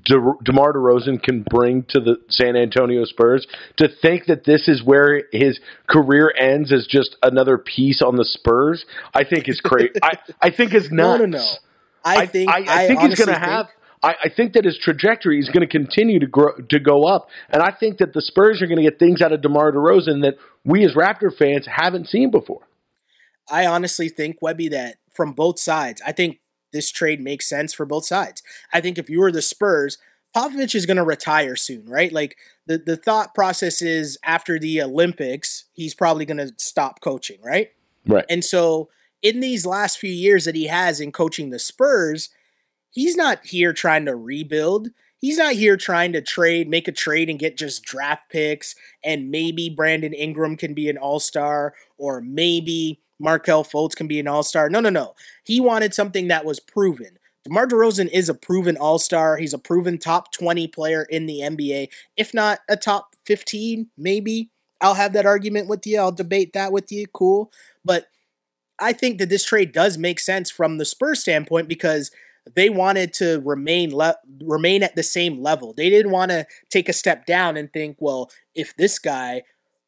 De- 0.05 0.35
DeMar 0.45 0.73
DeRozan 0.75 1.23
can 1.23 1.45
bring 1.49 1.85
to 1.91 2.01
the 2.01 2.17
San 2.29 2.57
Antonio 2.57 3.05
Spurs, 3.05 3.47
to 3.77 3.89
think 4.03 4.27
that 4.27 4.45
this 4.45 4.69
is 4.69 4.83
where 4.83 5.25
his 5.33 5.59
career 5.89 6.33
ends 6.39 6.73
as 6.73 6.87
just 6.87 7.17
another 7.23 7.59
piece 7.59 8.03
on 8.03 8.17
the 8.17 8.25
Spurs, 8.25 8.85
I 9.15 9.25
think 9.25 9.49
is 9.49 9.61
crazy. 9.61 9.91
I, 10.03 10.13
I 10.41 10.51
think 10.51 10.75
is 10.75 10.91
No, 10.91 11.17
nuts. 11.17 11.21
no, 11.21 11.39
no. 11.39 11.47
I 12.05 12.27
think 12.27 12.51
I, 12.51 12.85
I 12.85 12.87
think 12.87 13.01
he's 13.01 13.19
going 13.19 13.29
to 13.29 13.39
have. 13.39 13.67
I, 14.03 14.15
I 14.25 14.29
think 14.35 14.55
that 14.55 14.65
his 14.65 14.79
trajectory 14.79 15.39
is 15.39 15.49
going 15.49 15.61
to 15.61 15.67
continue 15.67 16.19
to 16.21 16.27
grow 16.27 16.57
to 16.71 16.81
go 16.81 17.05
up, 17.05 17.29
and 17.51 17.63
I 17.63 17.75
think 17.79 17.99
that 17.99 18.15
the 18.15 18.23
Spurs 18.23 18.63
are 18.63 18.67
going 18.67 18.79
to 18.79 18.85
get 18.85 18.99
things 18.99 19.21
out 19.21 19.33
of 19.33 19.43
DeMar 19.43 19.73
DeRozan 19.73 20.23
that 20.23 20.37
we 20.65 20.85
as 20.85 20.95
Raptor 20.95 21.37
fans 21.37 21.67
haven't 21.71 22.09
seen 22.09 22.31
before. 22.31 22.63
I 23.51 23.67
honestly 23.67 24.09
think 24.09 24.41
Webby 24.41 24.69
that 24.69 24.97
from 25.13 25.33
both 25.33 25.59
sides, 25.59 26.01
I 26.07 26.13
think 26.13 26.41
this 26.73 26.91
trade 26.91 27.21
makes 27.21 27.49
sense 27.49 27.73
for 27.73 27.85
both 27.85 28.07
sides. 28.07 28.43
I 28.73 28.81
think 28.81 28.99
if 28.99 29.11
you 29.11 29.21
were 29.21 29.33
the 29.33 29.43
Spurs, 29.43 29.99
Popovich 30.35 30.75
is 30.75 30.87
going 30.87 30.97
to 30.97 31.03
retire 31.03 31.57
soon, 31.57 31.89
right? 31.89 32.13
Like 32.13 32.37
the 32.67 32.79
the 32.79 32.97
thought 32.97 33.35
process 33.35 33.83
is 33.83 34.19
after 34.25 34.59
the 34.59 34.81
Olympics, 34.83 35.65
he's 35.73 35.95
probably 35.95 36.25
going 36.25 36.37
to 36.39 36.55
stop 36.57 37.01
coaching, 37.01 37.39
right? 37.43 37.71
Right. 38.07 38.25
And 38.31 38.45
so 38.45 38.89
in 39.23 39.41
these 39.41 39.67
last 39.67 39.99
few 39.99 40.13
years 40.13 40.45
that 40.45 40.55
he 40.55 40.69
has 40.69 41.01
in 41.01 41.13
coaching 41.13 41.51
the 41.51 41.59
Spurs, 41.59 42.31
he's 42.91 43.17
not 43.17 43.45
here 43.47 43.73
trying 43.73 44.07
to 44.07 44.15
rebuild. 44.15 44.91
He's 45.19 45.37
not 45.37 45.53
here 45.53 45.77
trying 45.77 46.13
to 46.13 46.23
trade, 46.23 46.69
make 46.69 46.89
a 46.89 46.93
trade 46.93 47.29
and 47.29 47.39
get 47.39 47.59
just 47.59 47.83
draft 47.83 48.31
picks 48.31 48.75
and 49.05 49.31
maybe 49.31 49.69
Brandon 49.69 50.15
Ingram 50.15 50.57
can 50.57 50.73
be 50.73 50.89
an 50.89 50.97
all-star 50.97 51.75
or 51.99 52.23
maybe 52.23 53.03
Markelle 53.21 53.65
Fultz 53.65 53.95
can 53.95 54.09
be 54.09 54.19
an 54.19 54.27
all-star. 54.27 54.69
No, 54.71 54.81
no, 54.81 54.91
no. 54.91 55.15
He 55.45 55.61
wanted 55.61 55.95
something 55.95 56.29
that 56.29 56.45
was 56.45 56.59
proven. 56.59 57.19
DeMar 57.45 57.67
DeRozan 57.69 58.11
is 58.13 58.29
a 58.29 58.35
proven 58.35 58.77
all-star. 58.77 59.37
He's 59.37 59.55
a 59.55 59.59
proven 59.59 59.99
top 59.99 60.33
20 60.33 60.67
player 60.69 61.03
in 61.09 61.27
the 61.27 61.41
NBA, 61.41 61.89
if 62.17 62.35
not 62.35 62.61
a 62.69 62.77
top 62.77 63.15
15, 63.25 63.89
maybe. 63.97 64.51
I'll 64.81 64.95
have 64.95 65.13
that 65.13 65.27
argument 65.27 65.69
with 65.69 65.87
you. 65.87 65.99
I'll 65.99 66.13
debate 66.13 66.53
that 66.55 66.73
with 66.73 66.91
you. 66.91 67.07
Cool. 67.07 67.53
But 67.85 68.07
I 68.79 68.93
think 68.93 69.19
that 69.19 69.29
this 69.29 69.45
trade 69.45 69.73
does 69.73 69.99
make 69.99 70.19
sense 70.19 70.51
from 70.51 70.79
the 70.79 70.85
Spurs 70.87 71.21
standpoint 71.21 71.69
because 71.69 72.11
they 72.55 72.71
wanted 72.71 73.13
to 73.15 73.41
remain 73.45 73.95
le- 73.95 74.17
remain 74.43 74.83
at 74.83 74.97
the 74.97 75.03
same 75.03 75.43
level. 75.43 75.75
They 75.75 75.91
didn't 75.91 76.13
want 76.13 76.31
to 76.31 76.47
take 76.71 76.89
a 76.89 76.95
step 76.95 77.27
down 77.27 77.57
and 77.57 77.71
think, 77.73 77.99
well, 78.01 78.31
if 78.55 78.75
this 78.77 78.99
guy 78.99 79.43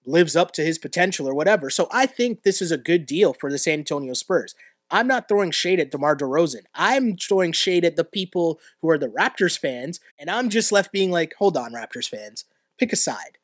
lives 0.04 0.36
up 0.36 0.52
to 0.52 0.64
his 0.64 0.78
potential 0.78 1.28
or 1.28 1.34
whatever. 1.34 1.70
So 1.70 1.88
I 1.90 2.06
think 2.06 2.42
this 2.42 2.60
is 2.60 2.72
a 2.72 2.78
good 2.78 3.06
deal 3.06 3.32
for 3.32 3.50
the 3.50 3.58
San 3.58 3.80
Antonio 3.80 4.14
Spurs. 4.14 4.54
I'm 4.90 5.06
not 5.06 5.26
throwing 5.26 5.50
shade 5.50 5.80
at 5.80 5.90
DeMar 5.90 6.16
DeRozan. 6.16 6.64
I'm 6.74 7.16
throwing 7.16 7.52
shade 7.52 7.84
at 7.84 7.96
the 7.96 8.04
people 8.04 8.60
who 8.82 8.90
are 8.90 8.98
the 8.98 9.08
Raptors 9.08 9.58
fans, 9.58 10.00
and 10.18 10.28
I'm 10.28 10.50
just 10.50 10.70
left 10.70 10.92
being 10.92 11.10
like, 11.10 11.34
hold 11.38 11.56
on, 11.56 11.72
Raptors 11.72 12.08
fans, 12.08 12.44
pick 12.78 12.92
a 12.92 12.96
side. 12.96 13.38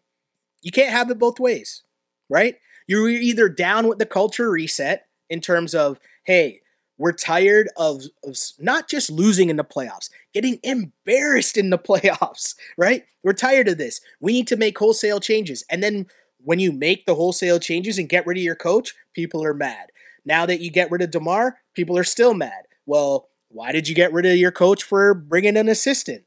You 0.61 0.71
can't 0.71 0.93
have 0.93 1.11
it 1.11 1.19
both 1.19 1.41
ways, 1.41 1.85
right? 2.29 2.57
You're 2.87 3.09
either 3.09 3.49
down 3.49 3.89
with 3.89 3.99
the 3.99 4.07
culture 4.07 4.51
reset 4.51 5.07
in 5.31 5.41
terms 5.41 5.75
of, 5.75 5.99
hey, 6.25 6.61
we're 6.99 7.13
tired 7.13 7.69
of, 7.77 8.03
of 8.25 8.37
not 8.59 8.89
just 8.89 9.09
losing 9.09 9.49
in 9.49 9.57
the 9.57 9.65
playoffs, 9.65 10.11
getting 10.35 10.59
embarrassed 10.63 11.57
in 11.57 11.71
the 11.71 11.79
playoffs, 11.79 12.57
right? 12.77 13.05
We're 13.23 13.33
tired 13.33 13.69
of 13.69 13.79
this. 13.79 14.01
We 14.21 14.33
need 14.33 14.49
to 14.49 14.57
make 14.57 14.77
wholesale 14.77 15.21
changes. 15.21 15.65
And 15.71 15.83
then 15.83 16.07
when 16.43 16.59
you 16.59 16.73
make 16.73 17.07
the 17.07 17.15
wholesale 17.15 17.59
changes 17.59 17.99
and 17.99 18.09
get 18.09 18.27
rid 18.27 18.39
of 18.39 18.43
your 18.43 18.55
coach, 18.55 18.95
people 19.15 19.45
are 19.45 19.55
mad. 19.55 19.91
Now 20.25 20.47
that 20.47 20.61
you 20.61 20.71
get 20.71 20.91
rid 20.91 21.03
of 21.03 21.11
DeMar, 21.11 21.59
people 21.75 21.97
are 21.99 22.05
still 22.05 22.35
mad. 22.35 22.65
Well, 22.87 23.29
why 23.49 23.73
did 23.73 23.89
you 23.89 23.95
get 23.95 24.13
rid 24.13 24.27
of 24.27 24.37
your 24.37 24.53
coach 24.53 24.83
for 24.83 25.15
bringing 25.15 25.57
an 25.57 25.69
assistant? 25.69 26.25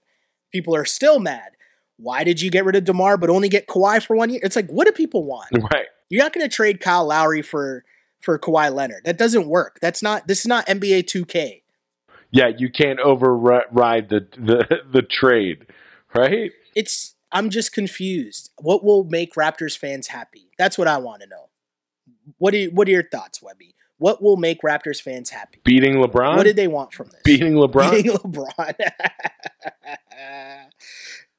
People 0.51 0.76
are 0.76 0.86
still 0.86 1.20
mad. 1.20 1.51
Why 1.97 2.24
did 2.24 2.41
you 2.41 2.49
get 2.49 2.66
rid 2.66 2.76
of 2.76 2.84
DeMar 2.84 3.18
but 3.18 3.30
only 3.30 3.47
get 3.47 3.68
Kawhi 3.68 4.03
for 4.03 4.16
one 4.16 4.32
year? 4.32 4.39
It's 4.43 4.55
like, 4.55 4.70
what 4.70 4.86
do 4.88 4.91
people 4.91 5.24
want? 5.24 5.49
Right. 5.72 5.86
You're 6.09 6.24
not 6.24 6.34
going 6.34 6.47
to 6.47 6.53
trade 6.53 6.82
Kyle 6.82 7.05
Lowry 7.05 7.41
for 7.41 7.86
for 8.20 8.38
Kawhi 8.38 8.74
Leonard. 8.74 9.05
That 9.05 9.18
doesn't 9.18 9.47
work. 9.47 9.80
That's 9.82 10.03
not. 10.03 10.28
This 10.28 10.41
is 10.41 10.47
not 10.47 10.66
NBA 10.68 11.03
2K. 11.03 11.62
Yeah, 12.32 12.49
you 12.49 12.70
can't 12.70 12.99
override 12.99 14.09
the 14.09 14.28
the 14.38 14.82
the 14.91 15.01
trade, 15.03 15.68
right? 16.14 16.51
It's. 16.76 17.16
I'm 17.32 17.49
just 17.49 17.73
confused. 17.73 18.51
What 18.57 18.84
will 18.84 19.03
make 19.05 19.34
Raptors 19.36 19.77
fans 19.77 20.07
happy? 20.07 20.49
That's 20.57 20.77
what 20.77 20.88
I 20.88 20.97
want 20.97 21.21
to 21.21 21.27
know. 21.27 21.49
What 22.38 22.53
are 22.53 22.57
you, 22.57 22.71
What 22.71 22.88
are 22.88 22.91
your 22.91 23.07
thoughts, 23.07 23.41
Webby? 23.41 23.75
What 23.97 24.21
will 24.21 24.38
make 24.38 24.61
Raptors 24.63 25.01
fans 25.01 25.29
happy? 25.29 25.59
Beating 25.63 25.93
LeBron. 25.93 26.36
What 26.36 26.43
did 26.43 26.55
they 26.55 26.67
want 26.67 26.91
from 26.91 27.09
this? 27.09 27.21
Beating 27.23 27.53
LeBron. 27.53 27.91
Beating 27.91 28.13
LeBron. 28.13 28.73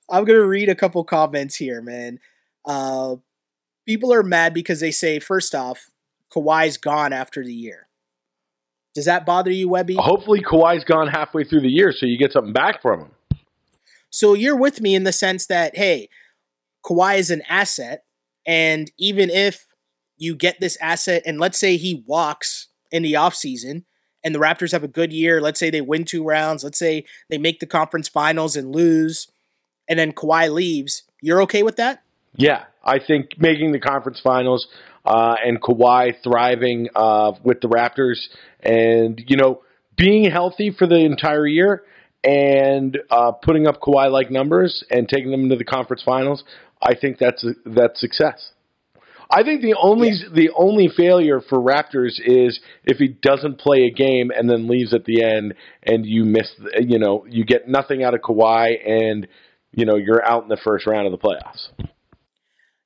I'm 0.09 0.25
gonna 0.25 0.47
read 0.47 0.69
a 0.69 0.75
couple 0.75 1.03
comments 1.03 1.57
here, 1.57 1.83
man. 1.83 2.21
Uh, 2.65 3.17
people 3.87 4.13
are 4.13 4.23
mad 4.23 4.55
because 4.55 4.79
they 4.79 4.93
say, 4.93 5.19
first 5.19 5.55
off, 5.55 5.91
Kawhi's 6.33 6.77
gone 6.77 7.13
after 7.13 7.45
the 7.45 7.53
year. 7.53 7.89
Does 8.95 9.07
that 9.07 9.25
bother 9.25 9.51
you, 9.51 9.69
Webby? 9.69 9.97
Hopefully, 9.99 10.41
Kawhi's 10.41 10.85
gone 10.85 11.09
halfway 11.09 11.45
through 11.45 11.63
the 11.63 11.71
year, 11.71 11.93
so 11.93 12.07
you 12.07 12.19
get 12.19 12.33
something 12.33 12.53
back 12.53 12.83
from 12.83 13.01
him. 13.01 13.11
So 14.13 14.35
you're 14.35 14.57
with 14.57 14.81
me 14.81 14.95
in 14.95 15.05
the 15.05 15.13
sense 15.13 15.47
that, 15.47 15.77
hey, 15.77 16.09
Kawhi 16.85 17.19
is 17.19 17.31
an 17.31 17.43
asset, 17.49 18.05
and 18.47 18.91
even 18.99 19.31
if 19.31 19.67
you 20.19 20.37
get 20.37 20.61
this 20.61 20.77
asset, 20.81 21.23
and 21.25 21.41
let's 21.41 21.59
say 21.59 21.77
he 21.77 22.05
walks 22.07 22.69
in 22.91 23.03
the 23.03 23.15
offseason, 23.15 23.85
and 24.23 24.35
the 24.35 24.39
Raptors 24.39 24.73
have 24.73 24.85
a 24.85 24.89
good 24.89 25.13
year, 25.13 25.41
let's 25.41 25.59
say 25.59 25.71
they 25.71 25.81
win 25.81 26.05
two 26.05 26.23
rounds, 26.23 26.63
let's 26.63 26.79
say 26.79 27.05
they 27.31 27.39
make 27.39 27.59
the 27.59 27.67
conference 27.67 28.09
finals 28.09 28.55
and 28.55 28.75
lose, 28.75 29.29
and 29.89 29.99
then 29.99 30.13
Kawhi 30.13 30.53
leaves, 30.53 31.05
you're 31.23 31.41
okay 31.43 31.63
with 31.63 31.77
that? 31.77 32.03
Yeah, 32.37 32.65
I 32.85 32.99
think 32.99 33.39
making 33.39 33.73
the 33.73 33.81
conference 33.81 34.21
finals 34.21 34.69
uh, 35.07 35.37
and 35.45 35.61
Kawhi 35.61 36.23
thriving 36.23 36.89
uh, 36.95 37.33
with 37.43 37.63
the 37.63 37.69
Raptors, 37.69 38.29
and 38.61 39.23
you 39.27 39.37
know 39.37 39.63
being 39.97 40.31
healthy 40.31 40.71
for 40.71 40.87
the 40.87 40.99
entire 40.99 41.47
year 41.47 41.85
and 42.25 42.99
uh, 43.11 43.33
putting 43.33 43.67
up 43.67 43.81
Kawhi 43.81 44.11
like 44.11 44.31
numbers 44.31 44.85
and 44.91 45.09
taking 45.09 45.31
them 45.31 45.43
into 45.43 45.57
the 45.57 45.65
conference 45.65 46.03
finals, 46.03 46.45
I 46.81 46.95
think 46.95 47.19
that's 47.19 47.45
a, 47.45 47.55
that's 47.67 48.01
success. 48.01 48.53
I 49.31 49.45
think 49.45 49.63
the 49.63 49.75
only 49.81 50.11
yeah. 50.11 50.29
the 50.33 50.51
only 50.55 50.89
failure 50.89 51.41
for 51.41 51.59
Raptors 51.59 52.21
is 52.23 52.61
if 52.85 52.99
he 52.99 53.09
doesn't 53.09 53.59
play 53.59 53.85
a 53.85 53.91
game 53.91 54.31
and 54.31 54.49
then 54.49 54.69
leaves 54.69 54.93
at 54.93 55.05
the 55.05 55.23
end, 55.25 55.55
and 55.83 56.05
you 56.05 56.25
miss, 56.25 56.53
you 56.79 56.99
know, 56.99 57.25
you 57.29 57.45
get 57.45 57.67
nothing 57.67 58.05
out 58.05 58.15
of 58.15 58.21
Kawhi, 58.21 58.77
and 58.87 59.27
you 59.73 59.87
know 59.87 59.97
you're 59.97 60.23
out 60.25 60.43
in 60.43 60.49
the 60.51 60.59
first 60.63 60.87
round 60.87 61.07
of 61.07 61.13
the 61.13 61.19
playoffs. 61.19 61.71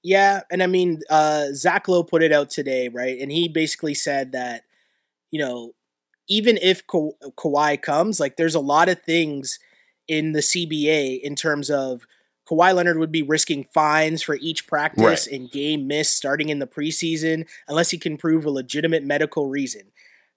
Yeah, 0.04 0.42
and 0.52 0.62
I 0.62 0.68
mean, 0.68 1.00
uh, 1.10 1.46
Zach 1.52 1.88
Lowe 1.88 2.04
put 2.04 2.22
it 2.22 2.32
out 2.32 2.48
today, 2.48 2.88
right? 2.88 3.18
And 3.18 3.32
he 3.32 3.48
basically 3.48 3.94
said 3.94 4.30
that, 4.32 4.62
you 5.32 5.40
know, 5.40 5.72
even 6.28 6.58
if 6.60 6.86
Ka- 6.86 7.16
Kawhi 7.36 7.80
comes, 7.80 8.20
like 8.20 8.36
there's 8.36 8.54
a 8.54 8.60
lot 8.60 8.88
of 8.88 9.02
things 9.02 9.58
in 10.08 10.32
the 10.32 10.40
CBA 10.40 11.20
in 11.20 11.34
terms 11.34 11.70
of 11.70 12.06
Kawhi 12.48 12.74
Leonard 12.74 12.98
would 12.98 13.12
be 13.12 13.22
risking 13.22 13.64
fines 13.64 14.22
for 14.22 14.36
each 14.36 14.66
practice 14.66 15.26
right. 15.26 15.36
and 15.36 15.50
game 15.50 15.86
miss 15.86 16.10
starting 16.10 16.48
in 16.48 16.60
the 16.60 16.66
preseason 16.66 17.46
unless 17.66 17.90
he 17.90 17.98
can 17.98 18.16
prove 18.16 18.44
a 18.44 18.50
legitimate 18.50 19.02
medical 19.02 19.48
reason. 19.48 19.82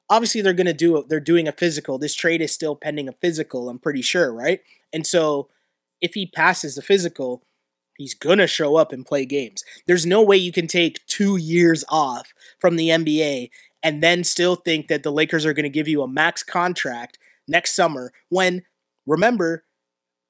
Obviously, 0.10 0.42
they're 0.42 0.54
going 0.54 0.66
to 0.66 0.74
do 0.74 1.06
they're 1.08 1.20
doing 1.20 1.48
a 1.48 1.52
physical. 1.52 2.00
This 2.00 2.16
trade 2.16 2.42
is 2.42 2.52
still 2.52 2.76
pending 2.76 3.08
a 3.08 3.14
physical. 3.14 3.70
I'm 3.70 3.78
pretty 3.78 4.02
sure, 4.02 4.34
right? 4.34 4.62
And 4.92 5.06
so, 5.06 5.50
if 6.02 6.16
he 6.16 6.26
passes 6.26 6.76
the 6.76 6.82
physical, 6.82 7.44
He's 8.00 8.14
gonna 8.14 8.48
show 8.48 8.78
up 8.78 8.94
and 8.94 9.06
play 9.06 9.26
games. 9.26 9.66
There's 9.86 10.06
no 10.06 10.24
way 10.24 10.38
you 10.38 10.54
can 10.54 10.68
take 10.68 11.06
two 11.06 11.36
years 11.36 11.84
off 11.90 12.34
from 12.58 12.78
the 12.78 12.88
NBA 12.88 13.50
and 13.82 14.04
then 14.04 14.24
still 14.24 14.56
think 14.56 14.88
that 14.88 15.04
the 15.04 15.12
Lakers 15.12 15.46
are 15.46 15.54
gonna 15.54 15.70
give 15.70 15.88
you 15.88 16.02
a 16.02 16.08
max 16.08 16.44
contract 16.44 17.18
next 17.48 17.76
summer 17.76 18.12
when 18.30 18.64
remember, 19.06 19.64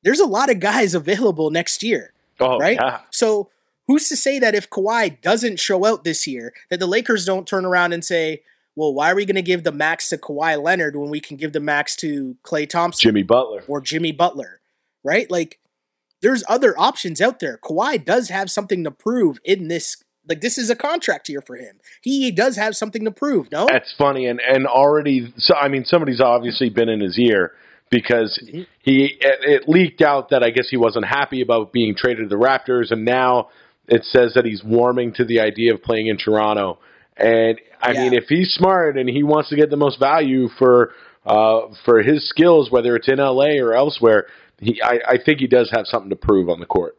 there's 0.03 0.19
a 0.19 0.25
lot 0.25 0.49
of 0.49 0.59
guys 0.59 0.95
available 0.95 1.51
next 1.51 1.83
year. 1.83 2.13
Oh, 2.39 2.57
right? 2.57 2.77
Yeah. 2.81 3.01
So 3.11 3.49
who's 3.87 4.07
to 4.09 4.15
say 4.15 4.39
that 4.39 4.55
if 4.55 4.69
Kawhi 4.69 5.21
doesn't 5.21 5.59
show 5.59 5.85
out 5.85 6.03
this 6.03 6.25
year, 6.25 6.53
that 6.69 6.79
the 6.79 6.87
Lakers 6.87 7.25
don't 7.25 7.47
turn 7.47 7.65
around 7.65 7.91
and 7.91 8.05
say, 8.05 8.43
well, 8.75 8.93
why 8.93 9.11
are 9.11 9.15
we 9.15 9.25
going 9.25 9.35
to 9.35 9.41
give 9.41 9.63
the 9.63 9.73
max 9.73 10.07
to 10.09 10.17
Kawhi 10.17 10.61
Leonard 10.61 10.95
when 10.95 11.09
we 11.09 11.19
can 11.19 11.35
give 11.35 11.51
the 11.51 11.59
max 11.59 11.97
to 11.97 12.37
Klay 12.43 12.69
Thompson, 12.69 13.01
Jimmy 13.01 13.23
Butler, 13.23 13.63
or 13.67 13.81
Jimmy 13.81 14.13
Butler, 14.13 14.61
right? 15.03 15.29
Like 15.29 15.59
there's 16.21 16.43
other 16.47 16.79
options 16.79 17.19
out 17.19 17.39
there. 17.39 17.57
Kawhi 17.61 18.03
does 18.03 18.29
have 18.29 18.49
something 18.49 18.83
to 18.85 18.91
prove 18.91 19.39
in 19.43 19.67
this. 19.67 20.01
Like 20.29 20.41
this 20.41 20.59
is 20.59 20.69
a 20.69 20.75
contract 20.75 21.27
year 21.27 21.41
for 21.41 21.55
him. 21.55 21.79
He 22.01 22.31
does 22.31 22.55
have 22.55 22.75
something 22.75 23.03
to 23.03 23.11
prove. 23.11 23.51
No, 23.51 23.65
that's 23.67 23.93
funny, 23.97 24.27
and 24.27 24.39
and 24.39 24.67
already. 24.67 25.33
So 25.37 25.55
I 25.55 25.67
mean, 25.67 25.85
somebody's 25.85 26.21
obviously 26.21 26.69
been 26.69 26.87
in 26.87 27.01
his 27.01 27.17
ear 27.17 27.53
because 27.89 28.39
mm-hmm. 28.45 28.61
he 28.79 29.17
it, 29.19 29.63
it 29.63 29.69
leaked 29.69 30.03
out 30.03 30.29
that 30.29 30.43
I 30.43 30.51
guess 30.51 30.69
he 30.69 30.77
wasn't 30.77 31.05
happy 31.05 31.41
about 31.41 31.73
being 31.73 31.95
traded 31.95 32.29
to 32.29 32.35
the 32.35 32.41
Raptors, 32.41 32.91
and 32.91 33.03
now 33.05 33.49
it 33.87 34.03
says 34.05 34.35
that 34.35 34.45
he's 34.45 34.63
warming 34.63 35.13
to 35.13 35.25
the 35.25 35.39
idea 35.39 35.73
of 35.73 35.81
playing 35.81 36.07
in 36.07 36.17
Toronto. 36.17 36.77
And 37.17 37.59
I 37.81 37.93
yeah. 37.93 38.03
mean, 38.03 38.13
if 38.13 38.25
he's 38.29 38.53
smart 38.53 38.97
and 38.97 39.09
he 39.09 39.23
wants 39.23 39.49
to 39.49 39.55
get 39.55 39.71
the 39.71 39.77
most 39.77 39.99
value 39.99 40.47
for 40.59 40.93
uh, 41.25 41.61
for 41.85 42.03
his 42.03 42.29
skills, 42.29 42.69
whether 42.69 42.95
it's 42.95 43.09
in 43.09 43.17
LA 43.17 43.57
or 43.59 43.73
elsewhere, 43.73 44.27
he, 44.59 44.79
I, 44.81 44.99
I 45.07 45.17
think 45.23 45.39
he 45.39 45.47
does 45.47 45.71
have 45.73 45.85
something 45.85 46.11
to 46.11 46.15
prove 46.15 46.49
on 46.49 46.59
the 46.59 46.65
court. 46.67 46.98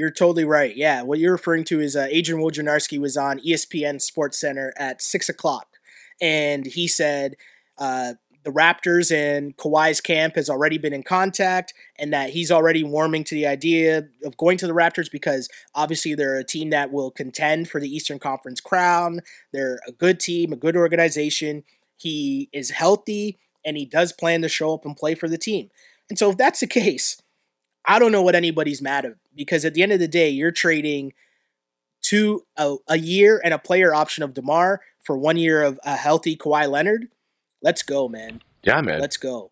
You're 0.00 0.10
totally 0.10 0.46
right. 0.46 0.74
Yeah, 0.74 1.02
what 1.02 1.18
you're 1.18 1.32
referring 1.32 1.64
to 1.64 1.78
is 1.78 1.94
uh, 1.94 2.06
Adrian 2.08 2.42
Wojnarowski 2.42 2.98
was 2.98 3.18
on 3.18 3.38
ESPN 3.40 4.00
Sports 4.00 4.40
Center 4.40 4.72
at 4.78 5.02
six 5.02 5.28
o'clock, 5.28 5.76
and 6.22 6.64
he 6.64 6.88
said 6.88 7.34
uh, 7.76 8.14
the 8.42 8.50
Raptors 8.50 9.14
and 9.14 9.54
Kawhi's 9.58 10.00
camp 10.00 10.36
has 10.36 10.48
already 10.48 10.78
been 10.78 10.94
in 10.94 11.02
contact, 11.02 11.74
and 11.98 12.14
that 12.14 12.30
he's 12.30 12.50
already 12.50 12.82
warming 12.82 13.24
to 13.24 13.34
the 13.34 13.46
idea 13.46 14.08
of 14.24 14.38
going 14.38 14.56
to 14.56 14.66
the 14.66 14.72
Raptors 14.72 15.12
because 15.12 15.50
obviously 15.74 16.14
they're 16.14 16.38
a 16.38 16.44
team 16.44 16.70
that 16.70 16.90
will 16.90 17.10
contend 17.10 17.68
for 17.68 17.78
the 17.78 17.94
Eastern 17.94 18.18
Conference 18.18 18.62
crown. 18.62 19.20
They're 19.52 19.80
a 19.86 19.92
good 19.92 20.18
team, 20.18 20.50
a 20.50 20.56
good 20.56 20.76
organization. 20.76 21.62
He 21.98 22.48
is 22.54 22.70
healthy, 22.70 23.38
and 23.66 23.76
he 23.76 23.84
does 23.84 24.14
plan 24.14 24.40
to 24.40 24.48
show 24.48 24.72
up 24.72 24.86
and 24.86 24.96
play 24.96 25.14
for 25.14 25.28
the 25.28 25.36
team. 25.36 25.68
And 26.08 26.18
so 26.18 26.30
if 26.30 26.38
that's 26.38 26.60
the 26.60 26.66
case, 26.80 27.20
I 27.90 27.98
don't 27.98 28.12
know 28.12 28.22
what 28.22 28.36
anybody's 28.36 28.80
mad 28.80 29.04
at 29.04 29.14
because 29.34 29.64
at 29.64 29.74
the 29.74 29.82
end 29.82 29.90
of 29.90 29.98
the 29.98 30.06
day, 30.06 30.28
you're 30.28 30.52
trading 30.52 31.12
two 32.00 32.46
a, 32.56 32.76
a 32.86 32.96
year 32.96 33.40
and 33.42 33.52
a 33.52 33.58
player 33.58 33.92
option 33.92 34.22
of 34.22 34.32
DeMar 34.32 34.80
for 35.00 35.18
one 35.18 35.36
year 35.36 35.64
of 35.64 35.80
a 35.84 35.96
healthy 35.96 36.36
Kawhi 36.36 36.70
Leonard. 36.70 37.08
Let's 37.60 37.82
go, 37.82 38.08
man. 38.08 38.42
Yeah, 38.62 38.80
man. 38.80 39.00
Let's 39.00 39.16
go. 39.16 39.50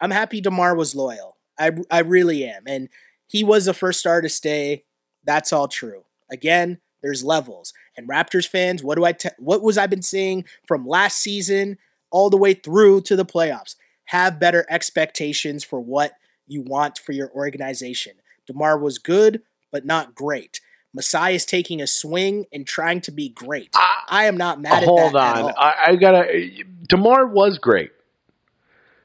I'm 0.00 0.10
happy 0.10 0.40
DeMar 0.40 0.74
was 0.74 0.96
loyal. 0.96 1.36
I 1.56 1.70
I 1.88 2.00
really 2.00 2.44
am. 2.44 2.64
And 2.66 2.88
he 3.28 3.44
was 3.44 3.66
the 3.66 3.74
first 3.74 4.00
star 4.00 4.22
to 4.22 4.28
stay. 4.28 4.84
That's 5.22 5.52
all 5.52 5.68
true. 5.68 6.02
Again, 6.32 6.78
there's 7.00 7.22
levels. 7.22 7.72
And 7.96 8.08
Raptors 8.08 8.48
fans, 8.48 8.82
what 8.82 8.96
do 8.96 9.04
I 9.04 9.12
te- 9.12 9.28
what 9.38 9.62
was 9.62 9.78
I 9.78 9.86
been 9.86 10.02
seeing 10.02 10.44
from 10.66 10.84
last 10.84 11.18
season 11.18 11.78
all 12.10 12.28
the 12.28 12.36
way 12.36 12.54
through 12.54 13.02
to 13.02 13.14
the 13.14 13.24
playoffs? 13.24 13.76
have 14.08 14.40
better 14.40 14.64
expectations 14.70 15.62
for 15.62 15.80
what 15.80 16.12
you 16.48 16.62
want 16.62 16.98
for 16.98 17.12
your 17.12 17.30
organization. 17.32 18.14
DeMar 18.46 18.78
was 18.78 18.98
good, 18.98 19.42
but 19.70 19.84
not 19.84 20.14
great. 20.14 20.60
Masai 20.94 21.34
is 21.34 21.44
taking 21.44 21.80
a 21.80 21.86
swing 21.86 22.46
and 22.52 22.66
trying 22.66 23.00
to 23.02 23.10
be 23.10 23.28
great. 23.28 23.70
I, 23.74 24.02
I 24.08 24.24
am 24.24 24.36
not 24.36 24.60
mad 24.60 24.84
hold 24.84 25.00
at 25.00 25.12
that. 25.12 25.36
Hold 25.36 25.50
on. 25.50 25.54
I, 25.58 25.74
I, 25.88 25.96
gotta. 25.96 26.50
DeMar 26.88 27.26
was 27.26 27.58
great. 27.58 27.92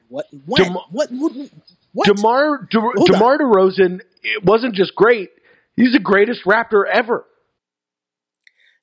What? 0.08 0.26
When? 0.46 0.64
DeMar, 0.64 0.84
what? 0.90 1.10
What? 1.10 1.32
what? 1.92 2.16
DeMar, 2.16 2.68
De, 2.70 2.80
DeMar 3.06 3.38
DeRozan 3.38 4.00
it 4.24 4.44
wasn't 4.44 4.74
just 4.74 4.94
great. 4.94 5.30
He's 5.76 5.92
the 5.92 5.98
greatest 5.98 6.44
Raptor 6.44 6.84
ever. 6.90 7.26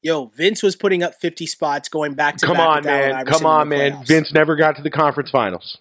Yo, 0.03 0.25
Vince 0.25 0.63
was 0.63 0.75
putting 0.75 1.03
up 1.03 1.15
50 1.15 1.45
spots 1.45 1.89
going 1.89 2.13
back 2.13 2.37
to 2.37 2.45
Come 2.45 2.57
back 2.57 2.69
on, 2.69 2.85
man. 2.85 3.25
Come 3.25 3.45
on, 3.45 3.69
man. 3.69 3.91
playoffs. 3.91 4.07
Vince 4.07 4.33
never 4.33 4.55
got 4.55 4.75
to 4.77 4.81
the 4.81 4.89
conference 4.89 5.29
finals. 5.29 5.77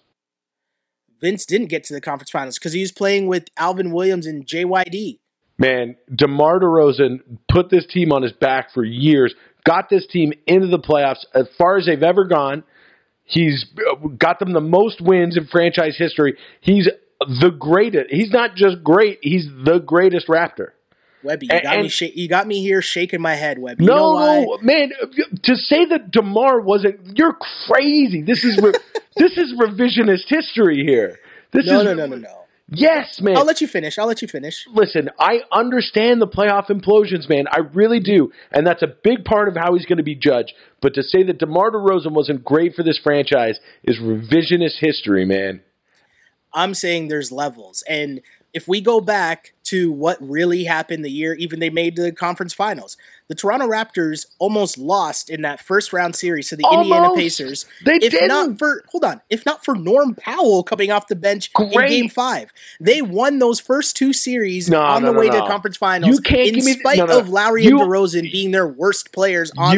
Vince 1.21 1.45
didn't 1.45 1.67
get 1.67 1.83
to 1.85 1.93
the 1.93 2.01
conference 2.01 2.31
finals 2.31 2.57
because 2.57 2.73
he 2.73 2.81
was 2.81 2.91
playing 2.91 3.27
with 3.27 3.45
Alvin 3.57 3.91
Williams 3.91 4.25
and 4.25 4.45
JYD. 4.45 5.19
Man, 5.57 5.95
DeMar 6.13 6.59
DeRozan 6.59 7.19
put 7.49 7.69
this 7.69 7.85
team 7.85 8.11
on 8.11 8.23
his 8.23 8.33
back 8.33 8.73
for 8.73 8.83
years, 8.83 9.35
got 9.63 9.89
this 9.89 10.07
team 10.07 10.33
into 10.47 10.67
the 10.67 10.79
playoffs 10.79 11.23
as 11.35 11.47
far 11.57 11.77
as 11.77 11.85
they've 11.85 12.01
ever 12.01 12.25
gone. 12.25 12.63
He's 13.23 13.65
uh, 13.91 14.07
got 14.07 14.39
them 14.39 14.53
the 14.53 14.61
most 14.61 14.99
wins 14.99 15.37
in 15.37 15.45
franchise 15.45 15.95
history. 15.97 16.35
He's 16.61 16.89
the 17.19 17.51
greatest. 17.51 18.09
He's 18.09 18.31
not 18.31 18.55
just 18.55 18.83
great, 18.83 19.19
he's 19.21 19.47
the 19.63 19.79
greatest 19.79 20.27
Raptor. 20.27 20.69
Webby, 21.23 21.47
you 21.47 21.55
And- 21.55 21.63
got 21.63 21.79
me. 21.81 21.89
Sh- 21.89 22.15
you 22.15 22.27
got 22.27 22.47
me 22.47 22.61
here 22.61 22.81
shaking 22.81 23.21
my 23.21 23.35
head, 23.35 23.59
Webby. 23.59 23.83
You 23.83 23.89
No, 23.89 23.95
know 23.95 24.41
why? 24.47 24.57
man. 24.61 24.91
To 25.43 25.55
say 25.55 25.85
that 25.85 26.11
Demar 26.11 26.61
wasn't, 26.61 27.17
you're 27.17 27.37
crazy. 27.67 28.21
This 28.21 28.43
is 28.43 28.57
re- 28.61 28.73
this 29.17 29.37
is 29.37 29.53
revisionist 29.59 30.25
history 30.27 30.83
here. 30.85 31.19
This 31.51 31.65
No, 31.65 31.79
is 31.79 31.85
no, 31.85 31.93
no, 31.93 32.05
no, 32.05 32.15
no. 32.17 32.37
Yes, 32.73 33.19
man. 33.19 33.35
I'll 33.35 33.43
let 33.43 33.59
you 33.59 33.67
finish. 33.67 33.99
I'll 33.99 34.07
let 34.07 34.21
you 34.21 34.29
finish. 34.29 34.65
Listen, 34.73 35.09
I 35.19 35.41
understand 35.51 36.21
the 36.21 36.27
playoff 36.27 36.67
implosions, 36.69 37.27
man. 37.27 37.43
I 37.51 37.59
really 37.73 37.99
do, 37.99 38.31
and 38.53 38.65
that's 38.65 38.81
a 38.81 38.87
big 38.87 39.25
part 39.25 39.49
of 39.49 39.57
how 39.57 39.73
he's 39.75 39.85
going 39.85 39.97
to 39.97 40.03
be 40.03 40.15
judged. 40.15 40.53
But 40.81 40.93
to 40.93 41.03
say 41.03 41.23
that 41.23 41.37
DeMar 41.37 41.71
DeRozan 41.71 42.11
wasn't 42.13 42.45
great 42.45 42.73
for 42.75 42.83
this 42.83 42.97
franchise 42.97 43.59
is 43.83 43.99
revisionist 43.99 44.77
history, 44.79 45.25
man. 45.25 45.61
I'm 46.53 46.73
saying 46.73 47.09
there's 47.09 47.31
levels. 47.31 47.83
And 47.89 48.21
if 48.53 48.67
we 48.67 48.81
go 48.81 48.99
back 49.01 49.53
to 49.63 49.91
what 49.91 50.17
really 50.21 50.65
happened 50.65 51.05
the 51.05 51.09
year, 51.11 51.33
even 51.35 51.59
they 51.61 51.69
made 51.69 51.95
the 51.95 52.11
conference 52.11 52.53
finals, 52.53 52.97
the 53.29 53.35
Toronto 53.35 53.65
Raptors 53.67 54.25
almost 54.39 54.77
lost 54.77 55.29
in 55.29 55.43
that 55.43 55.61
first 55.61 55.93
round 55.93 56.15
series 56.15 56.49
to 56.49 56.57
the 56.57 56.67
Indiana 56.73 57.13
Pacers. 57.15 57.65
They 57.85 57.95
if 57.95 58.11
didn't. 58.11 58.27
not 58.27 58.59
for 58.59 58.83
hold 58.89 59.05
on, 59.05 59.21
if 59.29 59.45
not 59.45 59.63
for 59.63 59.73
Norm 59.75 60.15
Powell 60.15 60.63
coming 60.63 60.91
off 60.91 61.07
the 61.07 61.15
bench 61.15 61.49
in 61.57 61.69
game 61.69 62.09
five, 62.09 62.51
they 62.81 63.01
won 63.01 63.39
those 63.39 63.61
first 63.61 63.95
two 63.95 64.11
series 64.11 64.69
No, 64.69 64.81
on 64.81 65.03
no, 65.03 65.13
the 65.13 65.19
way 65.19 65.27
to 65.29 65.37
no. 65.37 65.43
the 65.43 65.47
conference 65.49 65.77
finals. 65.77 66.13
You 66.13 66.21
can't 66.21 66.49
in 66.49 66.55
give 66.55 66.65
me- 66.65 66.73
spite 66.73 66.97
no. 66.97 67.19
of 67.19 67.29
Lowry 67.29 67.63
You- 67.63 67.79
and 67.79 67.89
DeRozan 67.89 68.29
being 68.31 68.51
their 68.51 68.67
worst 68.67 69.13
players 69.13 69.51
on 69.57 69.75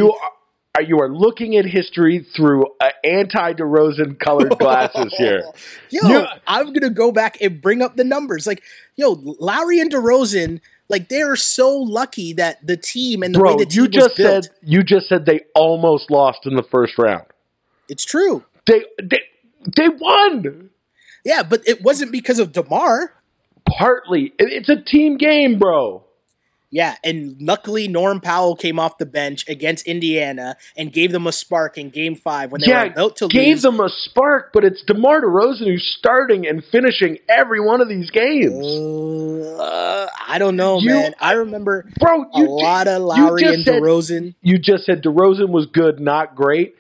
You 0.81 0.99
are, 1.01 1.09
looking 1.09 1.55
at 1.57 1.65
history 1.65 2.25
through 2.35 2.65
uh, 2.81 2.89
anti 3.03 3.53
DeRozan 3.53 4.19
colored 4.19 4.49
glasses 4.59 5.13
here. 5.15 5.43
Yo, 5.91 6.07
You- 6.07 6.25
I'm 6.47 6.73
gonna 6.73 6.89
go 6.89 7.11
back 7.11 7.39
and 7.41 7.61
bring 7.61 7.83
up 7.83 7.95
the 7.95 8.03
numbers. 8.03 8.47
Like, 8.47 8.63
yo, 8.95 9.11
Lowry 9.39 9.79
and 9.79 9.91
DeRozan, 9.93 10.61
like 10.89 11.09
they 11.09 11.21
are 11.21 11.35
so 11.35 11.69
lucky 11.77 12.33
that 12.33 12.65
the 12.65 12.75
team 12.75 13.21
and 13.21 13.35
the 13.35 13.39
Bro, 13.39 13.51
way 13.57 13.63
the 13.65 13.69
team 13.69 13.83
you 13.83 13.87
just 13.87 14.17
built. 14.17 14.45
said 14.45 14.53
you 14.63 14.83
just 14.83 15.07
said 15.07 15.27
they 15.27 15.41
almost 15.53 16.09
lost 16.09 16.39
in 16.45 16.55
the 16.55 16.63
first 16.63 16.97
round. 16.97 17.25
it's 17.87 18.03
true. 18.03 18.43
They 18.65 18.83
they 18.99 19.19
they 19.77 19.89
won. 19.89 20.71
Yeah, 21.23 21.43
but 21.43 21.61
it 21.67 21.83
wasn't 21.83 22.11
because 22.11 22.39
of 22.39 22.51
Demar. 22.51 23.13
Partly, 23.69 24.33
it's 24.39 24.69
a 24.69 24.81
team 24.81 25.17
game, 25.17 25.59
bro. 25.59 26.03
Yeah, 26.75 26.95
and 27.03 27.35
luckily 27.39 27.87
Norm 27.87 28.19
Powell 28.19 28.55
came 28.55 28.79
off 28.79 28.97
the 28.97 29.05
bench 29.05 29.47
against 29.47 29.85
Indiana 29.85 30.57
and 30.75 30.91
gave 30.91 31.11
them 31.11 31.27
a 31.27 31.31
spark 31.31 31.77
in 31.77 31.91
Game 31.91 32.15
Five 32.15 32.51
when 32.51 32.61
they 32.61 32.67
were 32.67 32.73
yeah, 32.73 32.83
about 32.85 33.15
to 33.17 33.27
gave 33.27 33.37
lose. 33.37 33.45
Gave 33.45 33.61
them 33.61 33.79
a 33.79 33.89
spark, 33.89 34.49
but 34.53 34.63
it's 34.63 34.81
DeMar 34.87 35.21
DeRozan 35.21 35.67
who's 35.67 35.95
starting 35.99 36.47
and 36.47 36.63
finishing 36.71 37.19
every 37.29 37.59
one 37.59 37.79
of 37.79 37.89
these 37.89 38.09
games. 38.09 38.65
Uh, 38.65 40.07
I 40.27 40.39
don't 40.39 40.55
know, 40.55 40.79
You- 40.79 40.89
man. 40.89 41.13
I 41.19 41.33
remember 41.33 41.85
Bro, 41.99 42.23
a 42.33 42.39
you, 42.39 42.47
lot 42.49 42.87
of 42.87 43.03
Lowry 43.03 43.43
and 43.43 43.63
said- 43.63 43.75
DeRozan. 43.81 44.33
you 44.41 44.57
just 44.57 44.85
said 44.85 45.03
DeRozan 45.03 45.49
was 45.49 45.67
good, 45.67 45.99
not 45.99 46.35
great. 46.35 46.73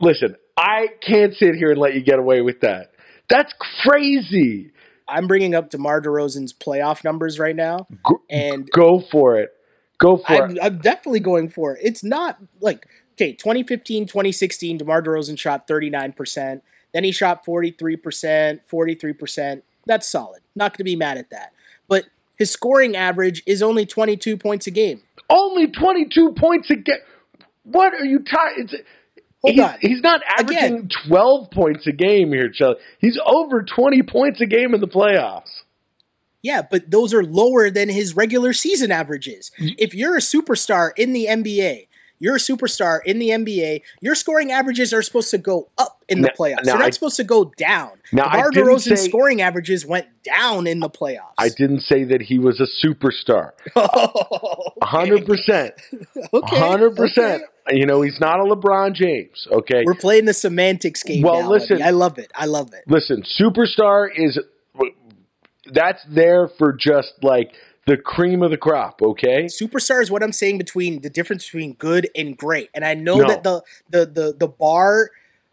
Listen, 0.00 0.36
I 0.56 0.86
can't 1.06 1.34
sit 1.34 1.54
here 1.54 1.70
and 1.70 1.78
let 1.78 1.92
you 1.92 2.00
get 2.02 2.18
away 2.18 2.40
with 2.40 2.60
that. 2.62 2.92
That's 3.28 3.52
crazy. 3.86 4.70
I'm 5.06 5.26
bringing 5.26 5.54
up 5.54 5.70
DeMar 5.70 6.00
DeRozan's 6.00 6.52
playoff 6.52 7.04
numbers 7.04 7.38
right 7.38 7.56
now, 7.56 7.86
Go, 8.04 8.22
and 8.30 8.68
go 8.70 9.00
for 9.00 9.38
it. 9.38 9.52
Go 9.98 10.16
for 10.16 10.44
I'm, 10.44 10.50
it. 10.52 10.58
I'm 10.62 10.78
definitely 10.78 11.20
going 11.20 11.48
for 11.48 11.76
it. 11.76 11.80
It's 11.82 12.02
not 12.02 12.38
like 12.60 12.86
okay, 13.14 13.32
2015, 13.32 14.06
2016, 14.06 14.78
DeMar 14.78 15.02
DeRozan 15.02 15.38
shot 15.38 15.68
39%. 15.68 16.60
Then 16.92 17.04
he 17.04 17.12
shot 17.12 17.44
43%, 17.44 18.60
43%. 18.70 19.62
That's 19.86 20.08
solid. 20.08 20.42
Not 20.54 20.72
going 20.72 20.78
to 20.78 20.84
be 20.84 20.96
mad 20.96 21.18
at 21.18 21.30
that. 21.30 21.52
But 21.88 22.04
his 22.36 22.50
scoring 22.50 22.96
average 22.96 23.42
is 23.46 23.62
only 23.62 23.84
22 23.86 24.36
points 24.36 24.66
a 24.66 24.70
game. 24.70 25.02
Only 25.28 25.66
22 25.66 26.32
points 26.32 26.70
a 26.70 26.76
game. 26.76 26.96
What 27.64 27.94
are 27.94 28.04
you 28.04 28.20
talking? 28.20 28.68
Hold 29.44 29.54
he's, 29.54 29.64
on. 29.64 29.76
he's 29.80 30.00
not 30.00 30.22
averaging 30.38 30.74
Again. 30.74 30.88
12 31.08 31.34
12 31.34 31.50
points 31.50 31.86
a 31.86 31.92
game 31.92 32.28
here, 32.28 32.48
Charlie. 32.50 32.76
He's 32.98 33.18
over 33.24 33.62
20 33.62 34.02
points 34.02 34.40
a 34.40 34.46
game 34.46 34.74
in 34.74 34.80
the 34.80 34.88
playoffs. 34.88 35.62
Yeah, 36.42 36.62
but 36.70 36.90
those 36.90 37.14
are 37.14 37.24
lower 37.24 37.70
than 37.70 37.88
his 37.88 38.14
regular 38.14 38.52
season 38.52 38.92
averages. 38.92 39.50
If 39.58 39.94
you're 39.94 40.16
a 40.16 40.20
superstar 40.20 40.90
in 40.96 41.14
the 41.14 41.26
NBA, 41.26 41.86
you're 42.24 42.36
a 42.36 42.38
superstar 42.38 43.00
in 43.04 43.18
the 43.18 43.28
NBA, 43.28 43.82
your 44.00 44.14
scoring 44.14 44.50
averages 44.50 44.92
are 44.94 45.02
supposed 45.02 45.30
to 45.30 45.38
go 45.38 45.68
up 45.78 46.02
in 46.08 46.22
the 46.22 46.28
Now- 46.28 46.34
playoffs. 46.38 46.64
now 46.64 46.72
They're 46.72 46.78
not 46.78 46.86
I- 46.86 46.90
supposed 46.90 47.16
to 47.16 47.24
go 47.24 47.52
down. 47.58 47.90
Now, 48.12 48.28
DeMar 48.30 48.50
DeRozan's 48.50 49.02
say- 49.02 49.08
scoring 49.08 49.42
averages 49.42 49.84
went 49.86 50.06
down 50.24 50.66
in 50.66 50.80
the 50.80 50.88
playoffs. 50.90 51.34
I 51.38 51.48
didn't 51.50 51.80
say 51.82 52.04
that 52.04 52.22
he 52.22 52.38
was 52.38 52.60
a 52.60 52.86
superstar. 52.86 53.50
Oh, 53.76 54.72
a 54.82 54.86
100%. 54.86 55.72
Okay. 56.32 56.56
100%. 56.56 57.18
okay. 57.18 57.40
You 57.70 57.86
know, 57.86 58.02
he's 58.02 58.18
not 58.20 58.40
a 58.40 58.44
LeBron 58.44 58.94
James, 58.94 59.46
okay? 59.50 59.82
We're 59.86 59.94
playing 59.94 60.24
the 60.26 60.34
semantics 60.34 61.02
game. 61.02 61.22
Well, 61.22 61.42
now, 61.42 61.50
listen. 61.50 61.82
I 61.82 61.90
love 61.90 62.18
it. 62.18 62.30
I 62.34 62.46
love 62.46 62.72
it. 62.74 62.84
Listen, 62.86 63.22
superstar 63.40 64.08
is 64.14 64.38
that's 65.72 66.04
there 66.14 66.48
for 66.58 66.72
just 66.78 67.12
like 67.22 67.50
the 67.86 67.96
cream 67.96 68.42
of 68.42 68.50
the 68.50 68.56
crop, 68.56 69.02
okay? 69.02 69.44
Superstar 69.44 70.02
is 70.02 70.10
what 70.10 70.22
I'm 70.22 70.32
saying 70.32 70.58
between 70.58 71.02
the 71.02 71.10
difference 71.10 71.44
between 71.44 71.74
good 71.74 72.08
and 72.16 72.36
great. 72.36 72.70
And 72.74 72.84
I 72.84 72.94
know 72.94 73.18
No. 73.18 73.28
that 73.28 73.42
the 73.42 73.62
the 73.90 74.06
the 74.06 74.34
the 74.38 74.48
bar 74.48 75.10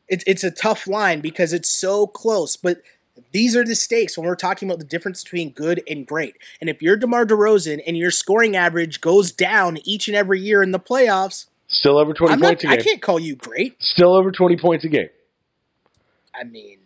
it's 0.07 0.23
it's 0.27 0.43
a 0.43 0.51
tough 0.51 0.87
line 0.87 1.21
because 1.21 1.53
it's 1.53 1.69
so 1.69 2.05
close, 2.07 2.55
but 2.57 2.81
these 3.31 3.55
are 3.55 3.63
the 3.63 3.75
stakes 3.75 4.17
when 4.17 4.25
we're 4.25 4.35
talking 4.35 4.67
about 4.69 4.79
the 4.79 4.85
difference 4.85 5.23
between 5.23 5.51
good 5.51 5.81
and 5.89 6.05
great. 6.07 6.35
And 6.59 6.69
if 6.69 6.81
you're 6.81 6.97
DeMar 6.97 7.25
DeRozan 7.25 7.81
and 7.85 7.95
your 7.97 8.11
scoring 8.11 8.55
average 8.55 8.99
goes 9.01 9.31
down 9.31 9.77
each 9.85 10.07
and 10.07 10.15
every 10.17 10.39
year 10.39 10.61
in 10.63 10.71
the 10.71 10.79
playoffs, 10.79 11.45
Still 11.67 11.97
over 11.97 12.13
20 12.13 12.33
I'm 12.33 12.39
not, 12.39 12.47
points 12.47 12.63
a 12.65 12.67
game. 12.67 12.79
I 12.79 12.81
can't 12.83 13.01
call 13.01 13.19
you 13.19 13.35
great. 13.35 13.81
Still 13.81 14.13
over 14.13 14.31
20 14.31 14.57
points 14.57 14.83
a 14.83 14.89
game. 14.89 15.07
I 16.35 16.43
mean, 16.43 16.79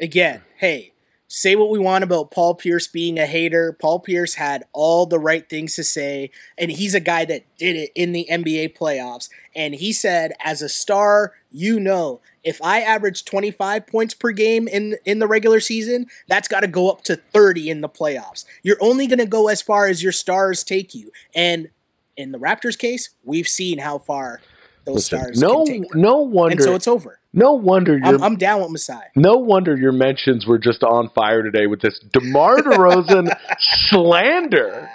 again, 0.00 0.42
hey, 0.56 0.92
say 1.28 1.54
what 1.54 1.70
we 1.70 1.78
want 1.78 2.02
about 2.02 2.30
Paul 2.30 2.54
Pierce 2.54 2.88
being 2.88 3.18
a 3.18 3.26
hater. 3.26 3.76
Paul 3.78 4.00
Pierce 4.00 4.34
had 4.34 4.64
all 4.72 5.06
the 5.06 5.18
right 5.18 5.48
things 5.48 5.76
to 5.76 5.84
say, 5.84 6.30
and 6.56 6.70
he's 6.70 6.94
a 6.94 7.00
guy 7.00 7.26
that 7.26 7.44
did 7.58 7.76
it 7.76 7.92
in 7.94 8.12
the 8.12 8.26
NBA 8.30 8.76
playoffs. 8.76 9.28
And 9.54 9.74
he 9.74 9.92
said, 9.92 10.32
as 10.42 10.62
a 10.62 10.68
star, 10.68 11.34
you 11.52 11.78
know, 11.78 12.20
if 12.42 12.62
I 12.62 12.80
average 12.80 13.26
25 13.26 13.86
points 13.86 14.14
per 14.14 14.32
game 14.32 14.66
in 14.68 14.96
in 15.04 15.18
the 15.18 15.26
regular 15.26 15.60
season, 15.60 16.06
that's 16.26 16.48
got 16.48 16.60
to 16.60 16.66
go 16.66 16.90
up 16.90 17.02
to 17.04 17.16
30 17.16 17.68
in 17.68 17.82
the 17.82 17.88
playoffs. 17.88 18.44
You're 18.62 18.78
only 18.80 19.06
going 19.06 19.18
to 19.18 19.26
go 19.26 19.48
as 19.48 19.60
far 19.60 19.86
as 19.86 20.02
your 20.02 20.12
stars 20.12 20.64
take 20.64 20.94
you. 20.94 21.12
And 21.34 21.68
in 22.16 22.32
the 22.32 22.38
Raptors 22.38 22.78
case, 22.78 23.10
we've 23.22 23.48
seen 23.48 23.78
how 23.78 23.98
far 23.98 24.40
those 24.88 25.10
Listen, 25.10 25.34
stars 25.34 25.40
no, 25.40 25.64
no 25.94 26.16
wonder. 26.22 26.52
And 26.52 26.62
so 26.62 26.74
it's 26.74 26.88
over. 26.88 27.18
no 27.32 27.52
wonder 27.52 27.98
I'm, 28.02 28.22
I'm 28.22 28.36
down 28.36 28.60
with 28.62 28.70
Masai. 28.70 29.00
no 29.14 29.36
wonder 29.36 29.76
your 29.76 29.92
mentions 29.92 30.46
were 30.46 30.58
just 30.58 30.82
on 30.82 31.10
fire 31.10 31.42
today 31.42 31.66
with 31.66 31.80
this 31.80 31.98
Demar 32.12 32.56
Derozan 32.58 33.28
slander. 33.58 34.88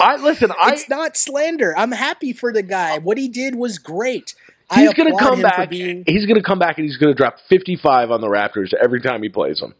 I 0.00 0.16
listen. 0.16 0.52
I 0.52 0.72
it's 0.72 0.88
not 0.88 1.16
slander. 1.16 1.76
I'm 1.76 1.92
happy 1.92 2.32
for 2.32 2.52
the 2.52 2.62
guy. 2.62 2.98
What 2.98 3.18
he 3.18 3.28
did 3.28 3.54
was 3.54 3.78
great. 3.78 4.34
He's 4.74 4.92
going 4.92 5.10
to 5.10 5.18
come 5.18 5.40
back. 5.40 5.70
being 5.70 6.04
He's 6.06 6.26
going 6.26 6.36
to 6.36 6.42
come 6.42 6.58
back 6.58 6.76
and 6.78 6.84
he's 6.86 6.98
going 6.98 7.12
to 7.12 7.16
drop 7.16 7.38
55 7.48 8.10
on 8.10 8.20
the 8.20 8.26
Raptors 8.28 8.74
every 8.74 9.00
time 9.00 9.22
he 9.22 9.28
plays 9.30 9.60
them. 9.60 9.74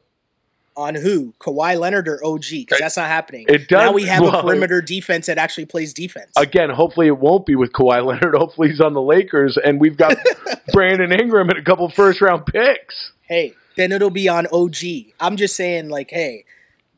On 0.79 0.95
who? 0.95 1.35
Kawhi 1.41 1.79
Leonard 1.79 2.09
or 2.09 2.25
OG? 2.25 2.45
Because 2.51 2.79
that's 2.79 2.97
not 2.97 3.09
happening. 3.09 3.47
It 3.49 3.69
does- 3.69 3.85
now 3.85 3.93
we 3.93 4.05
have 4.05 4.23
well, 4.23 4.37
a 4.39 4.43
perimeter 4.43 4.81
defense 4.81 5.27
that 5.27 5.37
actually 5.37 5.67
plays 5.67 5.93
defense. 5.93 6.31
Again, 6.37 6.71
hopefully 6.71 7.09
it 7.09 7.19
won't 7.19 7.45
be 7.45 7.57
with 7.57 7.73
Kawhi 7.73 8.05
Leonard. 8.07 8.35
Hopefully 8.37 8.69
he's 8.69 8.81
on 8.81 8.95
the 8.95 9.03
Lakers 9.03 9.59
and 9.63 9.81
we've 9.81 9.97
got 9.97 10.17
Brandon 10.73 11.13
Ingram 11.13 11.51
and 11.51 11.59
a 11.59 11.63
couple 11.63 11.91
first 11.91 12.21
round 12.21 12.47
picks. 12.47 13.13
hey, 13.23 13.55
then 13.77 13.93
it'll 13.93 14.11
be 14.11 14.29
on 14.29 14.47
OG. 14.53 14.77
I'm 15.21 15.37
just 15.37 15.55
saying, 15.55 15.89
like, 15.89 16.11
hey, 16.11 16.45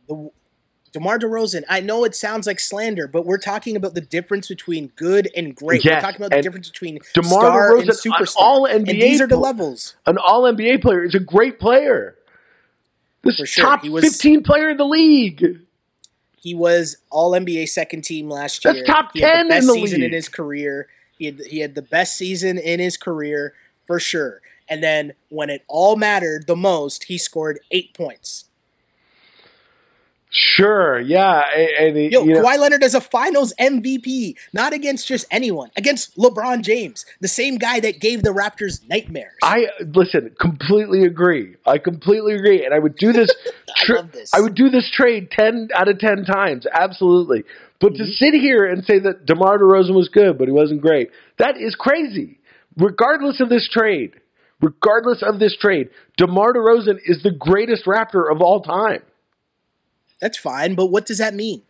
the, 0.09 0.31
DeMar 0.93 1.18
DeRozan. 1.18 1.62
I 1.68 1.81
know 1.81 2.05
it 2.05 2.14
sounds 2.14 2.47
like 2.47 2.59
slander, 2.59 3.07
but 3.07 3.24
we're 3.24 3.39
talking 3.39 3.76
about 3.76 3.95
the 3.95 4.01
difference 4.01 4.49
between 4.49 4.89
good 4.97 5.28
and 5.37 5.55
great. 5.55 5.85
Yes, 5.85 5.95
we're 5.95 6.01
talking 6.01 6.26
about 6.26 6.37
the 6.37 6.43
difference 6.43 6.68
between 6.68 6.99
DeMar 7.14 7.28
star 7.28 7.76
and 7.76 7.89
DeRozan, 7.89 8.20
an 8.20 8.26
all-NBA 8.37 8.76
and 8.76 8.87
these 8.89 9.20
are 9.20 9.26
the 9.26 9.37
levels. 9.37 9.95
An 10.07 10.18
all 10.18 10.43
NBA 10.43 10.83
player 10.83 11.05
is 11.05 11.14
a 11.14 11.20
great 11.20 11.61
player. 11.61 12.16
This 13.23 13.37
For 13.37 13.47
sure. 13.47 13.64
top 13.64 13.83
He 13.83 13.89
was- 13.91 14.05
15 14.05 14.43
player 14.43 14.71
in 14.71 14.77
the 14.77 14.87
league. 14.87 15.61
He 16.41 16.55
was 16.55 16.97
All 17.11 17.33
NBA 17.33 17.66
second 17.68 18.03
team 18.03 18.31
last 18.31 18.62
That's 18.62 18.77
year. 18.77 18.85
top 18.87 19.11
He 19.12 19.21
had 19.21 19.35
10 19.35 19.49
the 19.49 19.57
in 19.59 19.66
the 19.66 19.73
season 19.75 20.01
league. 20.01 20.07
in 20.07 20.12
his 20.12 20.29
career. 20.29 20.89
He 21.18 21.27
had 21.27 21.41
he 21.41 21.59
had 21.59 21.75
the 21.75 21.83
best 21.83 22.16
season 22.16 22.57
in 22.59 22.81
his 22.81 22.97
career 22.97 23.53
for 23.87 24.01
sure. 24.01 24.41
And 24.68 24.83
then 24.83 25.12
when 25.29 25.51
it 25.51 25.64
all 25.68 25.97
mattered 25.97 26.47
the 26.47 26.57
most, 26.57 27.05
he 27.05 27.18
scored 27.18 27.61
eight 27.71 27.93
points. 27.93 28.47
Sure, 30.33 31.01
yeah, 31.01 31.43
and, 31.57 31.97
and 31.97 32.12
Yo, 32.12 32.24
you 32.24 32.35
know, 32.35 32.43
Kawhi 32.43 32.59
Leonard 32.59 32.85
is 32.85 32.95
a 32.95 33.01
Finals 33.01 33.53
MVP, 33.59 34.37
not 34.53 34.72
against 34.72 35.09
just 35.09 35.26
anyone, 35.31 35.70
against 35.76 36.16
LeBron 36.16 36.62
James, 36.62 37.05
the 37.20 37.26
same 37.28 37.59
guy 37.59 37.81
that 37.81 38.01
gave 38.01 38.22
the 38.22 38.31
Raptors 38.31 38.89
nightmares. 38.89 39.35
I 39.43 39.66
listen, 39.81 40.35
completely 40.41 41.03
agree. 41.03 41.57
I 41.66 41.78
completely 41.78 42.35
agree, 42.35 42.64
and 42.64 42.72
I 42.72 42.78
would 42.78 42.95
do 42.97 43.12
this. 43.12 43.35
I 43.89 43.93
love 43.93 44.12
this. 44.12 44.33
I 44.33 44.41
would 44.41 44.55
do 44.55 44.70
this 44.70 44.89
trade 44.91 45.31
ten 45.33 45.68
out 45.74 45.89
of 45.89 45.99
ten 45.99 46.24
times, 46.24 46.66
absolutely. 46.72 47.43
But 47.81 47.95
Mm-hmm. 47.95 48.05
to 48.05 48.12
sit 48.12 48.35
here 48.35 48.66
and 48.66 48.85
say 48.85 48.99
that 49.01 49.26
DeMar 49.26 49.59
DeRozan 49.59 49.95
was 49.95 50.09
good, 50.09 50.39
but 50.39 50.47
he 50.47 50.53
wasn't 50.53 50.83
great, 50.83 51.11
that 51.39 51.57
is 51.57 51.74
crazy. 51.74 52.39
Regardless 52.76 53.41
of 53.41 53.49
this 53.49 53.68
trade, 53.68 54.12
regardless 54.61 55.22
of 55.22 55.41
this 55.41 55.57
trade, 55.57 55.89
DeMar 56.18 56.53
DeRozan 56.53 56.99
is 57.05 57.22
the 57.22 57.33
greatest 57.33 57.87
Raptor 57.87 58.31
of 58.31 58.43
all 58.43 58.61
time. 58.62 59.03
That's 60.21 60.39
fine, 60.39 60.75
but 60.75 60.87
what 60.87 61.07
does 61.07 61.18
that 61.18 61.35
mean 61.35 61.62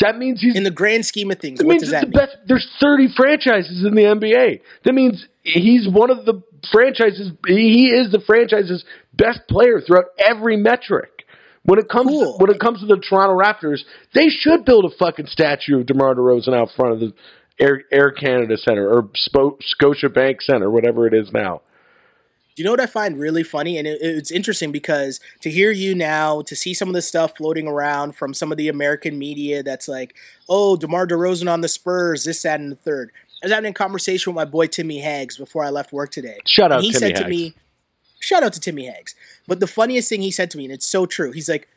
That 0.00 0.16
means 0.16 0.40
he's 0.40 0.56
in 0.56 0.64
the 0.64 0.70
grand 0.70 1.04
scheme 1.06 1.30
of 1.30 1.38
things? 1.38 1.58
That 1.58 1.66
What 1.66 1.72
means 1.72 1.82
does 1.82 1.90
that 1.92 2.00
the 2.02 2.06
mean? 2.06 2.12
best. 2.26 2.36
There's 2.46 2.68
30 2.80 3.08
franchises 3.16 3.84
in 3.84 3.94
the 3.94 4.02
NBA. 4.02 4.60
That 4.84 4.92
means 4.94 5.26
he's 5.42 5.88
one 5.88 6.10
of 6.10 6.24
the 6.24 6.42
franchises. 6.72 7.32
He 7.46 7.88
is 7.90 8.10
the 8.12 8.20
franchise's 8.20 8.84
best 9.14 9.40
player 9.48 9.80
throughout 9.80 10.06
every 10.18 10.56
metric. 10.56 11.10
When 11.64 11.78
it 11.78 11.88
comes 11.90 12.08
Cool. 12.08 12.38
to, 12.38 12.42
when 12.44 12.50
it 12.54 12.58
comes 12.58 12.80
to 12.80 12.86
the 12.86 12.96
Toronto 12.96 13.36
Raptors, 13.36 13.80
they 14.14 14.28
should 14.30 14.64
build 14.64 14.86
a 14.86 14.96
fucking 14.96 15.26
statue 15.26 15.80
of 15.80 15.86
DeMar 15.86 16.14
DeRozan 16.14 16.54
out 16.54 16.70
front 16.74 16.94
of 16.94 17.00
the 17.00 17.12
Air 17.58 17.82
Air 17.92 18.10
Canada 18.12 18.56
Center 18.56 18.88
or 18.88 19.02
Spo- 19.28 19.58
Scotia 19.62 20.08
Bank 20.08 20.40
Center, 20.40 20.70
whatever 20.70 21.06
it 21.06 21.12
is 21.12 21.30
now. 21.32 21.60
Do 22.56 22.62
you 22.62 22.64
know 22.64 22.72
what 22.72 22.80
I 22.80 22.86
find 22.86 23.18
really 23.18 23.42
funny? 23.42 23.78
And 23.78 23.86
it, 23.86 23.98
it's 24.02 24.30
interesting 24.30 24.72
because 24.72 25.20
to 25.40 25.50
hear 25.50 25.70
you 25.70 25.94
now, 25.94 26.42
to 26.42 26.56
see 26.56 26.74
some 26.74 26.88
of 26.88 26.94
the 26.94 27.02
stuff 27.02 27.36
floating 27.36 27.68
around 27.68 28.16
from 28.16 28.34
some 28.34 28.50
of 28.50 28.58
the 28.58 28.68
American 28.68 29.18
media 29.18 29.62
that's 29.62 29.88
like, 29.88 30.14
oh, 30.48 30.76
DeMar 30.76 31.06
DeRozan 31.06 31.50
on 31.50 31.60
the 31.60 31.68
Spurs, 31.68 32.24
this, 32.24 32.42
that, 32.42 32.60
and 32.60 32.72
the 32.72 32.76
third. 32.76 33.12
I 33.42 33.46
was 33.46 33.52
having 33.52 33.70
a 33.70 33.74
conversation 33.74 34.32
with 34.32 34.36
my 34.36 34.50
boy 34.50 34.66
Timmy 34.66 34.98
Hags 34.98 35.38
before 35.38 35.64
I 35.64 35.70
left 35.70 35.92
work 35.92 36.10
today. 36.10 36.38
Shout 36.44 36.72
out 36.72 36.78
And 36.78 36.84
he 36.84 36.92
Timmy 36.92 37.14
said 37.14 37.22
to 37.22 37.28
me, 37.28 37.54
shout 38.18 38.42
out 38.42 38.52
to 38.52 38.60
Timmy 38.60 38.86
Hags. 38.86 39.14
But 39.46 39.60
the 39.60 39.66
funniest 39.66 40.08
thing 40.08 40.20
he 40.20 40.30
said 40.30 40.50
to 40.50 40.58
me, 40.58 40.64
and 40.64 40.74
it's 40.74 40.88
so 40.88 41.06
true, 41.06 41.32
he's 41.32 41.48
like, 41.48 41.68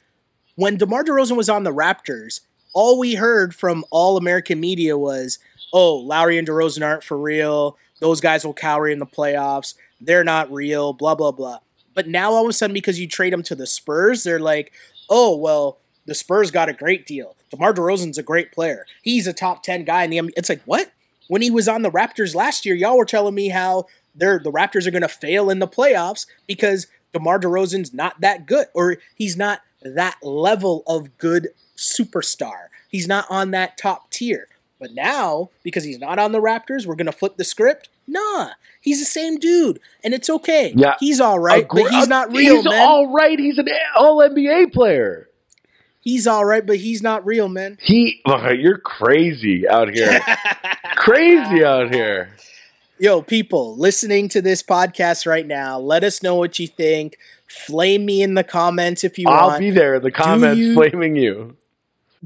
when 0.55 0.78
DeMar 0.78 1.03
DeRozan 1.03 1.38
was 1.38 1.49
on 1.49 1.63
the 1.63 1.74
Raptors, 1.74 2.41
all 2.74 2.99
we 2.99 3.15
heard 3.15 3.55
from 3.55 3.86
all 3.91 4.17
American 4.17 4.59
media 4.59 4.97
was, 4.97 5.39
oh, 5.71 5.95
Lowry 5.95 6.38
and 6.38 6.47
DeRozan 6.47 6.86
aren't 6.86 7.03
for 7.03 7.17
real. 7.17 7.78
Those 7.99 8.19
guys 8.19 8.45
will 8.45 8.53
cower 8.53 8.88
in 8.89 8.99
the 8.99 9.05
playoffs. 9.05 9.76
They're 10.05 10.23
not 10.23 10.51
real, 10.51 10.93
blah, 10.93 11.15
blah, 11.15 11.31
blah. 11.31 11.59
But 11.93 12.07
now 12.07 12.31
all 12.31 12.43
of 12.43 12.49
a 12.49 12.53
sudden, 12.53 12.73
because 12.73 12.99
you 12.99 13.07
trade 13.07 13.33
them 13.33 13.43
to 13.43 13.55
the 13.55 13.67
Spurs, 13.67 14.23
they're 14.23 14.39
like, 14.39 14.71
oh, 15.09 15.35
well, 15.35 15.79
the 16.05 16.15
Spurs 16.15 16.51
got 16.51 16.69
a 16.69 16.73
great 16.73 17.05
deal. 17.05 17.35
DeMar 17.51 17.73
DeRozan's 17.73 18.17
a 18.17 18.23
great 18.23 18.51
player. 18.51 18.85
He's 19.01 19.27
a 19.27 19.33
top 19.33 19.63
10 19.63 19.83
guy 19.83 20.03
in 20.03 20.09
the 20.09 20.17
NBA. 20.17 20.31
It's 20.35 20.49
like, 20.49 20.63
what? 20.65 20.91
When 21.27 21.41
he 21.41 21.51
was 21.51 21.67
on 21.67 21.83
the 21.83 21.91
Raptors 21.91 22.35
last 22.35 22.65
year, 22.65 22.75
y'all 22.75 22.97
were 22.97 23.05
telling 23.05 23.35
me 23.35 23.49
how 23.49 23.85
they're, 24.15 24.39
the 24.39 24.51
Raptors 24.51 24.87
are 24.87 24.91
going 24.91 25.03
to 25.03 25.07
fail 25.07 25.49
in 25.49 25.59
the 25.59 25.67
playoffs 25.67 26.25
because 26.47 26.87
DeMar 27.13 27.39
DeRozan's 27.39 27.93
not 27.93 28.19
that 28.21 28.45
good 28.45 28.67
or 28.73 28.97
he's 29.15 29.37
not 29.37 29.61
that 29.83 30.17
level 30.23 30.83
of 30.87 31.17
good 31.17 31.49
superstar. 31.77 32.67
He's 32.89 33.07
not 33.07 33.25
on 33.29 33.51
that 33.51 33.77
top 33.77 34.09
tier. 34.09 34.47
But 34.79 34.93
now, 34.93 35.49
because 35.63 35.83
he's 35.83 35.99
not 35.99 36.19
on 36.19 36.31
the 36.31 36.41
Raptors, 36.41 36.85
we're 36.85 36.95
going 36.95 37.05
to 37.05 37.11
flip 37.11 37.37
the 37.37 37.43
script? 37.43 37.89
Nah, 38.07 38.49
he's 38.81 38.99
the 38.99 39.05
same 39.05 39.37
dude, 39.37 39.79
and 40.03 40.13
it's 40.13 40.29
okay. 40.29 40.73
Yeah. 40.75 40.95
He's 40.99 41.19
all 41.21 41.39
right, 41.39 41.63
Agree- 41.63 41.83
but 41.83 41.91
he's 41.93 42.07
not 42.07 42.31
real, 42.33 42.57
He's 42.57 42.65
man. 42.65 42.87
all 42.87 43.07
right. 43.13 43.39
He's 43.39 43.57
an 43.57 43.67
All 43.95 44.17
NBA 44.19 44.73
player. 44.73 45.29
he's 46.01 46.27
all 46.27 46.43
right, 46.45 46.65
but 46.65 46.77
he's 46.77 47.01
not 47.01 47.25
real, 47.25 47.47
man. 47.47 47.77
He, 47.81 48.21
you're 48.57 48.77
crazy 48.77 49.67
out 49.67 49.89
here. 49.93 50.19
crazy 50.95 51.63
out 51.63 51.93
here. 51.93 52.35
Yo, 52.99 53.21
people 53.21 53.75
listening 53.77 54.29
to 54.29 54.41
this 54.41 54.61
podcast 54.63 55.25
right 55.25 55.47
now, 55.47 55.79
let 55.79 56.03
us 56.03 56.21
know 56.21 56.35
what 56.35 56.59
you 56.59 56.67
think. 56.67 57.17
Flame 57.47 58.05
me 58.05 58.21
in 58.21 58.33
the 58.33 58.43
comments 58.43 59.03
if 59.03 59.17
you 59.17 59.25
want. 59.27 59.41
I'll 59.53 59.59
be 59.59 59.71
there 59.71 59.95
in 59.95 60.03
the 60.03 60.11
comments 60.11 60.59
you- 60.59 60.73
flaming 60.73 61.15
you. 61.15 61.55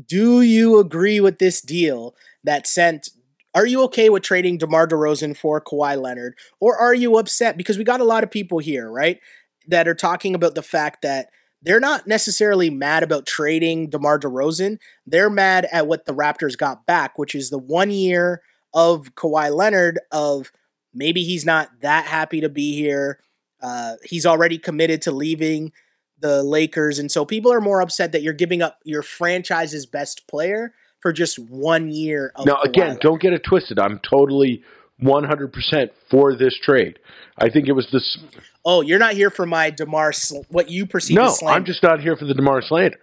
Do 0.08 0.42
you 0.42 0.78
agree 0.80 1.20
with 1.20 1.40
this 1.40 1.60
deal 1.62 2.14
that 2.44 2.68
sent? 2.68 3.10
Are 3.58 3.66
you 3.66 3.82
okay 3.86 4.12
with 4.12 4.22
trading 4.22 4.60
DeMar 4.60 4.88
DeRozan 4.88 5.36
for 5.36 5.60
Kawhi 5.60 6.00
Leonard, 6.00 6.36
or 6.60 6.78
are 6.78 6.94
you 6.94 7.18
upset 7.18 7.58
because 7.58 7.76
we 7.76 7.84
got 7.84 8.02
a 8.02 8.04
lot 8.04 8.24
of 8.24 8.30
people 8.30 8.60
here, 8.60 8.88
right, 8.88 9.20
that 9.68 9.88
are 9.88 9.96
talking 9.96 10.36
about 10.36 10.54
the 10.54 10.62
fact 10.62 11.02
that 11.02 11.30
they're 11.64 11.80
not 11.80 12.06
necessarily 12.06 12.70
mad 12.70 13.02
about 13.02 13.26
trading 13.26 13.90
DeMar 13.90 14.20
DeRozan. 14.20 14.78
They're 15.08 15.32
mad 15.32 15.68
at 15.72 15.88
what 15.88 16.06
the 16.06 16.14
Raptors 16.14 16.56
got 16.56 16.86
back, 16.86 17.18
which 17.18 17.34
is 17.34 17.50
the 17.50 17.58
one 17.58 17.90
year 17.90 18.44
of 18.76 19.16
Kawhi 19.16 19.52
Leonard 19.52 20.02
of 20.12 20.52
maybe 20.94 21.24
he's 21.24 21.44
not 21.44 21.82
that 21.82 22.06
happy 22.06 22.42
to 22.42 22.50
be 22.50 22.76
here. 22.76 23.20
Uh, 23.60 23.96
he's 24.04 24.28
already 24.28 24.60
committed 24.60 25.02
to 25.02 25.12
leaving 25.12 25.72
the 26.20 26.44
Lakers, 26.44 27.00
and 27.00 27.12
so 27.12 27.26
people 27.26 27.52
are 27.52 27.60
more 27.60 27.82
upset 27.82 28.12
that 28.12 28.22
you're 28.22 28.34
giving 28.34 28.62
up 28.62 28.78
your 28.84 29.02
franchise's 29.02 29.88
best 29.88 30.28
player 30.28 30.76
for 31.08 31.14
just 31.14 31.40
one 31.40 31.90
year. 31.90 32.34
Of 32.36 32.46
Now, 32.46 32.60
again, 32.64 32.98
don't 33.00 33.22
get 33.22 33.32
it 33.32 33.42
twisted. 33.42 33.80
I'm 33.80 33.98
totally 34.00 34.62
100% 35.02 35.90
for 36.12 36.36
this 36.36 36.58
trade. 36.62 37.00
I 37.38 37.50
think 37.50 37.70
it 37.70 37.72
was 37.72 37.90
this. 37.94 38.18
Oh, 38.66 38.82
you're 38.82 39.00
not 39.00 39.14
here 39.14 39.30
for 39.30 39.46
my 39.46 39.70
Demar, 39.70 40.12
sl- 40.12 40.42
what 40.50 40.70
you 40.70 40.86
perceive 40.86 41.16
No, 41.16 41.28
as 41.28 41.40
slander. 41.40 41.56
I'm 41.56 41.64
just 41.64 41.82
not 41.82 42.02
here 42.02 42.18
for 42.18 42.26
the 42.26 42.34
DeMar 42.34 42.62
slander. 42.62 43.00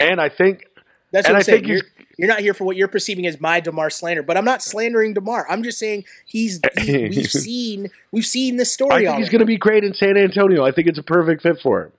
And 0.00 0.20
I 0.20 0.30
think 0.30 0.64
That's 1.12 1.28
and 1.28 1.34
what 1.34 1.36
I'm 1.36 1.40
I 1.40 1.42
saying. 1.42 1.58
think 1.60 1.68
You're, 1.68 1.82
you're 2.18 2.28
not 2.28 2.40
here 2.40 2.54
for 2.54 2.64
what 2.64 2.74
you're 2.76 2.88
perceiving 2.88 3.24
as 3.24 3.40
my 3.40 3.60
Demar 3.60 3.88
slander, 3.88 4.24
but 4.24 4.36
I'm 4.36 4.44
not 4.44 4.60
slandering 4.60 5.14
Demar. 5.14 5.46
I'm 5.48 5.62
just 5.62 5.78
saying 5.78 6.06
he's. 6.26 6.60
He, 6.80 7.08
we've 7.08 7.30
seen 7.30 7.88
we've 8.10 8.26
seen 8.26 8.56
this 8.56 8.72
story. 8.72 9.06
I 9.06 9.10
think 9.12 9.18
he's 9.18 9.28
going 9.28 9.40
to 9.40 9.46
be 9.46 9.58
great 9.58 9.84
in 9.84 9.94
San 9.94 10.16
Antonio. 10.16 10.64
I 10.64 10.72
think 10.72 10.88
it's 10.88 10.98
a 10.98 11.04
perfect 11.04 11.42
fit 11.42 11.58
for 11.62 11.84
him. 11.84 11.92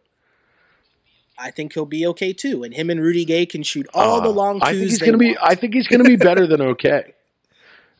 I 1.38 1.52
think 1.52 1.74
he'll 1.74 1.86
be 1.86 2.06
okay 2.08 2.34
too, 2.34 2.64
and 2.64 2.74
him 2.74 2.90
and 2.90 3.02
Rudy 3.02 3.26
Gay 3.26 3.46
can 3.46 3.64
shoot 3.64 3.88
all 3.94 4.22
the 4.22 4.30
Uh, 4.30 4.34
long 4.34 4.60
twos. 4.60 4.68
I 4.70 4.72
think 4.72 4.90
he's 4.90 5.00
going 5.00 5.12
to 5.14 5.18
be. 5.18 5.36
I 5.42 5.56
think 5.56 5.74
he's 5.74 5.88
going 5.88 6.04
to 6.04 6.10
be 6.10 6.16
better 6.16 6.48
than 6.48 6.62
okay. 6.62 7.14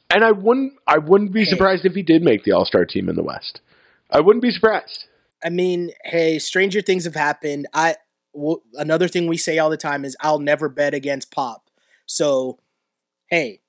And 0.10 0.24
I 0.24 0.32
wouldn't. 0.32 0.74
I 0.88 1.00
wouldn't 1.00 1.32
be 1.34 1.44
Hey. 1.44 1.50
surprised 1.50 1.86
if 1.86 1.94
he 1.94 2.02
did 2.04 2.24
make 2.24 2.44
the 2.44 2.52
All 2.52 2.66
Star 2.66 2.86
team 2.86 3.10
in 3.10 3.16
the 3.16 3.24
West. 3.24 3.60
I 4.10 4.20
wouldn't 4.22 4.44
be 4.44 4.52
surprised. 4.52 5.06
I 5.44 5.50
mean, 5.50 5.92
hey, 6.06 6.40
stranger 6.40 6.82
things 6.82 7.04
have 7.06 7.16
happened. 7.16 7.68
I 7.74 7.96
w- 8.34 8.62
another 8.76 9.08
thing 9.08 9.28
we 9.28 9.38
say 9.38 9.58
all 9.60 9.70
the 9.70 9.78
time 9.78 10.06
is 10.06 10.16
I'll 10.22 10.40
never 10.40 10.70
bet 10.70 10.94
against 10.94 11.32
Pop. 11.32 11.70
So, 12.06 12.60
hey, 13.28 13.62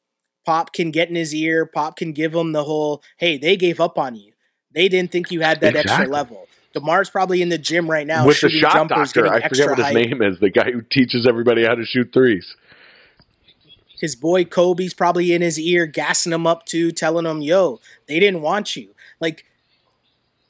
Pop 0.44 0.72
can 0.72 0.90
get 0.90 1.08
in 1.08 1.16
his 1.16 1.34
ear. 1.34 1.66
Pop 1.66 1.96
can 1.96 2.12
give 2.12 2.34
him 2.34 2.52
the 2.52 2.64
whole, 2.64 3.02
"Hey, 3.16 3.36
they 3.38 3.56
gave 3.56 3.80
up 3.80 3.98
on 3.98 4.14
you. 4.14 4.32
They 4.70 4.88
didn't 4.88 5.10
think 5.10 5.30
you 5.30 5.40
had 5.40 5.60
that 5.62 5.74
extra 5.74 6.06
level." 6.06 6.46
Demar's 6.76 7.08
probably 7.10 7.40
in 7.42 7.48
the 7.48 7.58
gym 7.58 7.90
right 7.90 8.06
now 8.06 8.26
With 8.26 8.40
the 8.40 8.50
shot 8.50 8.72
jumpers, 8.72 9.12
doctor, 9.12 9.26
I 9.32 9.48
forget 9.48 9.68
what 9.68 9.78
his 9.78 9.86
height. 9.86 9.94
name 9.94 10.22
is. 10.22 10.38
The 10.38 10.50
guy 10.50 10.70
who 10.70 10.82
teaches 10.82 11.26
everybody 11.26 11.64
how 11.64 11.74
to 11.74 11.84
shoot 11.84 12.12
threes. 12.12 12.54
His 13.98 14.14
boy 14.14 14.44
Kobe's 14.44 14.92
probably 14.92 15.32
in 15.32 15.40
his 15.40 15.58
ear, 15.58 15.86
gassing 15.86 16.32
him 16.32 16.46
up 16.46 16.66
too, 16.66 16.92
telling 16.92 17.24
him, 17.24 17.40
"Yo, 17.40 17.80
they 18.06 18.20
didn't 18.20 18.42
want 18.42 18.76
you." 18.76 18.90
Like, 19.20 19.46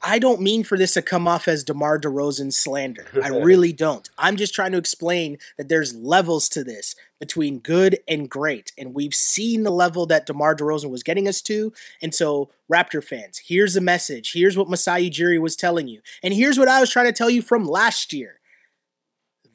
I 0.01 0.19
don't 0.19 0.41
mean 0.41 0.63
for 0.63 0.77
this 0.77 0.93
to 0.93 1.01
come 1.01 1.27
off 1.27 1.47
as 1.47 1.63
DeMar 1.63 1.99
DeRozan 1.99 2.53
slander. 2.53 3.05
I 3.21 3.27
really 3.29 3.73
don't. 3.73 4.07
I'm 4.17 4.35
just 4.35 4.53
trying 4.53 4.71
to 4.73 4.77
explain 4.77 5.37
that 5.57 5.69
there's 5.69 5.95
levels 5.95 6.49
to 6.49 6.63
this 6.63 6.95
between 7.19 7.59
good 7.59 7.97
and 8.07 8.29
great, 8.29 8.71
and 8.77 8.93
we've 8.93 9.15
seen 9.15 9.63
the 9.63 9.71
level 9.71 10.05
that 10.05 10.27
DeMar 10.27 10.55
DeRozan 10.55 10.91
was 10.91 11.01
getting 11.01 11.27
us 11.27 11.41
to. 11.43 11.73
And 12.01 12.13
so, 12.13 12.51
Raptor 12.71 13.03
fans, 13.03 13.41
here's 13.47 13.73
the 13.73 13.81
message. 13.81 14.33
Here's 14.33 14.55
what 14.55 14.69
Masai 14.69 15.09
Ujiri 15.09 15.41
was 15.41 15.55
telling 15.55 15.87
you, 15.87 16.01
and 16.21 16.33
here's 16.33 16.59
what 16.59 16.67
I 16.67 16.79
was 16.79 16.91
trying 16.91 17.07
to 17.07 17.13
tell 17.13 17.29
you 17.29 17.41
from 17.41 17.65
last 17.65 18.13
year. 18.13 18.39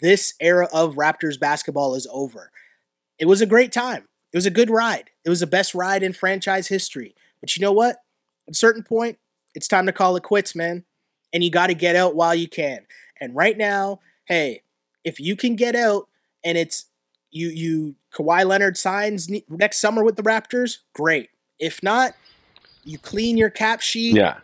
This 0.00 0.34
era 0.40 0.68
of 0.72 0.96
Raptors 0.96 1.38
basketball 1.38 1.94
is 1.94 2.08
over 2.12 2.50
it 3.22 3.26
was 3.26 3.40
a 3.40 3.46
great 3.46 3.70
time. 3.70 4.08
It 4.32 4.36
was 4.36 4.46
a 4.46 4.50
good 4.50 4.68
ride. 4.68 5.10
It 5.24 5.30
was 5.30 5.38
the 5.38 5.46
best 5.46 5.76
ride 5.76 6.02
in 6.02 6.12
franchise 6.12 6.66
history. 6.66 7.14
But 7.40 7.56
you 7.56 7.60
know 7.60 7.70
what? 7.72 7.98
At 8.48 8.52
a 8.52 8.54
certain 8.54 8.82
point, 8.82 9.18
it's 9.54 9.68
time 9.68 9.86
to 9.86 9.92
call 9.92 10.16
it 10.16 10.22
quits, 10.22 10.54
man. 10.54 10.84
And 11.32 11.42
you 11.42 11.50
got 11.50 11.68
to 11.68 11.74
get 11.74 11.96
out 11.96 12.14
while 12.14 12.34
you 12.34 12.48
can. 12.48 12.86
And 13.20 13.34
right 13.34 13.56
now, 13.56 14.00
hey, 14.26 14.62
if 15.04 15.18
you 15.18 15.36
can 15.36 15.56
get 15.56 15.74
out 15.74 16.08
and 16.44 16.58
it's 16.58 16.86
you 17.30 17.48
you 17.48 17.94
Kawhi 18.14 18.44
Leonard 18.46 18.76
signs 18.76 19.30
next 19.48 19.78
summer 19.78 20.04
with 20.04 20.16
the 20.16 20.22
Raptors, 20.22 20.78
great. 20.92 21.30
If 21.58 21.82
not, 21.82 22.14
you 22.84 22.98
clean 22.98 23.36
your 23.36 23.50
cap 23.50 23.80
sheet 23.80 24.16
Yeah. 24.16 24.38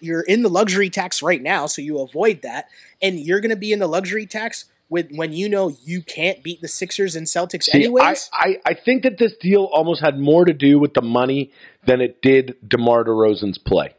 you're 0.00 0.22
in 0.22 0.42
the 0.42 0.48
luxury 0.48 0.88
tax 0.90 1.22
right 1.22 1.42
now 1.42 1.66
so 1.66 1.82
you 1.82 1.98
avoid 1.98 2.42
that 2.42 2.68
and 3.02 3.18
you're 3.18 3.40
going 3.40 3.50
to 3.50 3.56
be 3.56 3.72
in 3.72 3.78
the 3.78 3.88
luxury 3.88 4.26
tax 4.26 4.66
with 4.88 5.10
when 5.10 5.32
you 5.32 5.48
know 5.48 5.74
you 5.84 6.02
can't 6.02 6.42
beat 6.42 6.60
the 6.60 6.68
Sixers 6.68 7.16
and 7.16 7.26
Celtics 7.26 7.64
See, 7.64 7.78
anyways? 7.78 8.30
I, 8.32 8.46
I, 8.46 8.60
I 8.66 8.74
think 8.74 9.02
that 9.02 9.18
this 9.18 9.34
deal 9.36 9.64
almost 9.64 10.00
had 10.00 10.18
more 10.18 10.44
to 10.44 10.52
do 10.52 10.78
with 10.78 10.94
the 10.94 11.02
money 11.02 11.50
than 11.86 12.00
it 12.00 12.22
did 12.22 12.56
DeMar 12.66 13.04
DeRozan's 13.04 13.58
play. 13.58 13.94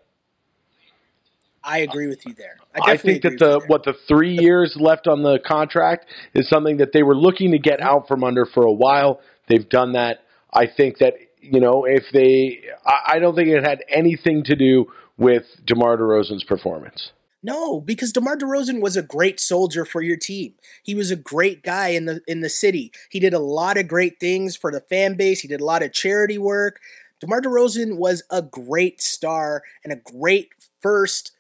I, 1.66 1.80
agree 1.80 2.07
with 2.07 2.26
you 2.26 2.34
there. 2.34 2.57
I, 2.76 2.91
I, 2.91 2.97
think 2.97 3.24
that 3.24 3.39
the 3.39 3.45
with 3.45 3.53
you 3.53 3.59
there. 3.59 3.68
what 3.68 3.84
the 3.84 3.93
three 4.07 4.38
years 4.38 4.76
left 4.80 5.07
on 5.07 5.24
the 5.24 5.39
contract 5.45 6.05
is 6.34 6.47
something 6.49 6.78
that 6.78 6.91
they 6.93 7.03
were 7.03 7.16
looking 7.16 7.51
to 7.51 7.59
get 7.59 7.82
out 7.82 8.07
from 8.07 8.24
under 8.24 8.45
for 8.45 8.63
a 8.63 8.72
while. 8.72 9.20
They've 9.47 9.68
done 9.68 9.93
that. 9.93 10.20
I 10.53 10.68
think 10.68 10.99
that 10.99 11.16
you 11.41 11.59
know 11.59 11.86
if 11.86 12.03
they, 12.13 12.61
I, 12.86 13.16
I 13.16 13.20
don't 13.20 13.36
think 13.36 13.49
it 13.49 13.63
had 13.63 13.84
anything 13.89 14.43
to 14.45 14.55
do 14.55 14.86
with 15.18 15.43
DeMar 15.66 15.97
DeRozan's 15.97 16.43
performance. 16.43 17.11
No, 17.45 17.80
because 17.80 18.11
DeMar 18.11 18.38
DeRozan 18.38 18.82
was 18.82 18.97
a 18.97 19.03
great 19.03 19.39
soldier 19.39 19.86
for 19.86 20.01
your 20.01 20.18
team. 20.18 20.55
He 20.82 20.95
was 20.95 21.11
a 21.11 21.16
great 21.16 21.61
guy 21.61 21.89
in 21.89 22.05
the 22.05 22.22
in 22.28 22.41
the 22.41 22.49
city. 22.49 22.91
He 23.11 23.20
did 23.20 23.36
a 23.36 23.39
lot 23.39 23.78
of 23.78 23.88
great 23.88 24.20
things 24.20 24.55
for 24.55 24.72
the 24.72 24.82
fan 24.82 25.16
base. 25.16 25.41
He 25.41 25.47
did 25.47 25.61
a 25.61 25.66
lot 25.66 25.84
of 25.84 25.93
charity 25.93 26.39
work. 26.39 26.80
DeMar 27.22 27.41
DeRozan 27.41 27.97
was 27.97 28.24
a 28.32 28.41
great 28.41 28.99
star 28.99 29.61
and 29.84 29.93
a 29.93 29.95
great 29.95 30.49
first 30.82 31.34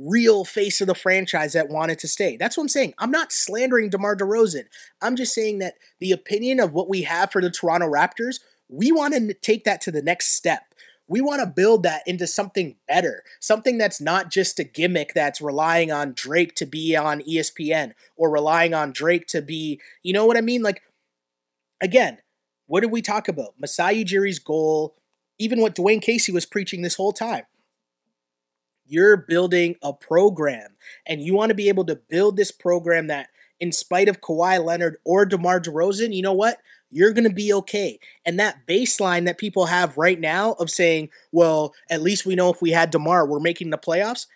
real 0.00 0.44
face 0.44 0.80
of 0.80 0.86
the 0.86 0.94
franchise 0.94 1.52
that 1.52 1.68
wanted 1.68 1.98
to 1.98 2.08
stay. 2.08 2.36
That's 2.36 2.56
what 2.56 2.64
I'm 2.64 2.68
saying. 2.68 2.94
I'm 2.98 3.10
not 3.10 3.32
slandering 3.32 3.90
DeMar 3.90 4.16
DeRozan. 4.16 4.64
I'm 5.02 5.16
just 5.16 5.34
saying 5.34 5.58
that 5.58 5.74
the 5.98 6.12
opinion 6.12 6.60
of 6.60 6.72
what 6.72 6.88
we 6.88 7.02
have 7.02 7.30
for 7.30 7.42
the 7.42 7.50
Toronto 7.50 7.86
Raptors, 7.86 8.40
we 8.68 8.92
want 8.92 9.14
to 9.14 9.34
take 9.34 9.64
that 9.64 9.80
to 9.82 9.90
the 9.90 10.02
next 10.02 10.34
step. 10.34 10.62
We 11.06 11.20
want 11.20 11.40
to 11.40 11.46
build 11.46 11.82
that 11.82 12.02
into 12.06 12.26
something 12.26 12.76
better, 12.86 13.24
something 13.40 13.78
that's 13.78 14.00
not 14.00 14.30
just 14.30 14.60
a 14.60 14.64
gimmick 14.64 15.12
that's 15.12 15.40
relying 15.40 15.90
on 15.90 16.12
Drake 16.14 16.54
to 16.56 16.66
be 16.66 16.96
on 16.96 17.20
ESPN 17.22 17.92
or 18.16 18.30
relying 18.30 18.74
on 18.74 18.92
Drake 18.92 19.26
to 19.28 19.42
be, 19.42 19.80
you 20.04 20.12
know 20.12 20.24
what 20.24 20.36
I 20.36 20.40
mean? 20.40 20.62
Like, 20.62 20.82
again, 21.80 22.18
what 22.66 22.82
did 22.82 22.92
we 22.92 23.02
talk 23.02 23.26
about? 23.26 23.54
Masai 23.58 24.04
Ujiri's 24.04 24.38
goal, 24.38 24.94
even 25.38 25.60
what 25.60 25.74
Dwane 25.74 26.00
Casey 26.00 26.30
was 26.30 26.46
preaching 26.46 26.82
this 26.82 26.94
whole 26.94 27.12
time. 27.12 27.42
You're 28.90 29.16
building 29.16 29.76
a 29.82 29.92
program, 29.92 30.72
and 31.06 31.22
you 31.22 31.32
want 31.32 31.50
to 31.50 31.54
be 31.54 31.68
able 31.68 31.84
to 31.84 31.94
build 31.94 32.36
this 32.36 32.50
program 32.50 33.06
that, 33.06 33.28
in 33.60 33.70
spite 33.70 34.08
of 34.08 34.20
Kawhi 34.20 34.62
Leonard 34.62 34.96
or 35.04 35.24
DeMar 35.24 35.60
DeRozan, 35.60 36.12
you 36.12 36.22
know 36.22 36.32
what? 36.32 36.58
You're 36.90 37.12
going 37.12 37.28
to 37.28 37.32
be 37.32 37.52
okay. 37.52 38.00
And 38.26 38.40
that 38.40 38.66
baseline 38.66 39.26
that 39.26 39.38
people 39.38 39.66
have 39.66 39.96
right 39.96 40.18
now 40.18 40.54
of 40.54 40.70
saying, 40.70 41.10
well, 41.30 41.72
at 41.88 42.02
least 42.02 42.26
we 42.26 42.34
know 42.34 42.50
if 42.50 42.60
we 42.60 42.72
had 42.72 42.90
DeMar, 42.90 43.28
we're 43.28 43.38
making 43.38 43.70
the 43.70 43.78
playoffs, 43.78 44.26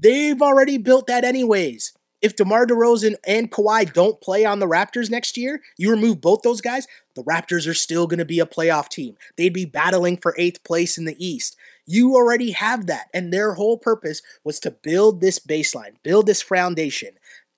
they've 0.00 0.42
already 0.42 0.76
built 0.76 1.06
that 1.06 1.22
anyways. 1.22 1.92
If 2.20 2.34
DeMar 2.34 2.66
DeRozan 2.66 3.14
and 3.24 3.50
Kawhi 3.50 3.92
don't 3.92 4.20
play 4.20 4.44
on 4.44 4.58
the 4.58 4.66
Raptors 4.66 5.08
next 5.08 5.36
year, 5.36 5.62
you 5.78 5.88
remove 5.88 6.20
both 6.20 6.42
those 6.42 6.60
guys, 6.60 6.88
the 7.14 7.22
Raptors 7.22 7.68
are 7.68 7.74
still 7.74 8.08
going 8.08 8.18
to 8.18 8.24
be 8.24 8.40
a 8.40 8.46
playoff 8.46 8.88
team. 8.88 9.14
They'd 9.36 9.54
be 9.54 9.64
battling 9.64 10.16
for 10.16 10.34
eighth 10.36 10.64
place 10.64 10.98
in 10.98 11.04
the 11.04 11.16
East. 11.24 11.56
You 11.86 12.14
already 12.14 12.52
have 12.52 12.86
that. 12.86 13.08
And 13.12 13.32
their 13.32 13.54
whole 13.54 13.78
purpose 13.78 14.22
was 14.44 14.60
to 14.60 14.70
build 14.70 15.20
this 15.20 15.38
baseline, 15.38 15.94
build 16.02 16.26
this 16.26 16.42
foundation. 16.42 17.10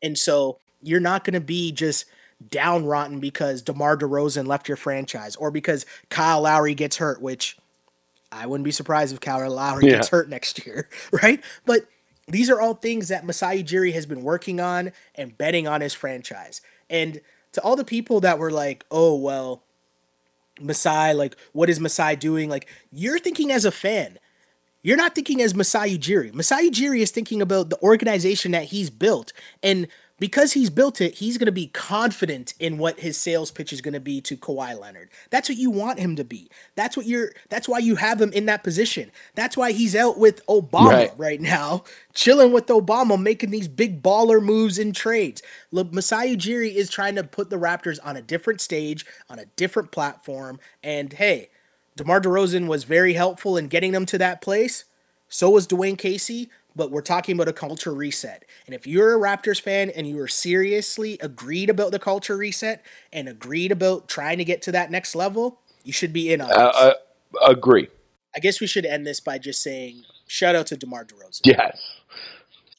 And 0.02 0.18
so 0.18 0.58
you're 0.82 1.00
not 1.00 1.24
going 1.24 1.34
to 1.34 1.40
be 1.40 1.72
just 1.72 2.06
down 2.50 2.86
rotten 2.86 3.20
because 3.20 3.62
DeMar 3.62 3.96
DeRozan 3.96 4.46
left 4.46 4.68
your 4.68 4.76
franchise 4.76 5.36
or 5.36 5.50
because 5.50 5.86
Kyle 6.08 6.40
Lowry 6.42 6.74
gets 6.74 6.96
hurt, 6.96 7.22
which 7.22 7.56
I 8.32 8.46
wouldn't 8.46 8.64
be 8.64 8.70
surprised 8.72 9.12
if 9.12 9.20
Kyle 9.20 9.48
Lowry 9.50 9.84
Yeah. 9.86 9.92
gets 9.96 10.08
hurt 10.08 10.28
next 10.28 10.64
year, 10.66 10.88
right? 11.22 11.42
But 11.66 11.86
these 12.28 12.50
are 12.50 12.60
all 12.60 12.74
things 12.74 13.08
that 13.08 13.24
Masai 13.26 13.62
Ujiri 13.62 13.92
has 13.92 14.06
been 14.06 14.22
working 14.22 14.58
on 14.60 14.92
and 15.14 15.36
betting 15.36 15.68
on 15.68 15.80
his 15.80 15.94
franchise. 15.94 16.62
And 16.88 17.20
to 17.52 17.60
all 17.62 17.76
the 17.76 17.84
people 17.84 18.20
that 18.20 18.38
were 18.38 18.50
like, 18.50 18.84
oh, 18.90 19.14
well, 19.16 19.62
Masai, 20.60 21.14
like, 21.14 21.36
what 21.52 21.70
is 21.70 21.80
Masai 21.80 22.16
doing? 22.16 22.48
Like, 22.48 22.68
you're 22.90 23.18
thinking 23.18 23.50
as 23.50 23.64
a 23.64 23.70
fan. 23.70 24.18
You're 24.82 24.96
not 24.96 25.14
thinking 25.14 25.40
as 25.40 25.54
Masai 25.54 25.96
Ujiri. 25.96 26.34
Masai 26.34 26.68
Ujiri 26.68 27.00
is 27.00 27.12
thinking 27.12 27.40
about 27.40 27.70
the 27.70 27.80
organization 27.82 28.50
that 28.52 28.64
he's 28.64 28.90
built. 28.90 29.32
And 29.62 29.86
because 30.22 30.52
he's 30.52 30.70
built 30.70 31.00
it, 31.00 31.16
he's 31.16 31.36
going 31.36 31.46
to 31.46 31.50
be 31.50 31.66
confident 31.66 32.54
in 32.60 32.78
what 32.78 33.00
his 33.00 33.16
sales 33.16 33.50
pitch 33.50 33.72
is 33.72 33.80
going 33.80 33.92
to 33.92 33.98
be 33.98 34.20
to 34.20 34.36
Kawhi 34.36 34.80
Leonard. 34.80 35.08
That's 35.30 35.48
what 35.48 35.58
you 35.58 35.68
want 35.68 35.98
him 35.98 36.14
to 36.14 36.22
be. 36.22 36.48
That's 36.76 36.96
what 36.96 37.06
you're 37.06 37.32
that's 37.48 37.68
why 37.68 37.80
you 37.80 37.96
have 37.96 38.20
him 38.20 38.32
in 38.32 38.46
that 38.46 38.62
position. 38.62 39.10
That's 39.34 39.56
why 39.56 39.72
he's 39.72 39.96
out 39.96 40.18
with 40.18 40.46
Obama 40.46 40.92
Right. 40.92 41.12
right, 41.16 41.40
now, 41.40 41.82
chilling 42.14 42.52
with 42.52 42.68
Obama, 42.68 43.20
making 43.20 43.50
these 43.50 43.66
big 43.66 44.00
baller 44.00 44.40
moves 44.40 44.78
in 44.78 44.92
trades. 44.92 45.42
Look, 45.72 45.92
Masai 45.92 46.36
Ujiri 46.36 46.72
is 46.72 46.88
trying 46.88 47.16
to 47.16 47.24
put 47.24 47.50
the 47.50 47.56
Raptors 47.56 47.98
on 48.04 48.16
a 48.16 48.22
different 48.22 48.60
stage, 48.60 49.04
on 49.28 49.40
a 49.40 49.46
different 49.56 49.90
platform. 49.90 50.60
And 50.84 51.14
hey, 51.14 51.50
DeMar 51.96 52.20
DeRozan 52.20 52.68
was 52.68 52.84
very 52.84 53.14
helpful 53.14 53.56
in 53.56 53.66
getting 53.66 53.90
them 53.90 54.06
to 54.06 54.18
that 54.18 54.40
place. 54.40 54.84
So 55.28 55.50
was 55.50 55.66
Dwane 55.66 55.98
Casey, 55.98 56.48
but 56.74 56.90
we're 56.90 57.02
talking 57.02 57.34
about 57.34 57.48
a 57.48 57.52
culture 57.52 57.92
reset. 57.92 58.44
And 58.66 58.74
if 58.74 58.86
you're 58.86 59.14
a 59.14 59.20
Raptors 59.20 59.60
fan 59.60 59.90
and 59.90 60.06
you 60.06 60.18
are 60.20 60.28
seriously 60.28 61.18
agreed 61.20 61.70
about 61.70 61.90
the 61.90 61.98
culture 61.98 62.36
reset 62.36 62.84
and 63.12 63.28
agreed 63.28 63.72
about 63.72 64.08
trying 64.08 64.38
to 64.38 64.44
get 64.44 64.62
to 64.62 64.72
that 64.72 64.90
next 64.90 65.14
level, 65.14 65.60
you 65.84 65.92
should 65.92 66.12
be 66.12 66.32
in 66.32 66.40
on 66.40 66.48
this. 66.48 66.56
Uh, 66.58 66.94
uh, 67.40 67.46
agree. 67.46 67.88
I 68.34 68.38
guess 68.38 68.60
we 68.60 68.66
should 68.66 68.86
end 68.86 69.06
this 69.06 69.20
by 69.20 69.38
just 69.38 69.62
saying 69.62 70.02
shout 70.26 70.54
out 70.54 70.66
to 70.68 70.76
DeMar 70.76 71.04
DeRozan, 71.04 71.40
Yes. 71.44 71.78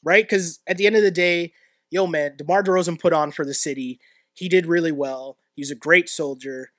right? 0.02 0.24
Because 0.24 0.60
at 0.66 0.76
the 0.76 0.86
end 0.86 0.96
of 0.96 1.02
the 1.02 1.10
day, 1.10 1.52
yo, 1.90 2.06
man, 2.06 2.34
DeMar 2.36 2.64
DeRozan 2.64 2.98
put 2.98 3.12
on 3.12 3.30
for 3.30 3.44
the 3.44 3.54
city. 3.54 4.00
He 4.32 4.48
did 4.48 4.66
really 4.66 4.90
well. 4.90 5.38
He's 5.54 5.70
a 5.70 5.76
great 5.76 6.08
soldier. 6.08 6.72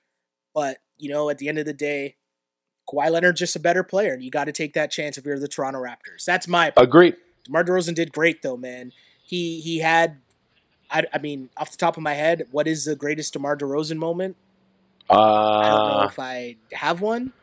But, 0.53 0.79
you 0.97 1.09
know, 1.09 1.29
at 1.29 1.37
the 1.37 1.47
end 1.47 1.59
of 1.59 1.65
the 1.65 1.73
day, 1.73 2.15
Kawhi 2.87 3.09
Leonard's 3.09 3.39
just 3.39 3.55
a 3.55 3.59
better 3.59 3.83
player, 3.83 4.13
and 4.13 4.23
you 4.23 4.29
got 4.31 4.45
to 4.45 4.51
take 4.51 4.73
that 4.73 4.91
chance 4.91 5.17
if 5.17 5.25
you're 5.25 5.39
the 5.39 5.47
Toronto 5.47 5.79
Raptors. 5.81 6.25
That's 6.25 6.47
my 6.47 6.67
opinion. 6.67 6.89
Agree. 6.89 7.13
DeMar 7.45 7.63
DeRozan 7.63 7.95
did 7.95 8.11
great 8.11 8.41
though, 8.41 8.57
man. 8.57 8.91
He 9.23 9.59
he 9.61 9.79
had, 9.79 10.17
I, 10.89 11.05
I 11.13 11.17
mean, 11.19 11.49
off 11.57 11.71
the 11.71 11.77
top 11.77 11.97
of 11.97 12.03
my 12.03 12.13
head, 12.13 12.47
what 12.51 12.67
is 12.67 12.85
the 12.85 12.95
greatest 12.95 13.33
DeMar 13.33 13.57
DeRozan 13.57 13.97
moment? 13.97 14.35
I 15.09 15.13
don't 15.15 15.87
know 15.87 15.99
Uh, 16.01 16.07
if 16.07 16.19
I 16.19 16.55
have 16.73 17.01
one. 17.01 17.33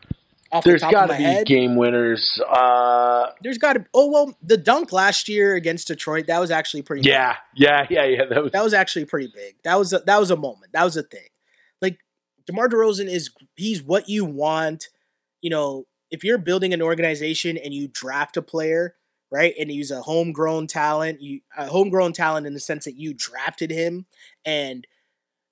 Off 0.51 0.65
there's 0.65 0.81
the 0.83 0.87
top 0.87 0.93
got 0.93 1.05
of 1.05 1.11
to 1.13 1.17
be 1.17 1.23
head, 1.23 1.47
game 1.47 1.77
winners. 1.77 2.39
Uh, 2.47 3.29
there's 3.43 3.57
got 3.57 3.73
to. 3.75 3.87
Oh 3.95 4.11
well, 4.11 4.37
the 4.43 4.59
dunk 4.59 4.93
last 4.93 5.27
year 5.29 5.55
against 5.55 5.89
Detroit 5.89 6.27
that 6.27 6.39
was 6.41 6.51
actually 6.51 6.83
pretty. 6.83 7.09
yeah, 7.09 7.37
yeah, 7.55 7.87
yeah, 7.89 8.05
yeah. 8.05 8.25
That 8.29 8.43
was 8.43 8.53
that 8.53 8.63
was 8.63 8.75
actually 8.75 9.07
pretty 9.07 9.33
big. 9.35 9.55
That 9.65 9.79
was 9.79 9.95
a, 9.95 10.01
that 10.01 10.19
was 10.21 10.31
a 10.31 10.37
moment. 10.37 10.73
That 10.73 10.85
was 10.85 10.97
a 10.99 11.03
thing. 11.03 11.29
Like 11.81 11.99
DeMar 12.47 12.69
DeRozan 12.69 13.09
is 13.09 13.31
he's 13.57 13.83
what 13.83 14.11
you 14.11 14.27
want. 14.27 14.89
You 15.43 15.51
know, 15.51 15.85
if 16.11 16.25
you're 16.25 16.39
building 16.39 16.73
an 16.73 16.81
organization 16.81 17.59
and 17.59 17.75
you 17.75 17.89
draft 17.89 18.39
a 18.39 18.43
player, 18.43 18.95
right, 19.31 19.55
and 19.59 19.71
he's 19.71 19.91
a 19.91 20.03
homegrown 20.03 20.69
talent, 20.69 21.21
you 21.21 21.41
a 21.57 21.67
homegrown 21.67 22.15
talent 22.15 22.47
in 22.47 22.55
the 22.55 22.61
sense 22.61 22.87
that 22.87 22.97
you 22.97 23.13
drafted 23.13 23.71
him 23.71 24.07
and 24.45 24.87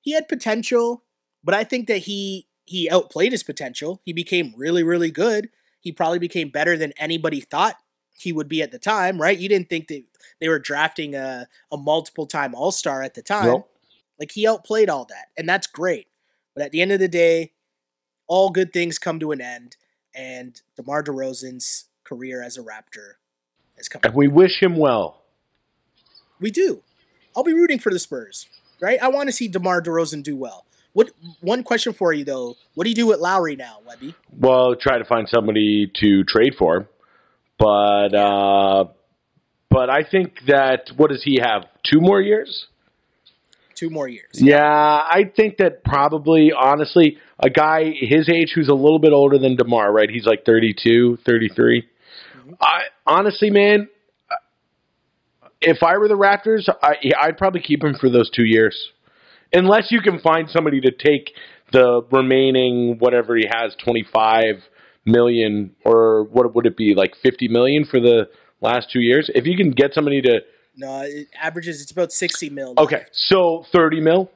he 0.00 0.12
had 0.12 0.28
potential, 0.28 1.04
but 1.44 1.54
I 1.54 1.64
think 1.64 1.86
that 1.88 1.98
he 1.98 2.46
he 2.64 2.88
outplayed 2.88 3.32
his 3.32 3.42
potential. 3.42 4.00
He 4.04 4.12
became 4.12 4.54
really 4.56 4.82
really 4.82 5.10
good. 5.10 5.50
He 5.80 5.92
probably 5.92 6.18
became 6.18 6.50
better 6.50 6.76
than 6.76 6.92
anybody 6.98 7.40
thought 7.40 7.76
he 8.18 8.32
would 8.32 8.48
be 8.48 8.62
at 8.62 8.70
the 8.70 8.78
time, 8.78 9.20
right? 9.20 9.38
You 9.38 9.48
didn't 9.48 9.70
think 9.70 9.88
that 9.88 10.02
they 10.40 10.48
were 10.48 10.58
drafting 10.58 11.14
a, 11.14 11.46
a 11.72 11.76
multiple 11.76 12.26
time 12.26 12.54
All 12.54 12.70
Star 12.70 13.02
at 13.02 13.14
the 13.14 13.22
time. 13.22 13.46
Nope. 13.46 13.70
Like 14.18 14.32
he 14.32 14.46
outplayed 14.46 14.90
all 14.90 15.06
that, 15.06 15.28
and 15.38 15.48
that's 15.48 15.66
great. 15.66 16.08
But 16.54 16.64
at 16.64 16.72
the 16.72 16.82
end 16.82 16.92
of 16.92 17.00
the 17.00 17.08
day, 17.08 17.52
all 18.26 18.50
good 18.50 18.72
things 18.72 18.98
come 18.98 19.18
to 19.20 19.32
an 19.32 19.40
end, 19.40 19.76
and 20.20 20.60
DeMar 20.76 21.02
DeRozan's 21.02 21.86
career 22.04 22.42
as 22.42 22.58
a 22.58 22.60
Raptor 22.60 23.14
has 23.76 23.88
come. 23.88 24.02
and 24.04 24.14
we 24.14 24.28
wish 24.28 24.60
him 24.60 24.76
well. 24.76 25.22
We 26.40 26.50
do. 26.50 26.82
I'll 27.34 27.44
be 27.44 27.54
rooting 27.54 27.78
for 27.78 27.90
the 27.90 27.98
Spurs, 27.98 28.46
right? 28.80 29.02
I 29.02 29.08
want 29.08 29.28
to 29.28 29.32
see 29.32 29.48
DeMar 29.48 29.82
DeRozan 29.82 30.22
do 30.22 30.36
well. 30.36 30.66
What 30.92 31.10
one 31.40 31.62
question 31.62 31.92
for 31.92 32.12
you 32.12 32.24
though? 32.24 32.56
What 32.74 32.84
do 32.84 32.90
you 32.90 32.96
do 32.96 33.06
with 33.06 33.20
Lowry 33.20 33.56
now, 33.56 33.78
Webby? 33.86 34.14
Well, 34.36 34.74
try 34.74 34.98
to 34.98 35.04
find 35.04 35.28
somebody 35.28 35.90
to 36.00 36.24
trade 36.24 36.54
for 36.58 36.78
him, 36.78 36.88
but 37.58 38.14
uh, 38.14 38.84
but 39.70 39.88
I 39.88 40.02
think 40.02 40.34
that 40.48 40.90
what 40.96 41.10
does 41.10 41.22
he 41.22 41.38
have? 41.40 41.62
Two 41.84 42.00
more 42.00 42.20
years? 42.20 42.66
Two 43.76 43.88
more 43.88 44.08
years. 44.08 44.32
Yeah, 44.34 44.60
I 44.60 45.30
think 45.34 45.56
that 45.58 45.84
probably, 45.84 46.50
honestly, 46.52 47.16
a 47.42 47.50
guy 47.50 47.92
his 47.98 48.28
age 48.28 48.52
who's 48.54 48.68
a 48.68 48.74
little 48.74 48.98
bit 48.98 49.12
older 49.12 49.38
than 49.38 49.56
DeMar, 49.56 49.92
right? 49.92 50.10
He's 50.10 50.26
like 50.26 50.44
32, 50.44 51.18
33. 51.26 51.88
I 52.60 52.80
honestly, 53.06 53.50
man, 53.50 53.88
if 55.60 55.82
I 55.82 55.98
were 55.98 56.08
the 56.08 56.14
Raptors, 56.14 56.68
I, 56.82 56.94
I'd 57.20 57.38
probably 57.38 57.60
keep 57.60 57.82
him 57.82 57.94
for 57.94 58.10
those 58.10 58.30
two 58.30 58.44
years, 58.44 58.76
unless 59.52 59.90
you 59.90 60.00
can 60.00 60.20
find 60.20 60.48
somebody 60.48 60.80
to 60.80 60.90
take 60.90 61.32
the 61.72 62.02
remaining 62.10 62.96
whatever 62.98 63.36
he 63.36 63.44
has, 63.50 63.74
25 63.84 64.56
million 65.06 65.74
or 65.84 66.24
what 66.24 66.54
would 66.54 66.66
it 66.66 66.76
be, 66.76 66.94
like 66.94 67.14
50 67.22 67.48
million 67.48 67.84
for 67.84 68.00
the 68.00 68.28
last 68.60 68.90
two 68.92 69.00
years? 69.00 69.30
If 69.34 69.46
you 69.46 69.56
can 69.56 69.70
get 69.70 69.94
somebody 69.94 70.20
to 70.22 70.40
No, 70.76 71.02
it 71.02 71.28
averages 71.40 71.80
it's 71.82 71.92
about 71.92 72.12
sixty 72.12 72.50
mil. 72.50 72.74
Okay, 72.76 73.04
so 73.12 73.64
thirty 73.72 74.00
mil. 74.00 74.30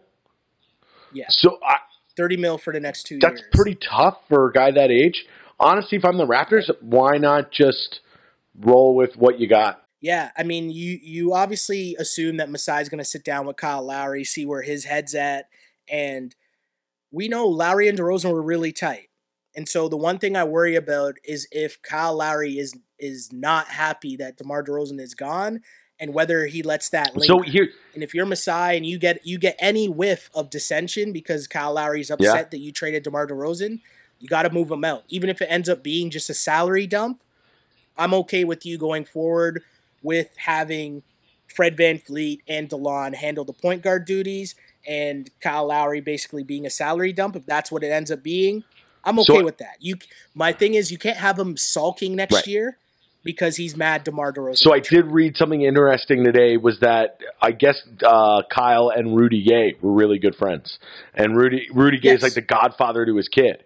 Yeah. 1.13 1.27
So 1.29 1.59
I, 1.63 1.77
thirty 2.17 2.37
mil 2.37 2.59
for 2.59 2.73
the 2.73 2.81
next 2.81 3.05
two 3.05 3.19
that's 3.21 3.41
years. 3.41 3.51
pretty 3.53 3.77
tough 3.77 4.19
for 4.29 4.49
a 4.49 4.53
guy 4.53 4.71
that 4.71 4.91
age. 4.91 5.25
Honestly, 5.61 5.99
if 5.99 6.05
I'm 6.05 6.19
the 6.19 6.27
Raptors, 6.27 6.71
why 6.81 7.17
not 7.17 7.53
just 7.53 8.01
roll 8.59 8.95
with 8.95 9.17
what 9.17 9.39
you 9.39 9.49
got? 9.49 9.83
Yeah, 10.01 10.31
I 10.37 10.43
mean, 10.43 10.71
you 10.71 10.99
you 11.03 11.33
obviously 11.33 11.97
assume 11.99 12.37
that 12.37 12.51
Masai's 12.51 12.89
going 12.89 12.99
to 12.99 13.05
sit 13.05 13.25
down 13.25 13.47
with 13.47 13.57
Kyle 13.57 13.83
Lowry, 13.83 14.25
see 14.25 14.45
where 14.45 14.63
his 14.63 14.85
head's 14.85 15.15
at, 15.15 15.49
and 15.89 16.35
we 17.11 17.29
know 17.29 17.47
Lowry 17.47 17.89
and 17.89 17.99
DeRozan 17.99 18.33
were 18.33 18.43
really 18.43 18.73
tight. 18.73 19.09
And 19.57 19.69
so 19.69 19.89
the 19.89 19.97
one 19.97 20.19
thing 20.19 20.37
I 20.37 20.45
worry 20.45 20.75
about 20.75 21.15
is 21.25 21.47
if 21.53 21.81
Kyle 21.81 22.17
Lowry 22.17 22.59
is 22.59 22.75
is 22.99 23.33
not 23.33 23.69
happy 23.69 24.17
that 24.17 24.37
DeMar 24.37 24.65
DeRozan 24.65 25.01
is 25.01 25.15
gone, 25.15 25.61
and 26.01 26.13
whether 26.13 26.47
he 26.47 26.63
lets 26.63 26.89
that 26.91 27.17
linger. 27.17 27.27
So 27.27 27.41
here, 27.43 27.69
and 27.95 28.03
if 28.03 28.15
you're 28.15 28.27
Masai 28.27 28.77
and 28.77 28.85
you 28.85 28.99
get 28.99 29.25
you 29.27 29.39
get 29.39 29.57
any 29.59 29.89
whiff 29.89 30.31
of 30.35 30.51
dissension 30.51 31.13
because 31.13 31.47
Kyle 31.47 31.75
Lowry's 31.75 32.11
upset 32.11 32.35
Yeah. 32.37 32.43
that 32.51 32.59
you 32.59 32.73
traded 32.73 33.05
DeMar 33.05 33.27
DeRozan, 33.29 33.81
you 34.21 34.29
got 34.29 34.43
to 34.43 34.51
move 34.51 34.71
him 34.71 34.85
out. 34.85 35.05
Even 35.09 35.31
if 35.31 35.41
it 35.41 35.47
ends 35.51 35.69
up 35.69 35.83
being 35.83 36.11
just 36.11 36.29
a 36.31 36.35
salary 36.35 36.87
dump, 36.87 37.21
I'm 37.97 38.13
okay 38.15 38.45
with 38.45 38.67
you 38.67 38.77
going 38.79 39.05
forward 39.05 39.63
with 40.03 40.31
having 40.37 41.03
Fred 41.47 41.77
VanVleet 41.77 42.41
and 42.49 42.69
Delon 42.69 43.15
handle 43.15 43.45
the 43.45 43.53
point 43.53 43.83
guard 43.83 44.05
duties 44.05 44.55
and 44.87 45.31
Kyle 45.41 45.67
Lowry 45.67 46.01
basically 46.01 46.43
being 46.43 46.67
a 46.67 46.71
salary 46.71 47.13
dump. 47.13 47.37
If 47.37 47.47
that's 47.47 47.71
what 47.71 47.85
it 47.85 47.89
ends 47.93 48.11
up 48.11 48.23
being, 48.23 48.65
I'm 49.05 49.19
okay 49.21 49.39
So- 49.39 49.45
with 49.45 49.59
that. 49.59 49.77
You, 49.81 49.97
my 50.35 50.53
thing 50.53 50.75
is, 50.75 50.91
you 50.91 50.99
can't 50.99 51.19
have 51.19 51.39
him 51.39 51.57
sulking 51.57 52.17
next 52.17 52.35
Right. 52.35 52.47
year 52.49 52.79
because 53.25 53.57
he's 53.57 53.77
mad 53.77 54.05
DeMar 54.05 54.33
DeRozan. 54.33 54.59
So 54.59 54.73
I 54.73 54.81
did 54.81 55.07
read 55.07 55.37
something 55.37 55.63
interesting 55.63 56.23
today. 56.23 56.57
Was 56.57 56.79
that 56.81 57.19
I 57.43 57.51
guess 57.53 57.83
uh, 58.07 58.43
Kyle 58.51 58.91
and 58.95 59.17
Rudy 59.17 59.43
Gay 59.43 59.75
were 59.81 59.93
really 59.93 60.19
good 60.19 60.37
friends, 60.37 60.79
and 61.15 61.37
Rudy 61.37 61.69
Rudy 61.75 61.99
Gay 61.99 62.11
is 62.15 62.23
like 62.23 62.35
the 62.35 62.43
godfather 62.43 63.05
to 63.07 63.17
his 63.17 63.29
kid, 63.29 63.65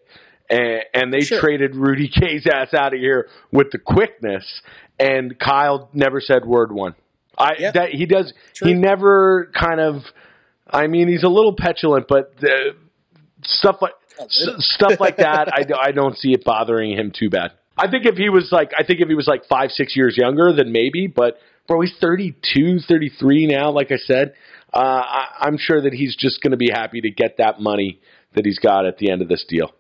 and, 0.49 0.83
and 0.95 1.13
they 1.13 1.21
Sure. 1.21 1.41
traded 1.41 1.75
Rudy 1.75 2.09
Gay's 2.09 2.47
ass 2.47 2.73
out 2.73 2.95
of 2.95 3.01
here 3.01 3.29
with 3.53 3.71
the 3.73 3.79
quickness, 3.79 4.63
and 4.99 5.39
Kyle 5.39 5.91
never 5.93 6.21
said 6.21 6.47
word 6.47 6.73
one. 6.73 6.95
I 7.37 7.55
Yep. 7.59 7.75
that 7.75 7.89
he 7.91 8.07
does 8.07 8.33
True. 8.55 8.69
he 8.69 8.75
never 8.75 9.51
kind 9.59 9.81
of. 9.81 10.03
I 10.71 10.87
mean, 10.87 11.09
he's 11.09 11.23
a 11.23 11.29
little 11.29 11.55
petulant, 11.57 12.07
but 12.09 12.37
the, 12.41 12.75
stuff 13.43 13.81
like 13.81 13.95
stuff 14.29 15.01
like 15.01 15.17
that, 15.19 15.49
I, 15.53 15.65
I 15.89 15.93
don't 15.93 16.17
see 16.17 16.33
it 16.33 16.45
bothering 16.45 16.93
him 16.99 17.11
too 17.17 17.31
bad. 17.31 17.53
I 17.79 17.91
think 17.91 18.07
if 18.07 18.17
he 18.17 18.29
was 18.29 18.49
like, 18.51 18.73
I 18.79 18.85
think 18.85 19.01
if 19.01 19.09
he 19.09 19.15
was 19.15 19.27
like 19.27 19.47
five, 19.47 19.71
six 19.71 19.97
years 19.97 20.17
younger, 20.17 20.53
then 20.53 20.73
maybe. 20.73 21.07
But 21.07 21.39
bro, 21.67 21.81
he's 21.81 21.95
32, 22.01 22.81
33 22.81 23.47
now. 23.47 23.71
Like 23.71 23.93
I 23.93 23.97
said, 23.99 24.35
uh, 24.73 24.79
I, 24.79 25.27
I'm 25.41 25.59
sure 25.59 25.81
that 25.81 25.93
he's 25.93 26.17
just 26.17 26.43
going 26.43 26.51
to 26.51 26.57
be 26.57 26.71
happy 26.73 27.01
to 27.01 27.11
get 27.11 27.37
that 27.39 27.61
money 27.61 28.01
that 28.35 28.45
he's 28.45 28.59
got 28.59 28.87
at 28.87 28.99
the 28.99 29.11
end 29.11 29.23
of 29.23 29.29
this 29.29 29.45
deal. 29.49 29.71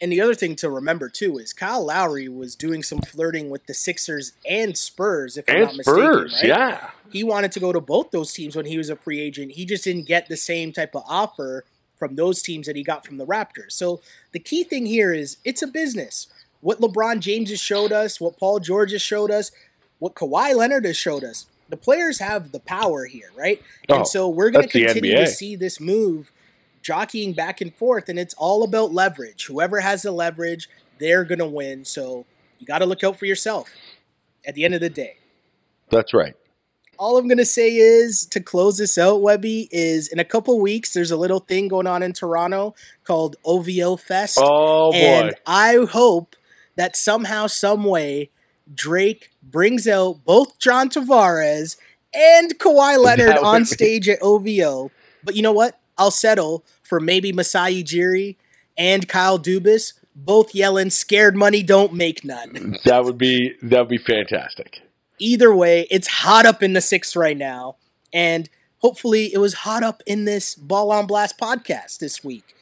And 0.00 0.10
the 0.10 0.20
other 0.20 0.34
thing 0.34 0.56
to 0.56 0.68
remember 0.68 1.08
too 1.08 1.38
is 1.38 1.52
Kyle 1.52 1.86
Lowry 1.86 2.28
was 2.28 2.56
doing 2.56 2.82
some 2.82 2.98
flirting 2.98 3.48
with 3.48 3.66
the 3.66 3.74
Sixers 3.74 4.32
and 4.48 4.76
Spurs, 4.76 5.36
if 5.36 5.44
I'm 5.48 5.56
And 5.56 5.64
not 5.66 5.76
mistaken. 5.76 6.02
Spurs, 6.02 6.40
right? 6.42 6.48
yeah. 6.48 6.90
He 7.12 7.22
wanted 7.22 7.52
to 7.52 7.60
go 7.60 7.72
to 7.72 7.80
both 7.80 8.10
those 8.10 8.32
teams 8.32 8.56
when 8.56 8.66
he 8.66 8.76
was 8.76 8.90
a 8.90 8.96
free 8.96 9.20
agent. 9.20 9.52
He 9.52 9.64
just 9.64 9.84
didn't 9.84 10.06
get 10.08 10.28
the 10.28 10.36
same 10.36 10.72
type 10.72 10.96
of 10.96 11.04
offer 11.06 11.64
from 11.96 12.16
those 12.16 12.42
teams 12.42 12.66
that 12.66 12.74
he 12.74 12.82
got 12.82 13.06
from 13.06 13.18
the 13.18 13.26
Raptors. 13.26 13.70
So 13.72 14.00
the 14.32 14.40
key 14.40 14.64
thing 14.64 14.86
here 14.86 15.14
is 15.14 15.36
it's 15.44 15.62
a 15.62 15.66
business. 15.66 16.26
What 16.64 16.80
LeBron 16.80 17.20
James 17.20 17.50
has 17.50 17.60
showed 17.60 17.92
us, 17.92 18.18
what 18.18 18.38
Paul 18.38 18.58
George 18.58 18.92
has 18.92 19.02
showed 19.02 19.30
us, 19.30 19.50
what 19.98 20.14
Kawhi 20.14 20.56
Leonard 20.56 20.86
has 20.86 20.96
showed 20.96 21.22
us. 21.22 21.44
The 21.68 21.76
players 21.76 22.20
have 22.20 22.52
the 22.52 22.60
power 22.60 23.04
here, 23.04 23.28
right? 23.36 23.60
Oh, 23.90 23.96
and 23.96 24.06
so 24.06 24.30
we're 24.30 24.48
going 24.48 24.66
to 24.66 24.84
continue 24.84 25.14
to 25.14 25.26
see 25.26 25.56
this 25.56 25.78
move 25.78 26.32
jockeying 26.80 27.34
back 27.34 27.60
and 27.60 27.74
forth, 27.74 28.08
and 28.08 28.18
it's 28.18 28.32
all 28.38 28.62
about 28.62 28.94
leverage. 28.94 29.44
Whoever 29.44 29.80
has 29.80 30.00
the 30.00 30.10
leverage, 30.10 30.70
they're 30.98 31.24
going 31.24 31.38
to 31.38 31.46
win. 31.46 31.84
So 31.84 32.24
you 32.58 32.66
got 32.66 32.78
to 32.78 32.86
look 32.86 33.04
out 33.04 33.18
for 33.18 33.26
yourself 33.26 33.68
at 34.46 34.54
the 34.54 34.64
end 34.64 34.72
of 34.72 34.80
the 34.80 34.88
day. 34.88 35.18
That's 35.90 36.14
right. 36.14 36.34
All 36.96 37.18
I'm 37.18 37.28
going 37.28 37.36
to 37.36 37.44
say 37.44 37.76
is 37.76 38.24
to 38.30 38.40
close 38.40 38.78
this 38.78 38.96
out, 38.96 39.20
Webby, 39.20 39.68
is 39.70 40.08
in 40.08 40.18
a 40.18 40.24
couple 40.24 40.58
weeks, 40.58 40.94
there's 40.94 41.10
a 41.10 41.18
little 41.18 41.40
thing 41.40 41.68
going 41.68 41.86
on 41.86 42.02
in 42.02 42.14
Toronto 42.14 42.74
called 43.04 43.36
OVO 43.44 43.96
Fest. 43.96 44.38
Oh 44.40 44.92
boy. 44.92 44.96
and 44.96 45.34
I 45.46 45.86
hope 45.90 46.36
that 46.76 46.96
somehow, 46.96 47.46
some 47.46 47.84
way, 47.84 48.30
Drake 48.72 49.30
brings 49.42 49.86
out 49.86 50.24
both 50.24 50.58
John 50.58 50.88
Tavares 50.88 51.76
and 52.14 52.58
Kawhi 52.58 53.02
Leonard 53.02 53.38
on 53.38 53.64
stage 53.64 54.08
at 54.08 54.22
OVO. 54.22 54.90
But 55.22 55.36
you 55.36 55.42
know 55.42 55.52
what? 55.52 55.80
I'll 55.98 56.10
settle 56.10 56.64
for 56.82 57.00
maybe 57.00 57.32
Masai 57.32 57.82
Ujiri 57.82 58.36
and 58.76 59.08
Kyle 59.08 59.38
Dubas 59.38 59.94
both 60.16 60.54
yelling 60.54 60.90
"Scared 60.90 61.36
money 61.36 61.62
don't 61.62 61.92
make 61.92 62.24
none." 62.24 62.78
that 62.84 63.04
would 63.04 63.18
be 63.18 63.54
that 63.62 63.80
would 63.80 63.88
be 63.88 63.98
fantastic. 63.98 64.82
Either 65.18 65.54
way, 65.54 65.86
it's 65.90 66.08
hot 66.08 66.46
up 66.46 66.62
in 66.62 66.72
the 66.72 66.80
six 66.80 67.14
right 67.14 67.36
now, 67.36 67.76
and 68.12 68.48
hopefully, 68.78 69.32
it 69.32 69.38
was 69.38 69.54
hot 69.54 69.82
up 69.82 70.02
in 70.06 70.24
this 70.24 70.54
Ball 70.54 70.90
on 70.90 71.06
Blast 71.06 71.38
podcast 71.38 71.98
this 71.98 72.24
week. 72.24 72.54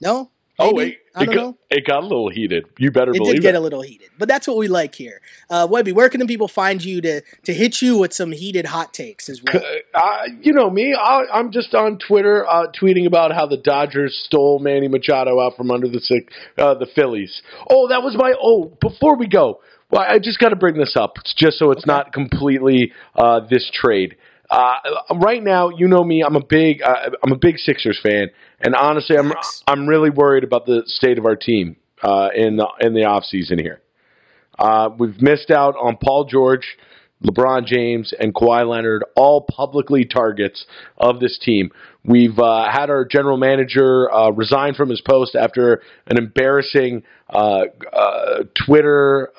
No, 0.00 0.30
Oh 0.60 0.72
Maybe? 0.72 0.76
wait, 0.76 0.98
I 1.14 1.22
it 1.22 1.26
don't 1.26 1.34
got, 1.36 1.42
know. 1.42 1.58
it 1.70 1.86
got 1.86 2.02
a 2.02 2.06
little 2.06 2.28
heated. 2.30 2.64
You 2.78 2.90
better 2.90 3.12
It 3.12 3.18
believe 3.18 3.34
did 3.36 3.42
get 3.42 3.54
it. 3.54 3.58
a 3.58 3.60
little 3.60 3.82
heated, 3.82 4.10
but 4.18 4.26
that's 4.28 4.48
what 4.48 4.56
we 4.56 4.66
like 4.66 4.94
here. 4.96 5.20
Uh, 5.48 5.68
Webby, 5.70 5.92
where 5.92 6.08
can 6.08 6.18
the 6.18 6.26
people 6.26 6.48
find 6.48 6.84
you 6.84 7.00
to 7.00 7.20
to 7.44 7.54
hit 7.54 7.80
you 7.80 7.96
with 7.96 8.12
some 8.12 8.32
heated 8.32 8.66
hot 8.66 8.92
takes 8.92 9.28
as 9.28 9.40
well? 9.42 9.62
Uh, 9.94 10.22
you 10.40 10.52
know 10.52 10.68
me. 10.68 10.94
I, 11.00 11.26
I'm 11.32 11.52
just 11.52 11.74
on 11.74 11.98
Twitter 11.98 12.44
uh, 12.48 12.66
tweeting 12.72 13.06
about 13.06 13.32
how 13.32 13.46
the 13.46 13.56
Dodgers 13.58 14.20
stole 14.26 14.58
Manny 14.58 14.88
Machado 14.88 15.38
out 15.40 15.56
from 15.56 15.70
under 15.70 15.88
the 15.88 16.00
sick, 16.00 16.30
uh, 16.58 16.74
the 16.74 16.86
Phillies. 16.94 17.40
Oh, 17.70 17.88
that 17.88 18.02
was 18.02 18.16
my. 18.16 18.34
Oh, 18.42 18.76
before 18.80 19.16
we 19.16 19.28
go, 19.28 19.60
well, 19.90 20.02
I 20.08 20.18
just 20.18 20.38
got 20.40 20.48
to 20.48 20.56
bring 20.56 20.76
this 20.76 20.96
up, 20.96 21.14
It's 21.20 21.34
just 21.34 21.58
so 21.58 21.70
it's 21.70 21.86
not 21.86 22.12
completely 22.12 22.92
uh, 23.16 23.40
this 23.48 23.70
trade. 23.72 24.16
Uh, 24.50 24.74
right 25.16 25.42
now, 25.42 25.68
you 25.68 25.88
know 25.88 26.02
me. 26.02 26.22
I'm 26.22 26.36
a 26.36 26.44
big. 26.44 26.80
Uh, 26.82 27.10
I'm 27.22 27.32
a 27.32 27.38
big 27.38 27.58
Sixers 27.58 28.00
fan, 28.02 28.28
and 28.60 28.74
honestly, 28.74 29.16
I'm 29.18 29.32
I'm 29.66 29.86
really 29.86 30.10
worried 30.10 30.44
about 30.44 30.64
the 30.64 30.82
state 30.86 31.18
of 31.18 31.26
our 31.26 31.36
team 31.36 31.76
uh, 32.02 32.30
in 32.34 32.56
the 32.56 32.66
in 32.80 32.94
the 32.94 33.04
off 33.04 33.24
season 33.24 33.58
here. 33.58 33.80
Uh, 34.58 34.88
we've 34.98 35.20
missed 35.20 35.50
out 35.50 35.74
on 35.80 35.98
Paul 36.02 36.24
George, 36.24 36.78
LeBron 37.22 37.66
James, 37.66 38.14
and 38.18 38.34
Kawhi 38.34 38.66
Leonard, 38.68 39.04
all 39.14 39.42
publicly 39.42 40.04
targets 40.04 40.64
of 40.96 41.20
this 41.20 41.38
team. 41.38 41.70
We've 42.04 42.38
uh, 42.38 42.70
had 42.70 42.88
our 42.88 43.04
general 43.04 43.36
manager 43.36 44.10
uh, 44.10 44.30
resign 44.30 44.74
from 44.74 44.88
his 44.88 45.02
post 45.02 45.36
after 45.36 45.82
an 46.06 46.16
embarrassing 46.16 47.02
uh, 47.28 47.64
uh, 47.92 48.44
Twitter. 48.66 49.30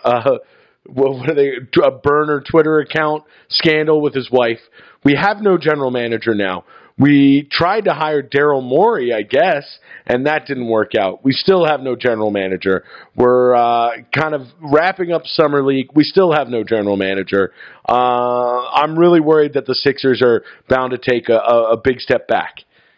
Uh, 0.98 1.12
what 1.12 1.30
are 1.30 1.36
they? 1.36 1.52
A 1.84 1.92
burner 1.92 2.42
Twitter 2.50 2.80
account 2.80 3.24
scandal 3.50 4.02
with 4.02 4.14
his 4.14 4.30
wife. 4.32 4.60
We 5.04 5.16
have 5.16 5.42
no 5.42 5.58
general 5.58 5.92
manager 5.92 6.36
now. 6.36 6.66
We 6.98 7.48
tried 7.50 7.86
to 7.86 7.94
hire 7.94 8.22
Daryl 8.22 8.62
Morey, 8.62 9.14
I 9.14 9.22
guess, 9.22 9.80
and 10.06 10.26
that 10.26 10.46
didn't 10.46 10.68
work 10.68 10.96
out. 11.00 11.24
We 11.24 11.32
still 11.32 11.66
have 11.66 11.80
no 11.80 11.96
general 11.96 12.30
manager. 12.30 12.84
We're 13.16 13.56
uh, 13.56 13.92
kind 14.14 14.36
of 14.36 14.42
wrapping 14.62 15.14
up 15.14 15.22
summer 15.26 15.64
league. 15.64 15.92
We 15.96 16.04
still 16.04 16.34
have 16.34 16.50
no 16.50 16.66
general 16.66 16.98
manager. 16.98 17.54
Uh, 17.88 18.68
I'm 18.74 19.00
really 19.00 19.22
worried 19.22 19.54
that 19.54 19.66
the 19.66 19.76
Sixers 19.76 20.22
are 20.22 20.44
bound 20.68 20.92
to 20.92 20.98
take 20.98 21.30
a, 21.30 21.38
a, 21.38 21.72
a 21.72 21.78
big 21.78 22.02
step 22.02 22.28
back 22.28 22.56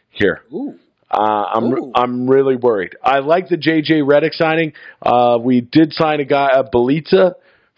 here. 0.09 0.41
Ooh, 0.51 0.79
Uh, 1.11 1.45
I'm 1.53 1.65
Ooh. 1.65 1.91
I'm 1.93 2.27
really 2.27 2.55
worried. 2.55 2.95
I 3.03 3.19
like 3.19 3.49
the 3.49 3.57
JJ 3.57 4.01
Redick 4.01 4.33
signing. 4.33 4.73
Uh, 4.99 5.37
we 5.39 5.61
did 5.61 5.93
sign 5.93 6.21
a 6.21 6.25
guy, 6.25 6.47
uh, 6.47 6.63
Bjelica 6.73 7.33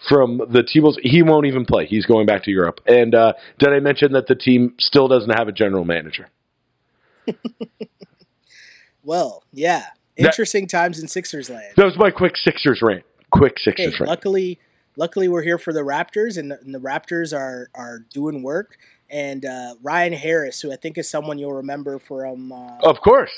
from 0.09 0.41
the 0.49 0.63
T-Wolves. 0.63 0.97
He 1.01 1.21
won't 1.23 1.45
even 1.45 1.65
play. 1.65 1.85
He's 1.85 2.05
going 2.05 2.25
back 2.25 2.43
to 2.43 2.51
Europe. 2.51 2.79
And 2.85 3.13
uh, 3.15 3.33
did 3.59 3.69
I 3.69 3.79
mention 3.79 4.13
that 4.13 4.27
the 4.27 4.35
team 4.35 4.73
still 4.79 5.07
doesn't 5.07 5.29
have 5.31 5.47
a 5.47 5.51
general 5.51 5.85
manager? 5.85 6.27
well, 9.03 9.43
yeah, 9.51 9.85
That- 10.17 10.25
interesting 10.25 10.67
times 10.67 10.99
in 10.99 11.07
Sixers 11.07 11.49
land. 11.49 11.73
That 11.75 11.85
was 11.85 11.97
my 11.97 12.11
quick 12.11 12.37
Sixers 12.37 12.81
rant. 12.81 13.03
Quick 13.31 13.53
Hey, 13.57 13.71
Sixers 13.71 13.99
rant. 13.99 14.09
luckily, 14.09 14.59
luckily 14.95 15.27
we're 15.27 15.41
here 15.43 15.57
for 15.57 15.73
the 15.73 15.81
Raptors, 15.81 16.37
and 16.37 16.51
the, 16.51 16.59
and 16.59 16.73
the 16.73 16.79
Raptors 16.79 17.35
are 17.35 17.69
are 17.73 17.99
doing 18.13 18.43
work. 18.43 18.77
And 19.09 19.45
uh, 19.45 19.75
Ryan 19.83 20.13
Harris, 20.13 20.61
who 20.61 20.71
I 20.71 20.75
think 20.75 20.97
is 20.97 21.09
someone 21.09 21.37
you'll 21.37 21.53
remember 21.53 21.99
from 21.99 22.51
uh, 22.51 22.77
Of 22.83 23.01
course, 23.01 23.31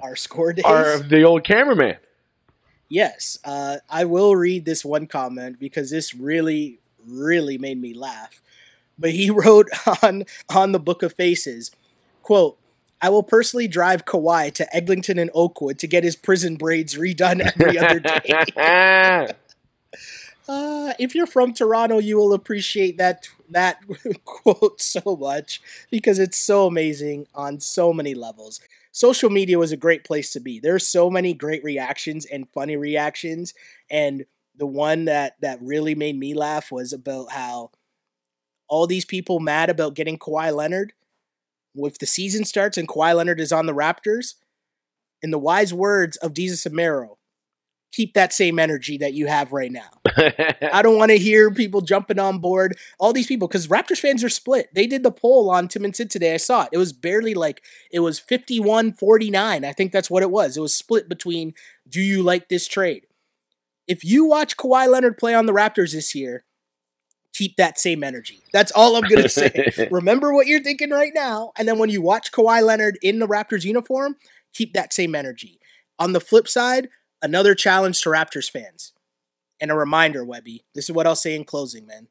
our 0.00 0.14
score 0.16 0.52
days. 0.52 0.64
our 0.64 0.98
the 0.98 1.22
old 1.24 1.44
cameraman. 1.46 1.96
Yes, 2.88 3.38
uh, 3.44 3.78
I 3.90 4.04
will 4.04 4.36
read 4.36 4.64
this 4.64 4.84
one 4.84 5.06
comment 5.06 5.58
because 5.58 5.90
this 5.90 6.14
really, 6.14 6.78
really 7.06 7.58
made 7.58 7.80
me 7.80 7.94
laugh. 7.94 8.40
But 8.98 9.10
he 9.10 9.30
wrote 9.30 9.68
on 10.02 10.24
on 10.48 10.72
the 10.72 10.80
Book 10.80 11.02
of 11.02 11.12
Faces, 11.12 11.70
quote. 12.22 12.58
I 13.02 13.10
will 13.10 13.22
personally 13.22 13.68
drive 13.68 14.06
Kawhi 14.06 14.54
to 14.54 14.74
Eglinton 14.74 15.18
and 15.18 15.30
Oakwood 15.34 15.78
to 15.80 15.86
get 15.86 16.02
his 16.02 16.16
prison 16.16 16.56
braids 16.56 16.94
redone 16.94 17.40
every 17.40 17.78
other 17.78 18.00
day. 18.00 19.28
Uh, 20.48 20.92
if 20.98 21.14
you're 21.14 21.26
from 21.26 21.52
Toronto, 21.52 21.98
you 21.98 22.16
will 22.16 22.32
appreciate 22.32 22.98
that 22.98 23.28
that 23.50 23.82
quote 24.24 24.80
so 24.80 25.16
much 25.20 25.60
because 25.90 26.18
it's 26.18 26.36
so 26.36 26.66
amazing 26.66 27.26
on 27.34 27.60
so 27.60 27.92
many 27.92 28.14
levels. 28.14 28.60
Social 28.96 29.28
media 29.28 29.58
was 29.58 29.72
a 29.72 29.76
great 29.76 30.04
place 30.04 30.32
to 30.32 30.40
be. 30.40 30.58
There's 30.58 30.86
so 30.86 31.10
many 31.10 31.34
great 31.34 31.62
reactions 31.62 32.24
and 32.24 32.48
funny 32.48 32.78
reactions, 32.78 33.52
and 33.90 34.24
the 34.56 34.66
one 34.66 35.04
that 35.04 35.34
that 35.42 35.58
really 35.60 35.94
made 35.94 36.18
me 36.18 36.32
laugh 36.32 36.72
was 36.72 36.94
about 36.94 37.30
how 37.30 37.72
all 38.70 38.86
these 38.86 39.04
people 39.04 39.38
mad 39.38 39.68
about 39.68 39.96
getting 39.96 40.18
Kawhi 40.18 40.50
Leonard. 40.50 40.94
If 41.74 41.98
the 41.98 42.06
season 42.06 42.46
starts 42.46 42.78
and 42.78 42.88
Kawhi 42.88 43.14
Leonard 43.14 43.38
is 43.38 43.52
on 43.52 43.66
the 43.66 43.74
Raptors, 43.74 44.36
in 45.20 45.30
the 45.30 45.38
wise 45.38 45.74
words 45.74 46.16
of 46.16 46.32
Jesus 46.32 46.64
Amaro, 46.64 47.16
keep 47.96 48.12
that 48.12 48.30
same 48.30 48.58
energy 48.58 48.98
that 48.98 49.14
you 49.14 49.26
have 49.26 49.52
right 49.52 49.72
now. 49.72 49.88
I 50.70 50.82
don't 50.82 50.98
want 50.98 51.12
to 51.12 51.16
hear 51.16 51.50
people 51.50 51.80
jumping 51.80 52.18
on 52.18 52.40
board. 52.40 52.76
All 52.98 53.14
these 53.14 53.26
people, 53.26 53.48
because 53.48 53.68
Raptors 53.68 54.00
fans 54.00 54.22
are 54.22 54.28
split. 54.28 54.68
They 54.74 54.86
did 54.86 55.02
the 55.02 55.10
poll 55.10 55.48
on 55.48 55.66
Tim 55.66 55.82
and 55.82 55.96
Sid 55.96 56.10
today. 56.10 56.34
I 56.34 56.36
saw 56.36 56.64
it. 56.64 56.70
It 56.72 56.78
was 56.78 56.92
barely 56.92 57.32
like, 57.32 57.62
it 57.90 58.00
was 58.00 58.18
51 58.18 58.92
49. 58.92 59.64
I 59.64 59.72
think 59.72 59.92
that's 59.92 60.10
what 60.10 60.22
it 60.22 60.30
was. 60.30 60.58
It 60.58 60.60
was 60.60 60.74
split 60.74 61.08
between, 61.08 61.54
do 61.88 62.02
you 62.02 62.22
like 62.22 62.50
this 62.50 62.68
trade? 62.68 63.06
If 63.86 64.04
you 64.04 64.26
watch 64.26 64.58
Kawhi 64.58 64.88
Leonard 64.88 65.16
play 65.16 65.34
on 65.34 65.46
the 65.46 65.54
Raptors 65.54 65.92
this 65.92 66.14
year, 66.14 66.44
keep 67.32 67.56
that 67.56 67.78
same 67.78 68.04
energy. 68.04 68.42
That's 68.52 68.72
all 68.72 68.96
I'm 68.96 69.08
going 69.08 69.22
to 69.22 69.28
say. 69.30 69.88
Remember 69.90 70.34
what 70.34 70.46
you're 70.46 70.62
thinking 70.62 70.90
right 70.90 71.12
now. 71.14 71.52
And 71.56 71.66
then 71.66 71.78
when 71.78 71.88
you 71.88 72.02
watch 72.02 72.30
Kawhi 72.30 72.62
Leonard 72.62 72.98
in 73.00 73.20
the 73.20 73.28
Raptors 73.28 73.64
uniform, 73.64 74.16
keep 74.52 74.74
that 74.74 74.92
same 74.92 75.14
energy. 75.14 75.60
On 75.98 76.12
the 76.12 76.20
flip 76.20 76.46
side, 76.46 76.88
another 77.22 77.54
challenge 77.54 78.00
to 78.02 78.10
Raptors 78.10 78.50
fans. 78.50 78.92
And 79.60 79.70
a 79.70 79.74
reminder, 79.74 80.24
Webby, 80.24 80.64
this 80.74 80.84
is 80.88 80.94
what 80.94 81.06
I'll 81.06 81.16
say 81.16 81.34
in 81.34 81.44
closing, 81.44 81.86
man. 81.86 82.08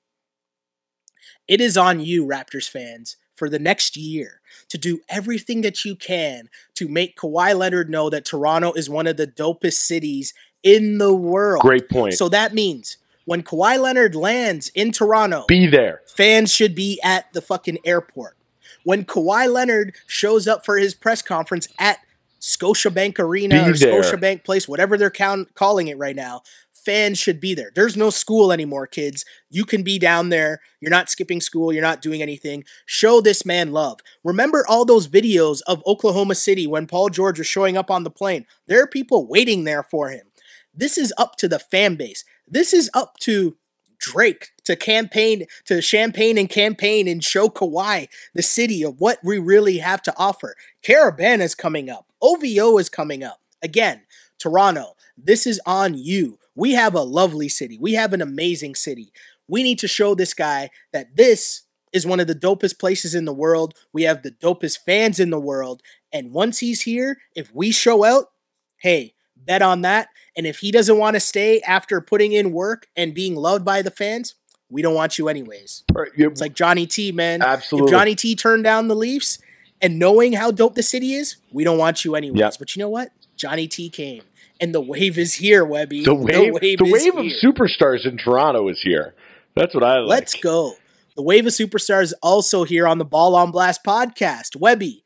It 1.47 1.61
is 1.61 1.77
on 1.77 1.99
you, 1.99 2.25
Raptors 2.25 2.67
fans, 2.67 3.17
for 3.35 3.49
the 3.49 3.59
next 3.59 3.95
year 3.95 4.41
to 4.69 4.77
do 4.77 5.01
everything 5.09 5.61
that 5.61 5.85
you 5.85 5.95
can 5.95 6.49
to 6.75 6.87
make 6.87 7.17
Kawhi 7.17 7.55
Leonard 7.55 7.89
know 7.89 8.09
that 8.09 8.25
Toronto 8.25 8.73
is 8.73 8.89
one 8.89 9.05
of 9.05 9.17
the 9.17 9.27
dopest 9.27 9.73
cities 9.73 10.33
in 10.63 10.97
the 10.97 11.13
world. 11.13 11.61
Great 11.61 11.89
point. 11.89 12.15
So 12.15 12.29
that 12.29 12.53
means 12.53 12.97
when 13.25 13.43
Kawhi 13.43 13.79
Leonard 13.79 14.15
lands 14.15 14.69
in 14.69 14.91
Toronto, 14.91 15.45
be 15.47 15.67
there. 15.67 16.01
Fans 16.07 16.51
should 16.51 16.73
be 16.73 16.99
at 17.03 17.31
the 17.33 17.41
fucking 17.41 17.79
airport. 17.85 18.37
When 18.83 19.03
Kawhi 19.03 19.51
Leonard 19.51 19.95
shows 20.07 20.47
up 20.47 20.65
for 20.65 20.77
his 20.77 20.93
press 20.93 21.21
conference 21.21 21.67
at 21.77 21.99
Scotiabank 22.45 23.17
Arena 23.17 23.63
Be 23.63 23.71
or 23.71 23.73
there. 23.73 24.03
Scotiabank 24.03 24.43
Place, 24.43 24.67
whatever 24.67 24.97
they're 24.97 25.09
count- 25.09 25.55
calling 25.55 25.87
it 25.87 25.97
right 25.97 26.15
now, 26.15 26.43
fans 26.71 27.17
should 27.17 27.39
be 27.39 27.55
there. 27.55 27.71
There's 27.73 27.97
no 27.97 28.11
school 28.11 28.51
anymore, 28.51 28.85
kids. 28.85 29.25
You 29.49 29.65
can 29.65 29.81
be 29.81 29.97
down 29.97 30.29
there. 30.29 30.61
You're 30.79 30.91
not 30.91 31.09
skipping 31.09 31.41
school. 31.41 31.73
You're 31.73 31.81
not 31.81 32.03
doing 32.03 32.21
anything. 32.21 32.63
Show 32.85 33.19
this 33.19 33.45
man 33.47 33.71
love. 33.71 33.99
Remember 34.23 34.63
all 34.69 34.85
those 34.85 35.07
videos 35.07 35.61
of 35.65 35.81
Oklahoma 35.87 36.35
City 36.35 36.67
when 36.67 36.85
Paul 36.85 37.09
George 37.09 37.39
was 37.39 37.47
showing 37.47 37.77
up 37.77 37.89
on 37.89 38.03
the 38.03 38.11
plane? 38.11 38.45
There 38.67 38.81
are 38.83 38.87
people 38.87 39.27
waiting 39.27 39.63
there 39.63 39.81
for 39.81 40.09
him. 40.09 40.27
This 40.71 40.99
is 40.99 41.11
up 41.17 41.37
to 41.37 41.47
the 41.47 41.57
fan 41.57 41.95
base. 41.95 42.23
This 42.47 42.73
is 42.73 42.91
up 42.93 43.17
to 43.21 43.57
Drake 43.97 44.49
to 44.65 44.75
campaign 44.75 45.45
to 45.65 45.81
champagne 45.81 46.37
and 46.37 46.49
campaign 46.49 47.07
and 47.07 47.23
show 47.23 47.49
Kawhi 47.49 48.07
the 48.35 48.43
city 48.43 48.83
of 48.83 48.99
what 48.99 49.17
we 49.23 49.39
really 49.39 49.79
have 49.79 50.01
to 50.03 50.13
offer. 50.17 50.55
Caribana 50.83 51.41
is 51.41 51.55
coming 51.55 51.89
up. 51.89 52.05
OVO 52.25 52.79
is 52.79 52.89
coming 52.89 53.23
up. 53.23 53.39
Again, 53.61 54.01
Toronto, 54.39 54.95
this 55.15 55.45
is 55.45 55.61
on 55.65 55.93
you. 55.95 56.39
We 56.55 56.73
have 56.73 56.95
a 56.95 57.01
lovely 57.01 57.49
city. 57.49 57.77
We 57.79 57.93
have 57.93 58.13
an 58.13 58.21
amazing 58.21 58.75
city. 58.75 59.11
We 59.47 59.61
need 59.61 59.77
to 59.79 59.87
show 59.87 60.15
this 60.15 60.33
guy 60.33 60.71
that 60.91 61.15
this 61.15 61.61
is 61.93 62.05
one 62.05 62.19
of 62.19 62.25
the 62.25 62.35
dopest 62.35 62.79
places 62.79 63.13
in 63.13 63.25
the 63.25 63.33
world. 63.33 63.75
We 63.93 64.03
have 64.03 64.23
the 64.23 64.31
dopest 64.31 64.79
fans 64.85 65.19
in 65.19 65.29
the 65.29 65.39
world. 65.39 65.81
And 66.11 66.31
once 66.31 66.59
he's 66.59 66.81
here, 66.81 67.19
if 67.35 67.53
we 67.53 67.71
show 67.71 68.03
out, 68.03 68.31
hey, 68.77 69.13
bet 69.35 69.61
on 69.61 69.81
that. 69.81 70.07
And 70.35 70.47
if 70.47 70.59
he 70.59 70.71
doesn't 70.71 70.97
want 70.97 71.13
to 71.13 71.19
stay 71.19 71.61
after 71.61 72.01
putting 72.01 72.31
in 72.31 72.51
work 72.51 72.87
and 72.95 73.13
being 73.13 73.35
loved 73.35 73.63
by 73.63 73.81
the 73.81 73.91
fans, 73.91 74.35
we 74.69 74.81
don't 74.81 74.95
want 74.95 75.17
you 75.17 75.29
anyways. 75.29 75.83
It's 76.17 76.41
like 76.41 76.55
Johnny 76.55 76.87
T, 76.87 77.11
man. 77.11 77.41
Absolutely. 77.41 77.91
If 77.91 77.91
Johnny 77.91 78.15
T 78.15 78.35
turned 78.35 78.63
down 78.63 78.87
the 78.87 78.95
Leafs 78.95 79.37
and 79.81 79.99
knowing 79.99 80.33
how 80.33 80.51
dope 80.51 80.75
the 80.75 80.83
city 80.83 81.13
is, 81.13 81.37
we 81.51 81.63
don't 81.63 81.77
want 81.77 82.05
you 82.05 82.15
anyways. 82.15 82.39
Yep. 82.39 82.53
But 82.59 82.75
you 82.75 82.81
know 82.81 82.89
what? 82.89 83.09
Johnny 83.35 83.67
T 83.67 83.89
came. 83.89 84.23
And 84.61 84.73
the 84.73 84.81
wave 84.81 85.17
is 85.17 85.33
here, 85.33 85.65
Webby. 85.65 86.05
the 86.05 86.15
wave, 86.15 86.53
the 86.59 86.89
wave, 86.89 86.95
is 86.95 87.07
of 87.07 87.25
here. 87.25 87.37
superstars 87.43 88.05
in 88.05 88.17
Toronto 88.17 88.69
is 88.69 88.81
here. 88.81 89.13
That's 89.55 89.73
what 89.73 89.83
I 89.83 89.99
like. 89.99 90.09
Let's 90.09 90.35
go. 90.35 90.75
The 91.15 91.21
wave 91.21 91.45
of 91.45 91.53
superstars 91.53 92.13
also 92.21 92.63
here 92.63 92.87
on 92.87 92.97
the 92.97 93.05
Ball 93.05 93.35
on 93.35 93.51
Blast 93.51 93.83
podcast. 93.85 94.55
Webby, 94.57 95.03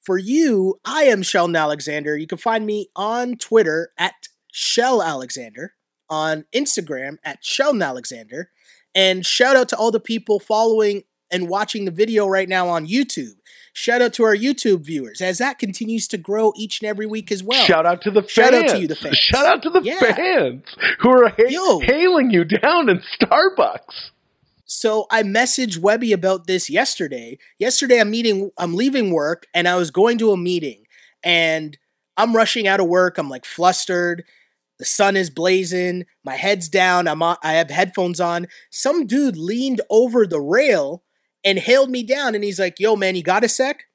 for 0.00 0.18
you, 0.18 0.80
I 0.84 1.04
am 1.04 1.22
Sheldon 1.22 1.56
Alexander. 1.56 2.16
You 2.16 2.26
can 2.26 2.38
find 2.38 2.64
me 2.64 2.88
on 2.94 3.36
Twitter 3.36 3.90
at 3.98 4.28
Shell 4.52 5.02
Alexander, 5.02 5.74
on 6.08 6.44
Instagram 6.54 7.18
at 7.24 7.44
Sheldon 7.44 7.82
Alexander, 7.82 8.50
and 8.94 9.24
shout 9.24 9.56
out 9.56 9.68
to 9.70 9.76
all 9.76 9.90
the 9.90 10.00
people 10.00 10.40
following 10.40 11.02
and 11.30 11.48
watching 11.48 11.84
the 11.84 11.90
video 11.92 12.26
right 12.26 12.48
now 12.48 12.68
on 12.68 12.86
YouTube. 12.86 13.34
Shout 13.72 14.02
out 14.02 14.12
to 14.14 14.24
our 14.24 14.34
YouTube 14.36 14.80
viewers 14.84 15.20
as 15.20 15.38
that 15.38 15.58
continues 15.58 16.08
to 16.08 16.18
grow 16.18 16.52
each 16.56 16.80
and 16.80 16.88
every 16.88 17.06
week 17.06 17.30
as 17.30 17.42
well. 17.42 17.64
Shout 17.64 17.86
out 17.86 18.02
to 18.02 18.10
the 18.10 18.22
fans. 18.22 18.30
Shout 18.32 18.54
out 18.54 18.68
to 18.70 18.78
you, 18.80 18.86
the 18.88 18.96
fans. 18.96 19.16
Shout 19.18 19.46
out 19.46 19.62
to 19.62 19.70
the 19.70 19.80
Yeah. 19.82 20.00
fans 20.14 20.64
who 21.00 21.10
are 21.10 21.28
ha- 21.28 21.34
Yo. 21.48 21.78
hailing 21.80 22.30
you 22.30 22.44
down 22.44 22.88
in 22.88 23.00
Starbucks. 23.20 24.10
So 24.64 25.06
I 25.10 25.22
messaged 25.22 25.78
Webby 25.78 26.12
about 26.12 26.46
this 26.46 26.70
yesterday. 26.70 27.38
Yesterday 27.58 28.00
I'm 28.00 28.10
meeting 28.10 28.50
I'm 28.58 28.74
leaving 28.74 29.12
work 29.12 29.46
and 29.54 29.66
I 29.66 29.76
was 29.76 29.90
going 29.90 30.18
to 30.18 30.30
a 30.32 30.36
meeting 30.36 30.84
and 31.24 31.76
I'm 32.16 32.36
rushing 32.36 32.68
out 32.68 32.80
of 32.80 32.86
work. 32.86 33.18
I'm 33.18 33.28
like 33.28 33.44
flustered. 33.44 34.24
The 34.78 34.84
sun 34.84 35.16
is 35.16 35.28
blazing. 35.28 36.06
My 36.24 36.36
head's 36.36 36.68
down. 36.68 37.06
I'm 37.08 37.22
on, 37.22 37.36
I 37.42 37.52
have 37.54 37.68
headphones 37.70 38.20
on. 38.20 38.46
Some 38.70 39.06
dude 39.06 39.36
leaned 39.36 39.80
over 39.90 40.26
the 40.26 40.40
rail 40.40 41.02
and 41.44 41.58
hailed 41.58 41.90
me 41.90 42.02
down 42.02 42.34
and 42.34 42.44
he's 42.44 42.58
like, 42.60 42.80
"Yo 42.80 42.96
man, 42.96 43.16
you 43.16 43.22
got 43.22 43.44
a 43.44 43.48
sec?" 43.48 43.86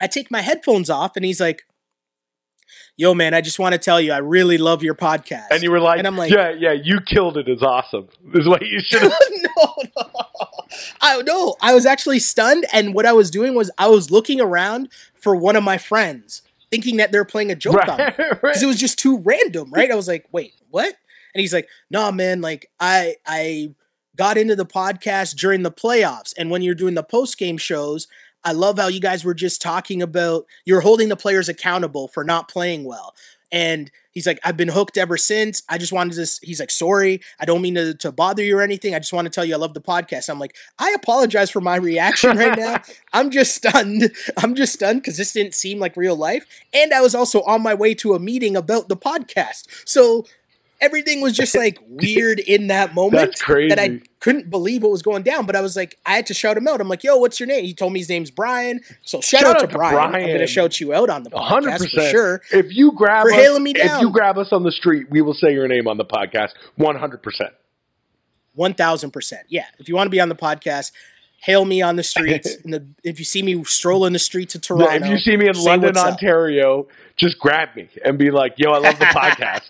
I 0.00 0.06
take 0.06 0.30
my 0.30 0.40
headphones 0.40 0.90
off 0.90 1.16
and 1.16 1.24
he's 1.24 1.40
like, 1.40 1.62
"Yo 2.96 3.14
man, 3.14 3.34
I 3.34 3.40
just 3.40 3.58
want 3.58 3.72
to 3.74 3.78
tell 3.78 4.00
you 4.00 4.12
I 4.12 4.18
really 4.18 4.58
love 4.58 4.82
your 4.82 4.94
podcast." 4.94 5.46
And 5.50 5.62
you 5.62 5.70
were 5.70 5.80
like, 5.80 5.98
And 5.98 6.06
I'm 6.06 6.16
like- 6.16 6.32
yeah, 6.32 6.50
yeah, 6.50 6.72
you 6.72 7.00
killed 7.00 7.36
it. 7.38 7.48
Is 7.48 7.62
awesome. 7.62 8.08
Is 8.34 8.46
what 8.48 8.62
you 8.66 8.80
should 8.80 9.02
have. 9.02 9.12
no, 9.30 9.74
no. 9.96 10.10
I 11.00 11.22
no, 11.22 11.56
I 11.60 11.74
was 11.74 11.86
actually 11.86 12.18
stunned, 12.18 12.66
and 12.72 12.94
what 12.94 13.06
I 13.06 13.12
was 13.12 13.30
doing 13.30 13.54
was 13.54 13.70
I 13.78 13.88
was 13.88 14.10
looking 14.10 14.40
around 14.40 14.88
for 15.14 15.36
one 15.36 15.56
of 15.56 15.62
my 15.62 15.78
friends, 15.78 16.42
thinking 16.70 16.96
that 16.96 17.12
they're 17.12 17.24
playing 17.24 17.50
a 17.50 17.54
joke 17.54 17.86
on 17.88 17.98
me 17.98 18.04
because 18.16 18.42
right. 18.42 18.56
it 18.62 18.66
was 18.66 18.78
just 18.78 18.98
too 18.98 19.18
random, 19.18 19.70
right? 19.70 19.90
I 19.90 19.94
was 19.94 20.08
like, 20.08 20.26
wait, 20.32 20.54
what? 20.70 20.94
And 21.34 21.40
he's 21.40 21.52
like, 21.52 21.68
nah, 21.90 22.10
man, 22.10 22.40
like 22.40 22.70
I 22.80 23.16
I 23.26 23.74
got 24.16 24.38
into 24.38 24.56
the 24.56 24.66
podcast 24.66 25.36
during 25.36 25.62
the 25.62 25.72
playoffs, 25.72 26.34
and 26.36 26.50
when 26.50 26.62
you're 26.62 26.74
doing 26.74 26.94
the 26.94 27.02
post 27.02 27.38
game 27.38 27.56
shows. 27.56 28.06
I 28.46 28.52
love 28.52 28.78
how 28.78 28.88
you 28.88 29.00
guys 29.00 29.24
were 29.24 29.32
just 29.32 29.62
talking 29.62 30.02
about 30.02 30.44
you're 30.66 30.82
holding 30.82 31.08
the 31.08 31.16
players 31.16 31.48
accountable 31.48 32.08
for 32.08 32.24
not 32.24 32.46
playing 32.46 32.84
well. 32.84 33.14
And 33.54 33.90
he's 34.10 34.26
like, 34.26 34.40
I've 34.42 34.56
been 34.56 34.68
hooked 34.68 34.98
ever 34.98 35.16
since. 35.16 35.62
I 35.68 35.78
just 35.78 35.92
wanted 35.92 36.14
to, 36.14 36.40
he's 36.42 36.58
like, 36.58 36.72
sorry, 36.72 37.20
I 37.38 37.44
don't 37.44 37.62
mean 37.62 37.76
to, 37.76 37.94
to 37.94 38.10
bother 38.10 38.42
you 38.42 38.58
or 38.58 38.62
anything. 38.62 38.96
I 38.96 38.98
just 38.98 39.12
want 39.12 39.26
to 39.26 39.30
tell 39.30 39.44
you 39.44 39.54
I 39.54 39.58
love 39.58 39.74
the 39.74 39.80
podcast. 39.80 40.28
I'm 40.28 40.40
like, 40.40 40.56
I 40.76 40.90
apologize 40.90 41.50
for 41.50 41.60
my 41.60 41.76
reaction 41.76 42.36
right 42.36 42.58
now. 42.58 42.82
I'm 43.12 43.30
just 43.30 43.54
stunned. 43.54 44.10
I'm 44.36 44.56
just 44.56 44.72
stunned 44.72 45.02
because 45.02 45.16
this 45.16 45.32
didn't 45.32 45.54
seem 45.54 45.78
like 45.78 45.96
real 45.96 46.16
life. 46.16 46.46
And 46.72 46.92
I 46.92 47.00
was 47.00 47.14
also 47.14 47.42
on 47.42 47.62
my 47.62 47.74
way 47.74 47.94
to 47.94 48.14
a 48.14 48.18
meeting 48.18 48.56
about 48.56 48.88
the 48.88 48.96
podcast. 48.96 49.68
So 49.88 50.26
everything 50.84 51.20
was 51.20 51.32
just 51.32 51.54
like 51.56 51.78
weird 51.88 52.38
in 52.40 52.68
that 52.68 52.94
moment 52.94 53.20
That's 53.30 53.42
crazy. 53.42 53.68
that 53.70 53.78
I 53.78 54.00
couldn't 54.20 54.50
believe 54.50 54.82
what 54.82 54.92
was 54.92 55.02
going 55.02 55.22
down. 55.22 55.46
But 55.46 55.56
I 55.56 55.60
was 55.60 55.76
like, 55.76 55.98
I 56.04 56.16
had 56.16 56.26
to 56.26 56.34
shout 56.34 56.56
him 56.56 56.68
out. 56.68 56.80
I'm 56.80 56.88
like, 56.88 57.02
yo, 57.02 57.16
what's 57.16 57.40
your 57.40 57.46
name? 57.46 57.64
He 57.64 57.74
told 57.74 57.92
me 57.92 58.00
his 58.00 58.08
name's 58.08 58.30
Brian. 58.30 58.80
So 59.02 59.20
shout, 59.20 59.40
Shout 59.40 59.56
out, 59.56 59.60
to 59.60 59.66
to 59.66 59.72
Brian. 59.76 59.98
I'm 59.98 60.12
going 60.12 60.38
to 60.38 60.46
shout 60.46 60.78
you 60.80 60.92
out 60.92 61.10
on 61.10 61.22
the 61.22 61.30
podcast 61.30 61.78
for 61.90 62.00
sure. 62.10 62.42
If 62.52 62.66
you 62.74 62.92
grab 62.92 63.22
For 63.22 63.32
us, 63.32 63.36
hailing 63.36 63.62
me 63.62 63.72
if 63.76 64.00
you 64.00 64.10
grab 64.10 64.38
us 64.38 64.48
on 64.52 64.62
the 64.62 64.72
street, 64.72 65.06
we 65.10 65.22
will 65.22 65.34
say 65.34 65.52
your 65.52 65.66
name 65.68 65.88
on 65.88 65.96
the 65.96 66.04
podcast. 66.04 66.50
One 66.76 66.96
hundred 66.96 67.22
percent. 67.22 67.50
One 68.54 68.74
thousand 68.74 69.10
percent. 69.10 69.46
Yeah. 69.48 69.66
If 69.78 69.88
you 69.88 69.94
want 69.94 70.06
to 70.06 70.10
be 70.10 70.20
on 70.20 70.28
the 70.28 70.36
podcast, 70.36 70.92
hail 71.40 71.64
me 71.64 71.82
on 71.82 71.96
the 71.96 72.02
streets. 72.02 72.54
and 72.64 72.72
the, 72.72 72.86
if 73.02 73.18
you 73.18 73.24
see 73.24 73.42
me 73.42 73.62
strolling 73.64 74.12
the 74.12 74.18
streets 74.18 74.54
of 74.54 74.62
Toronto, 74.62 74.90
If 74.94 75.06
you 75.06 75.18
see 75.18 75.36
me 75.36 75.48
in 75.48 75.56
London, 75.56 75.88
what's 75.88 75.98
up. 75.98 76.12
Ontario, 76.12 76.86
just 77.16 77.38
grab 77.38 77.68
me 77.76 77.88
and 78.04 78.18
be 78.18 78.30
like, 78.30 78.54
"Yo, 78.56 78.70
I 78.72 78.78
love 78.78 78.98
the 78.98 79.04
podcast." 79.06 79.62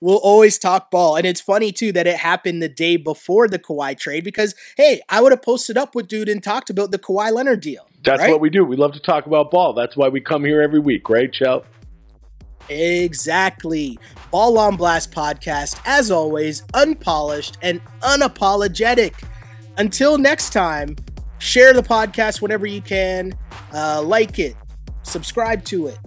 We'll 0.00 0.16
always 0.18 0.58
talk 0.58 0.90
ball. 0.90 1.16
And 1.16 1.26
it's 1.26 1.40
funny 1.40 1.72
too 1.72 1.92
that 1.92 2.06
it 2.06 2.16
happened 2.16 2.62
the 2.62 2.68
day 2.68 2.96
before 2.96 3.48
the 3.48 3.58
Kawhi 3.58 3.98
trade 3.98 4.24
because 4.24 4.54
hey, 4.76 5.00
I 5.08 5.20
would 5.20 5.32
have 5.32 5.42
posted 5.42 5.76
up 5.76 5.94
with 5.94 6.08
dude 6.08 6.28
and 6.28 6.42
talked 6.42 6.70
about 6.70 6.90
the 6.90 6.98
Kawhi 6.98 7.32
Leonard 7.32 7.60
deal. 7.60 7.86
That's 8.04 8.20
right? 8.20 8.30
what 8.30 8.40
we 8.40 8.50
do. 8.50 8.64
We 8.64 8.76
love 8.76 8.92
to 8.92 9.00
talk 9.00 9.26
about 9.26 9.50
ball. 9.50 9.74
That's 9.74 9.96
why 9.96 10.08
we 10.08 10.20
come 10.20 10.44
here 10.44 10.62
every 10.62 10.80
week, 10.80 11.08
right, 11.08 11.30
Chell? 11.30 11.64
Exactly. 12.70 13.98
Ball 14.30 14.56
on 14.58 14.76
Blast 14.76 15.10
podcast, 15.12 15.80
as 15.84 16.10
always, 16.10 16.62
unpolished 16.72 17.58
and 17.62 17.84
unapologetic. 18.00 19.14
Until 19.76 20.18
next 20.18 20.52
time, 20.52 20.96
share 21.38 21.72
the 21.72 21.82
podcast 21.82 22.40
whenever 22.40 22.66
you 22.66 22.80
can, 22.80 23.34
uh, 23.74 24.00
like 24.02 24.38
it, 24.38 24.54
subscribe 25.02 25.64
to 25.64 25.88
it, 25.88 25.98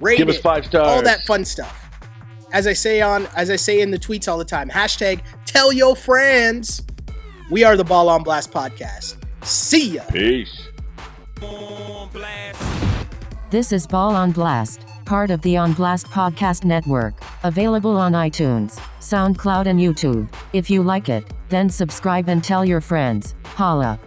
rate 0.00 0.18
Give 0.18 0.28
it, 0.28 0.36
us 0.36 0.40
five 0.40 0.66
stars. 0.66 0.86
all 0.86 1.02
that 1.02 1.22
fun 1.26 1.44
stuff. 1.44 1.83
As 2.54 2.68
I 2.68 2.72
say 2.72 3.00
on, 3.00 3.26
as 3.34 3.50
I 3.50 3.56
say 3.56 3.80
in 3.80 3.90
the 3.90 3.98
tweets 3.98 4.28
all 4.28 4.38
the 4.38 4.44
time, 4.44 4.70
hashtag 4.70 5.22
tell 5.44 5.72
your 5.72 5.96
friends. 5.96 6.82
We 7.50 7.64
are 7.64 7.76
the 7.76 7.82
Ball 7.82 8.08
on 8.08 8.22
Blast 8.22 8.52
podcast. 8.52 9.16
See 9.42 9.96
ya. 9.96 10.04
Peace. 10.12 10.68
This 13.50 13.72
is 13.72 13.88
Ball 13.88 14.14
on 14.14 14.30
Blast, 14.30 14.86
part 15.04 15.30
of 15.30 15.42
the 15.42 15.56
On 15.56 15.72
Blast 15.72 16.06
Podcast 16.06 16.64
Network, 16.64 17.14
available 17.42 17.96
on 17.96 18.12
iTunes, 18.12 18.78
SoundCloud, 19.00 19.66
and 19.66 19.80
YouTube. 19.80 20.32
If 20.52 20.70
you 20.70 20.84
like 20.84 21.08
it, 21.08 21.24
then 21.48 21.68
subscribe 21.68 22.28
and 22.28 22.42
tell 22.42 22.64
your 22.64 22.80
friends. 22.80 23.34
Holla. 23.46 23.98